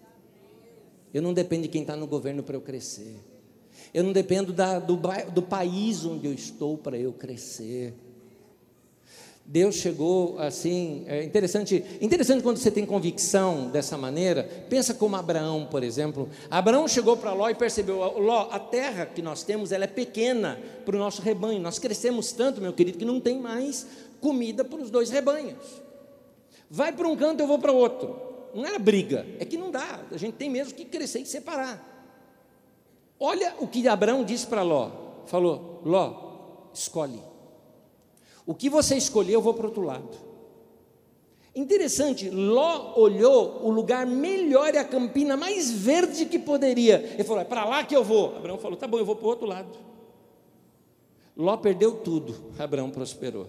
Eu 1.15 1.23
não 1.23 1.33
dependo 1.33 1.63
de 1.63 1.69
quem 1.69 1.83
está 1.83 1.95
no 1.95 2.09
governo 2.09 2.43
para 2.43 2.57
eu 2.57 2.61
crescer. 2.61 3.21
Eu 3.95 4.03
não 4.03 4.13
dependo 4.13 4.53
da, 4.53 4.81
do, 4.81 4.99
do 5.33 5.43
país 5.43 6.05
onde 6.05 6.27
eu 6.27 6.33
estou 6.33 6.77
para 6.77 6.99
eu 6.99 7.13
crescer. 7.13 7.95
Deus 9.45 9.75
chegou 9.75 10.39
assim, 10.39 11.05
é 11.07 11.25
interessante, 11.25 11.85
interessante 12.01 12.43
quando 12.43 12.57
você 12.57 12.71
tem 12.71 12.87
convicção 12.87 13.69
dessa 13.69 13.99
maneira, 13.99 14.45
pensa 14.69 14.95
como 14.95 15.17
Abraão, 15.17 15.67
por 15.71 15.83
exemplo. 15.83 16.29
Abraão 16.51 16.87
chegou 16.87 17.17
para 17.17 17.33
Ló 17.33 17.51
e 17.51 17.55
percebeu, 17.55 17.99
Ló, 18.19 18.49
a 18.51 18.59
terra 18.59 19.05
que 19.05 19.21
nós 19.21 19.43
temos, 19.43 19.73
ela 19.73 19.85
é 19.85 19.89
pequena 19.89 20.61
para 20.85 20.97
o 20.97 20.99
nosso 20.99 21.21
rebanho. 21.21 21.61
Nós 21.61 21.79
crescemos 21.79 22.33
tanto, 22.33 22.61
meu 22.61 22.73
querido, 22.73 22.99
que 22.99 23.05
não 23.05 23.21
tem 23.21 23.39
mais 23.39 23.87
comida 24.21 24.65
para 24.65 24.81
os 24.81 24.91
dois 24.91 25.11
rebanhos. 25.11 25.83
Vai 26.71 26.93
para 26.93 27.09
um 27.09 27.17
canto, 27.17 27.41
eu 27.41 27.47
vou 27.47 27.59
para 27.59 27.73
outro. 27.73 28.17
Não 28.55 28.65
era 28.65 28.79
briga, 28.79 29.27
é 29.39 29.45
que 29.45 29.57
não 29.57 29.71
dá. 29.71 30.01
A 30.11 30.17
gente 30.17 30.35
tem 30.35 30.49
mesmo 30.49 30.75
que 30.75 30.85
crescer 30.85 31.21
e 31.21 31.27
separar. 31.27 31.91
Olha 33.19 33.55
o 33.59 33.67
que 33.67 33.87
Abraão 33.89 34.25
disse 34.25 34.47
para 34.47 34.63
Ló. 34.63 34.91
Falou: 35.27 35.81
Ló, 35.85 36.71
escolhe. 36.73 37.32
O 38.47 38.55
que 38.55 38.69
você 38.69 38.97
escolher, 38.97 39.35
eu 39.35 39.43
vou 39.43 39.55
para 39.55 39.65
o 39.65 39.69
outro 39.69 39.83
lado. 39.83 40.33
Interessante, 41.55 42.31
Ló 42.31 42.95
olhou 42.97 43.63
o 43.63 43.71
lugar 43.71 44.07
melhor 44.07 44.75
e 44.75 44.79
a 44.79 44.85
campina 44.85 45.37
mais 45.37 45.71
verde 45.71 46.25
que 46.25 46.39
poderia. 46.39 46.97
Ele 47.13 47.25
falou: 47.25 47.43
é 47.43 47.45
para 47.45 47.65
lá 47.65 47.85
que 47.85 47.95
eu 47.95 48.03
vou. 48.03 48.35
Abraão 48.37 48.59
falou: 48.59 48.77
tá 48.77 48.87
bom, 48.87 48.99
eu 48.99 49.05
vou 49.05 49.17
para 49.17 49.27
o 49.27 49.29
outro 49.29 49.47
lado. 49.47 49.79
Ló 51.37 51.57
perdeu 51.59 51.97
tudo, 51.97 52.53
Abraão 52.59 52.91
prosperou. 52.91 53.49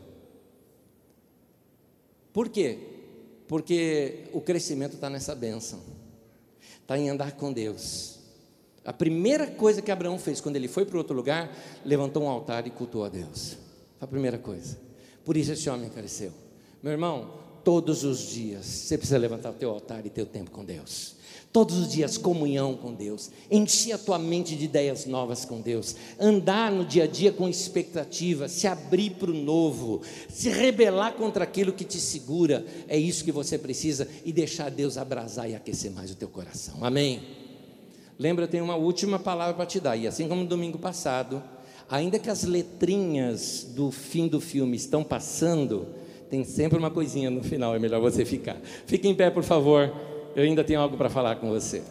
Por 2.33 2.49
quê? 2.49 2.77
Porque 3.47 4.25
o 4.33 4.41
crescimento 4.41 4.95
está 4.95 5.09
nessa 5.09 5.33
bênção, 5.33 5.79
está 6.81 6.97
em 6.97 7.09
andar 7.09 7.33
com 7.33 7.53
Deus. 7.53 8.19
A 8.83 8.91
primeira 8.91 9.47
coisa 9.47 9.81
que 9.81 9.91
Abraão 9.91 10.19
fez 10.19 10.41
quando 10.41 10.57
ele 10.57 10.67
foi 10.67 10.85
para 10.85 10.97
outro 10.97 11.15
lugar, 11.15 11.55
levantou 11.85 12.23
um 12.23 12.29
altar 12.29 12.67
e 12.67 12.69
cultuou 12.69 13.05
a 13.05 13.09
Deus. 13.09 13.57
A 14.01 14.07
primeira 14.07 14.37
coisa. 14.37 14.82
Por 15.23 15.37
isso 15.37 15.51
esse 15.51 15.69
homem 15.69 15.89
cresceu. 15.89 16.31
Meu 16.81 16.91
irmão, 16.91 17.29
todos 17.63 18.03
os 18.03 18.19
dias 18.19 18.65
você 18.65 18.97
precisa 18.97 19.17
levantar 19.17 19.51
o 19.51 19.53
teu 19.53 19.69
altar 19.69 20.05
e 20.05 20.09
ter 20.09 20.21
o 20.21 20.25
tempo 20.25 20.51
com 20.51 20.65
Deus. 20.65 21.15
Todos 21.51 21.77
os 21.77 21.91
dias 21.91 22.17
comunhão 22.17 22.75
com 22.75 22.91
Deus, 22.93 23.29
encher 23.49 23.93
a 23.93 23.97
tua 23.97 24.17
mente 24.17 24.55
de 24.55 24.65
ideias 24.65 25.05
novas 25.05 25.45
com 25.45 25.61
Deus, 25.61 25.95
andar 26.19 26.71
no 26.71 26.83
dia 26.83 27.03
a 27.03 27.07
dia 27.07 27.31
com 27.31 27.47
expectativa, 27.47 28.47
se 28.47 28.65
abrir 28.65 29.11
para 29.11 29.29
o 29.29 29.35
novo, 29.35 30.01
se 30.27 30.49
rebelar 30.49 31.13
contra 31.13 31.43
aquilo 31.43 31.71
que 31.71 31.85
te 31.85 31.99
segura, 31.99 32.65
é 32.87 32.97
isso 32.97 33.23
que 33.23 33.31
você 33.31 33.57
precisa 33.57 34.07
e 34.25 34.33
deixar 34.33 34.71
Deus 34.71 34.97
abrasar 34.97 35.47
e 35.47 35.55
aquecer 35.55 35.91
mais 35.91 36.09
o 36.09 36.15
teu 36.15 36.27
coração. 36.27 36.83
Amém. 36.83 37.21
Lembra, 38.17 38.45
eu 38.45 38.49
tenho 38.49 38.63
uma 38.63 38.75
última 38.75 39.19
palavra 39.19 39.53
para 39.53 39.65
te 39.65 39.79
dar. 39.79 39.95
E 39.95 40.07
assim 40.07 40.27
como 40.27 40.41
no 40.41 40.47
domingo 40.47 40.79
passado, 40.79 41.41
ainda 41.93 42.17
que 42.17 42.27
as 42.27 42.43
letrinhas 42.43 43.63
do 43.69 43.91
fim 43.91 44.27
do 44.27 44.41
filme 44.41 44.75
estão 44.75 45.03
passando, 45.03 45.87
tem 46.27 46.43
sempre 46.43 46.79
uma 46.79 46.89
coisinha 46.89 47.29
no 47.29 47.43
final, 47.43 47.75
é 47.75 47.77
melhor 47.77 48.01
você 48.01 48.25
ficar. 48.25 48.57
Fique 48.87 49.07
em 49.07 49.13
pé, 49.13 49.29
por 49.29 49.43
favor. 49.43 49.93
Eu 50.35 50.41
ainda 50.41 50.63
tenho 50.63 50.79
algo 50.79 50.97
para 50.97 51.07
falar 51.07 51.35
com 51.35 51.49
você. 51.49 51.83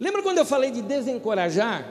Lembra 0.00 0.24
quando 0.24 0.38
eu 0.38 0.44
falei 0.44 0.72
de 0.72 0.82
desencorajar? 0.82 1.86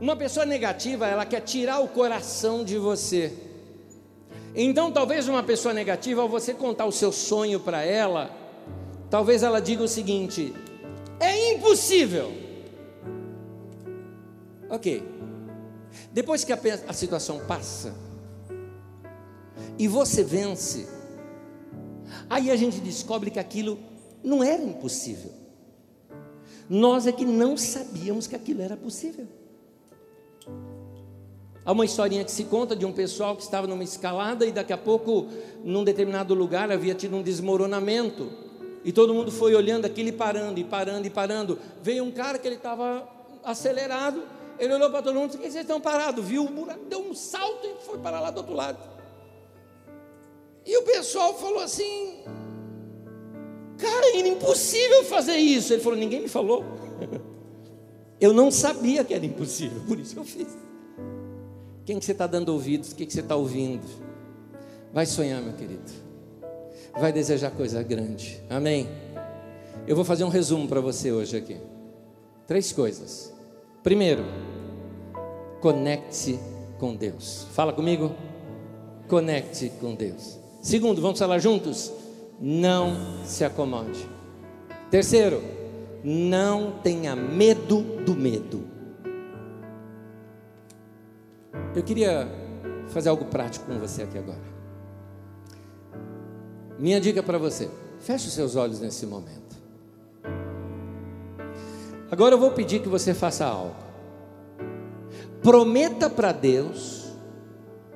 Uma 0.00 0.16
pessoa 0.16 0.44
negativa, 0.44 1.06
ela 1.06 1.24
quer 1.24 1.42
tirar 1.42 1.78
o 1.78 1.86
coração 1.86 2.64
de 2.64 2.78
você. 2.78 3.32
Então, 4.56 4.90
talvez 4.90 5.28
uma 5.28 5.44
pessoa 5.44 5.72
negativa, 5.72 6.20
ao 6.20 6.28
você 6.28 6.52
contar 6.52 6.86
o 6.86 6.92
seu 6.92 7.12
sonho 7.12 7.60
para 7.60 7.84
ela, 7.84 8.44
Talvez 9.08 9.42
ela 9.42 9.60
diga 9.60 9.82
o 9.82 9.88
seguinte: 9.88 10.52
é 11.20 11.54
impossível. 11.54 12.45
Ok. 14.68 15.02
Depois 16.12 16.44
que 16.44 16.52
a, 16.52 16.58
a 16.88 16.92
situação 16.92 17.40
passa 17.46 17.94
e 19.78 19.88
você 19.88 20.22
vence, 20.22 20.88
aí 22.28 22.50
a 22.50 22.56
gente 22.56 22.80
descobre 22.80 23.30
que 23.30 23.38
aquilo 23.38 23.78
não 24.22 24.42
era 24.42 24.62
impossível. 24.62 25.30
Nós 26.68 27.06
é 27.06 27.12
que 27.12 27.24
não 27.24 27.56
sabíamos 27.56 28.26
que 28.26 28.34
aquilo 28.34 28.60
era 28.60 28.76
possível. 28.76 29.26
Há 31.64 31.72
uma 31.72 31.84
historinha 31.84 32.24
que 32.24 32.30
se 32.30 32.44
conta 32.44 32.76
de 32.76 32.86
um 32.86 32.92
pessoal 32.92 33.36
que 33.36 33.42
estava 33.42 33.66
numa 33.66 33.82
escalada 33.82 34.46
e 34.46 34.52
daqui 34.52 34.72
a 34.72 34.78
pouco, 34.78 35.26
num 35.64 35.82
determinado 35.82 36.32
lugar, 36.32 36.70
havia 36.70 36.94
tido 36.94 37.16
um 37.16 37.22
desmoronamento. 37.22 38.30
E 38.84 38.92
todo 38.92 39.12
mundo 39.12 39.32
foi 39.32 39.52
olhando 39.54 39.84
aquilo 39.84 40.10
e 40.10 40.12
parando, 40.12 40.60
e 40.60 40.64
parando, 40.64 41.06
e 41.06 41.10
parando. 41.10 41.58
Veio 41.82 42.04
um 42.04 42.12
cara 42.12 42.38
que 42.38 42.46
ele 42.46 42.54
estava 42.54 43.08
acelerado. 43.42 44.22
Ele 44.58 44.74
olhou 44.74 44.90
para 44.90 45.02
todo 45.02 45.14
mundo 45.14 45.24
e 45.24 45.28
disse: 45.28 45.38
que 45.38 45.50
vocês 45.50 45.62
estão 45.62 45.80
parados? 45.80 46.24
Viu 46.24 46.44
o 46.44 46.48
buraco, 46.48 46.84
deu 46.86 47.00
um 47.00 47.14
salto 47.14 47.66
e 47.66 47.84
foi 47.84 47.98
para 47.98 48.20
lá 48.20 48.30
do 48.30 48.38
outro 48.38 48.54
lado. 48.54 48.78
E 50.64 50.76
o 50.78 50.82
pessoal 50.82 51.34
falou 51.34 51.60
assim: 51.60 52.24
Cara, 53.78 54.18
era 54.18 54.26
impossível 54.26 55.04
fazer 55.04 55.36
isso. 55.36 55.72
Ele 55.72 55.82
falou: 55.82 55.98
Ninguém 55.98 56.22
me 56.22 56.28
falou. 56.28 56.64
Eu 58.18 58.32
não 58.32 58.50
sabia 58.50 59.04
que 59.04 59.12
era 59.12 59.26
impossível, 59.26 59.82
por 59.86 60.00
isso 60.00 60.18
eu 60.18 60.24
fiz. 60.24 60.48
Quem 61.84 61.98
que 61.98 62.04
você 62.06 62.12
está 62.12 62.26
dando 62.26 62.48
ouvidos? 62.48 62.92
O 62.92 62.96
que, 62.96 63.04
que 63.04 63.12
você 63.12 63.20
está 63.20 63.36
ouvindo? 63.36 63.86
Vai 64.90 65.04
sonhar, 65.04 65.42
meu 65.42 65.52
querido. 65.52 65.92
Vai 66.98 67.12
desejar 67.12 67.50
coisa 67.50 67.82
grande. 67.82 68.42
Amém? 68.48 68.88
Eu 69.86 69.94
vou 69.94 70.02
fazer 70.02 70.24
um 70.24 70.30
resumo 70.30 70.66
para 70.66 70.80
você 70.80 71.12
hoje 71.12 71.36
aqui. 71.36 71.58
Três 72.46 72.72
coisas. 72.72 73.35
Primeiro, 73.86 74.24
conecte-se 75.60 76.40
com 76.76 76.96
Deus. 76.96 77.46
Fala 77.52 77.72
comigo. 77.72 78.10
Conecte 79.06 79.70
com 79.80 79.94
Deus. 79.94 80.40
Segundo, 80.60 81.00
vamos 81.00 81.20
falar 81.20 81.38
juntos? 81.38 81.92
Não 82.40 82.96
se 83.24 83.44
acomode. 83.44 84.04
Terceiro, 84.90 85.40
não 86.02 86.80
tenha 86.82 87.14
medo 87.14 87.80
do 88.04 88.16
medo. 88.16 88.66
Eu 91.72 91.84
queria 91.84 92.28
fazer 92.88 93.08
algo 93.08 93.26
prático 93.26 93.66
com 93.66 93.78
você 93.78 94.02
aqui 94.02 94.18
agora. 94.18 94.42
Minha 96.76 97.00
dica 97.00 97.22
para 97.22 97.38
você: 97.38 97.70
feche 98.00 98.26
os 98.26 98.34
seus 98.34 98.56
olhos 98.56 98.80
nesse 98.80 99.06
momento. 99.06 99.45
Agora 102.10 102.34
eu 102.34 102.38
vou 102.38 102.50
pedir 102.50 102.80
que 102.80 102.88
você 102.88 103.12
faça 103.12 103.44
algo. 103.44 103.74
Prometa 105.42 106.08
para 106.08 106.32
Deus 106.32 107.06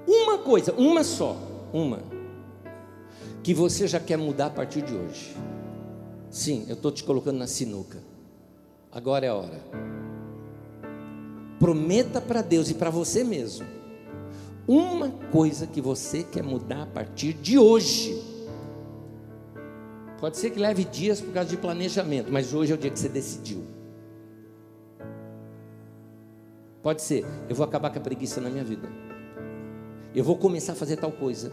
uma 0.06 0.38
coisa, 0.38 0.72
uma 0.74 1.04
só, 1.04 1.36
uma, 1.72 2.00
que 3.42 3.54
você 3.54 3.86
já 3.86 4.00
quer 4.00 4.16
mudar 4.16 4.46
a 4.46 4.50
partir 4.50 4.82
de 4.82 4.94
hoje. 4.94 5.36
Sim, 6.30 6.64
eu 6.68 6.74
estou 6.74 6.90
te 6.90 7.04
colocando 7.04 7.38
na 7.38 7.46
sinuca. 7.46 7.98
Agora 8.92 9.26
é 9.26 9.28
a 9.28 9.34
hora. 9.34 9.60
Prometa 11.58 12.20
para 12.20 12.42
Deus 12.42 12.70
e 12.70 12.74
para 12.74 12.90
você 12.90 13.22
mesmo 13.22 13.80
uma 14.66 15.10
coisa 15.32 15.66
que 15.66 15.80
você 15.80 16.22
quer 16.22 16.44
mudar 16.44 16.82
a 16.82 16.86
partir 16.86 17.32
de 17.32 17.58
hoje. 17.58 18.22
Pode 20.20 20.36
ser 20.36 20.50
que 20.50 20.60
leve 20.60 20.84
dias 20.84 21.20
por 21.20 21.32
causa 21.32 21.48
de 21.48 21.56
planejamento, 21.56 22.30
mas 22.30 22.54
hoje 22.54 22.70
é 22.70 22.74
o 22.76 22.78
dia 22.78 22.88
que 22.88 22.98
você 22.98 23.08
decidiu. 23.08 23.64
Pode 26.82 27.02
ser, 27.02 27.24
eu 27.48 27.54
vou 27.54 27.64
acabar 27.64 27.90
com 27.90 27.98
a 27.98 28.02
preguiça 28.02 28.40
na 28.40 28.48
minha 28.48 28.64
vida. 28.64 28.88
Eu 30.14 30.24
vou 30.24 30.36
começar 30.36 30.72
a 30.72 30.76
fazer 30.76 30.96
tal 30.96 31.12
coisa. 31.12 31.52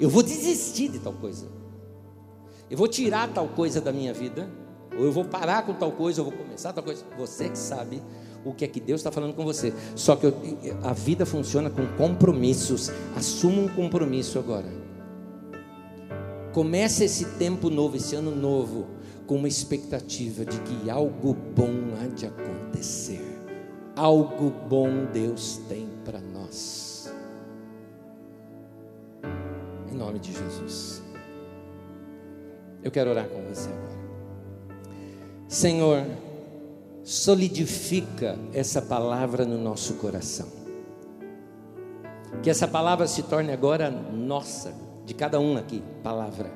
Eu 0.00 0.08
vou 0.08 0.22
desistir 0.22 0.88
de 0.88 0.98
tal 0.98 1.12
coisa. 1.12 1.46
Eu 2.70 2.76
vou 2.76 2.88
tirar 2.88 3.28
tal 3.32 3.48
coisa 3.48 3.80
da 3.80 3.92
minha 3.92 4.12
vida. 4.14 4.48
Ou 4.96 5.04
eu 5.04 5.12
vou 5.12 5.24
parar 5.24 5.64
com 5.64 5.74
tal 5.74 5.92
coisa, 5.92 6.22
ou 6.22 6.30
vou 6.30 6.38
começar 6.38 6.72
tal 6.72 6.82
coisa. 6.82 7.04
Você 7.18 7.48
que 7.48 7.58
sabe 7.58 8.02
o 8.44 8.52
que 8.52 8.64
é 8.64 8.68
que 8.68 8.80
Deus 8.80 9.00
está 9.00 9.12
falando 9.12 9.34
com 9.34 9.44
você. 9.44 9.72
Só 9.94 10.16
que 10.16 10.26
eu, 10.26 10.34
a 10.82 10.92
vida 10.92 11.24
funciona 11.24 11.70
com 11.70 11.86
compromissos. 11.96 12.90
Assuma 13.16 13.62
um 13.62 13.68
compromisso 13.68 14.38
agora. 14.38 14.82
Comece 16.52 17.04
esse 17.04 17.24
tempo 17.36 17.70
novo, 17.70 17.96
esse 17.96 18.14
ano 18.14 18.34
novo, 18.34 18.86
com 19.26 19.36
uma 19.36 19.48
expectativa 19.48 20.44
de 20.44 20.58
que 20.60 20.90
algo 20.90 21.34
bom 21.34 21.94
há 21.98 22.06
de 22.08 22.26
acontecer. 22.26 23.31
Algo 23.94 24.50
bom 24.50 25.04
Deus 25.12 25.60
tem 25.68 25.86
para 26.04 26.18
nós. 26.18 27.12
Em 29.90 29.94
nome 29.94 30.18
de 30.18 30.32
Jesus. 30.32 31.02
Eu 32.82 32.90
quero 32.90 33.10
orar 33.10 33.28
com 33.28 33.42
você 33.42 33.68
agora. 33.68 34.02
Senhor, 35.46 36.06
solidifica 37.04 38.38
essa 38.54 38.80
palavra 38.80 39.44
no 39.44 39.58
nosso 39.58 39.94
coração. 39.94 40.48
Que 42.42 42.48
essa 42.48 42.66
palavra 42.66 43.06
se 43.06 43.22
torne 43.24 43.52
agora 43.52 43.90
nossa, 43.90 44.74
de 45.04 45.12
cada 45.12 45.38
um 45.38 45.58
aqui, 45.58 45.82
palavra. 46.02 46.50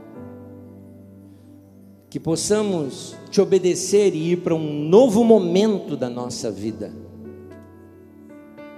Que 2.09 2.19
possamos 2.19 3.15
te 3.31 3.41
obedecer 3.43 4.15
e 4.15 4.33
ir 4.33 4.39
para 4.39 4.55
um 4.55 4.89
novo 4.89 5.23
momento 5.23 5.97
da 5.97 6.09
nossa 6.09 6.51
vida. 6.51 6.91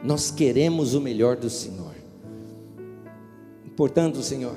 Nós 0.02 0.30
queremos 0.30 0.94
o 0.94 1.00
melhor 1.00 1.36
do 1.36 1.50
Senhor. 1.50 1.94
Portanto, 3.76 4.22
Senhor, 4.22 4.56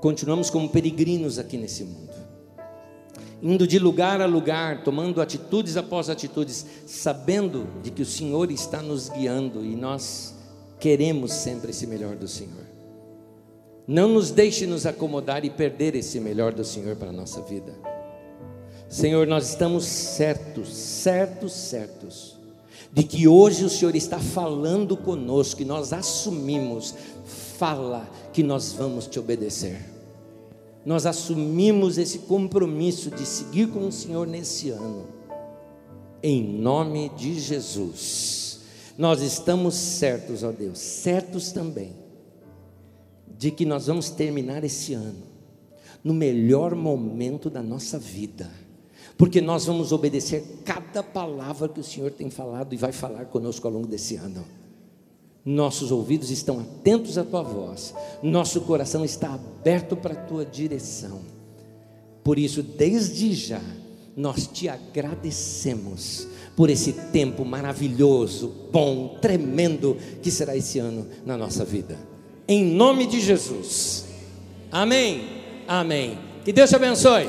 continuamos 0.00 0.50
como 0.50 0.68
peregrinos 0.68 1.38
aqui 1.38 1.56
nesse 1.56 1.84
mundo 1.84 2.12
indo 3.42 3.66
de 3.66 3.78
lugar 3.78 4.20
a 4.20 4.26
lugar, 4.26 4.84
tomando 4.84 5.20
atitudes 5.20 5.76
após 5.76 6.08
atitudes, 6.08 6.64
sabendo 6.86 7.66
de 7.82 7.90
que 7.90 8.02
o 8.02 8.06
Senhor 8.06 8.52
está 8.52 8.80
nos 8.80 9.08
guiando 9.08 9.64
e 9.64 9.74
nós 9.74 10.34
queremos 10.78 11.32
sempre 11.32 11.70
esse 11.70 11.84
melhor 11.86 12.14
do 12.14 12.28
Senhor. 12.28 12.62
Não 13.84 14.06
nos 14.08 14.30
deixe 14.30 14.64
nos 14.64 14.86
acomodar 14.86 15.44
e 15.44 15.50
perder 15.50 15.96
esse 15.96 16.20
melhor 16.20 16.52
do 16.52 16.64
Senhor 16.64 16.94
para 16.94 17.08
a 17.08 17.12
nossa 17.12 17.42
vida. 17.42 17.74
Senhor, 18.88 19.26
nós 19.26 19.48
estamos 19.48 19.84
certos, 19.86 20.72
certos, 20.72 21.52
certos, 21.52 22.38
de 22.92 23.02
que 23.02 23.26
hoje 23.26 23.64
o 23.64 23.70
Senhor 23.70 23.94
está 23.94 24.18
falando 24.18 24.96
conosco 24.96 25.62
e 25.62 25.64
nós 25.64 25.92
assumimos, 25.92 26.94
fala 27.58 28.08
que 28.32 28.42
nós 28.42 28.72
vamos 28.72 29.06
te 29.06 29.18
obedecer. 29.18 29.90
Nós 30.84 31.06
assumimos 31.06 31.96
esse 31.96 32.20
compromisso 32.20 33.10
de 33.10 33.24
seguir 33.24 33.68
com 33.68 33.86
o 33.86 33.92
Senhor 33.92 34.26
nesse 34.26 34.70
ano, 34.70 35.06
em 36.22 36.42
nome 36.42 37.08
de 37.10 37.38
Jesus. 37.38 38.60
Nós 38.98 39.22
estamos 39.22 39.74
certos, 39.74 40.42
ó 40.42 40.50
Deus, 40.50 40.78
certos 40.78 41.52
também, 41.52 41.92
de 43.38 43.50
que 43.50 43.64
nós 43.64 43.86
vamos 43.86 44.10
terminar 44.10 44.64
esse 44.64 44.92
ano 44.92 45.32
no 46.02 46.12
melhor 46.12 46.74
momento 46.74 47.48
da 47.48 47.62
nossa 47.62 47.98
vida, 47.98 48.50
porque 49.16 49.40
nós 49.40 49.66
vamos 49.66 49.92
obedecer 49.92 50.44
cada 50.64 51.02
palavra 51.02 51.68
que 51.68 51.80
o 51.80 51.84
Senhor 51.84 52.10
tem 52.10 52.30
falado 52.30 52.72
e 52.72 52.76
vai 52.76 52.92
falar 52.92 53.26
conosco 53.26 53.66
ao 53.66 53.72
longo 53.72 53.86
desse 53.86 54.16
ano. 54.16 54.44
Nossos 55.44 55.90
ouvidos 55.90 56.30
estão 56.30 56.60
atentos 56.60 57.18
à 57.18 57.24
tua 57.24 57.42
voz, 57.42 57.94
nosso 58.22 58.60
coração 58.60 59.04
está 59.04 59.34
aberto 59.34 59.96
para 59.96 60.14
a 60.14 60.24
tua 60.24 60.44
direção. 60.44 61.20
Por 62.22 62.38
isso, 62.38 62.62
desde 62.62 63.32
já, 63.32 63.60
nós 64.16 64.46
te 64.46 64.68
agradecemos 64.68 66.28
por 66.56 66.70
esse 66.70 66.92
tempo 66.92 67.44
maravilhoso, 67.44 68.52
bom, 68.70 69.18
tremendo 69.20 69.96
que 70.22 70.30
será 70.30 70.56
esse 70.56 70.78
ano 70.78 71.08
na 71.24 71.36
nossa 71.36 71.64
vida. 71.64 71.98
Em 72.46 72.64
nome 72.64 73.06
de 73.06 73.20
Jesus. 73.20 74.04
Amém. 74.70 75.22
Amém. 75.66 76.18
Que 76.44 76.52
Deus 76.52 76.70
te 76.70 76.76
abençoe. 76.76 77.28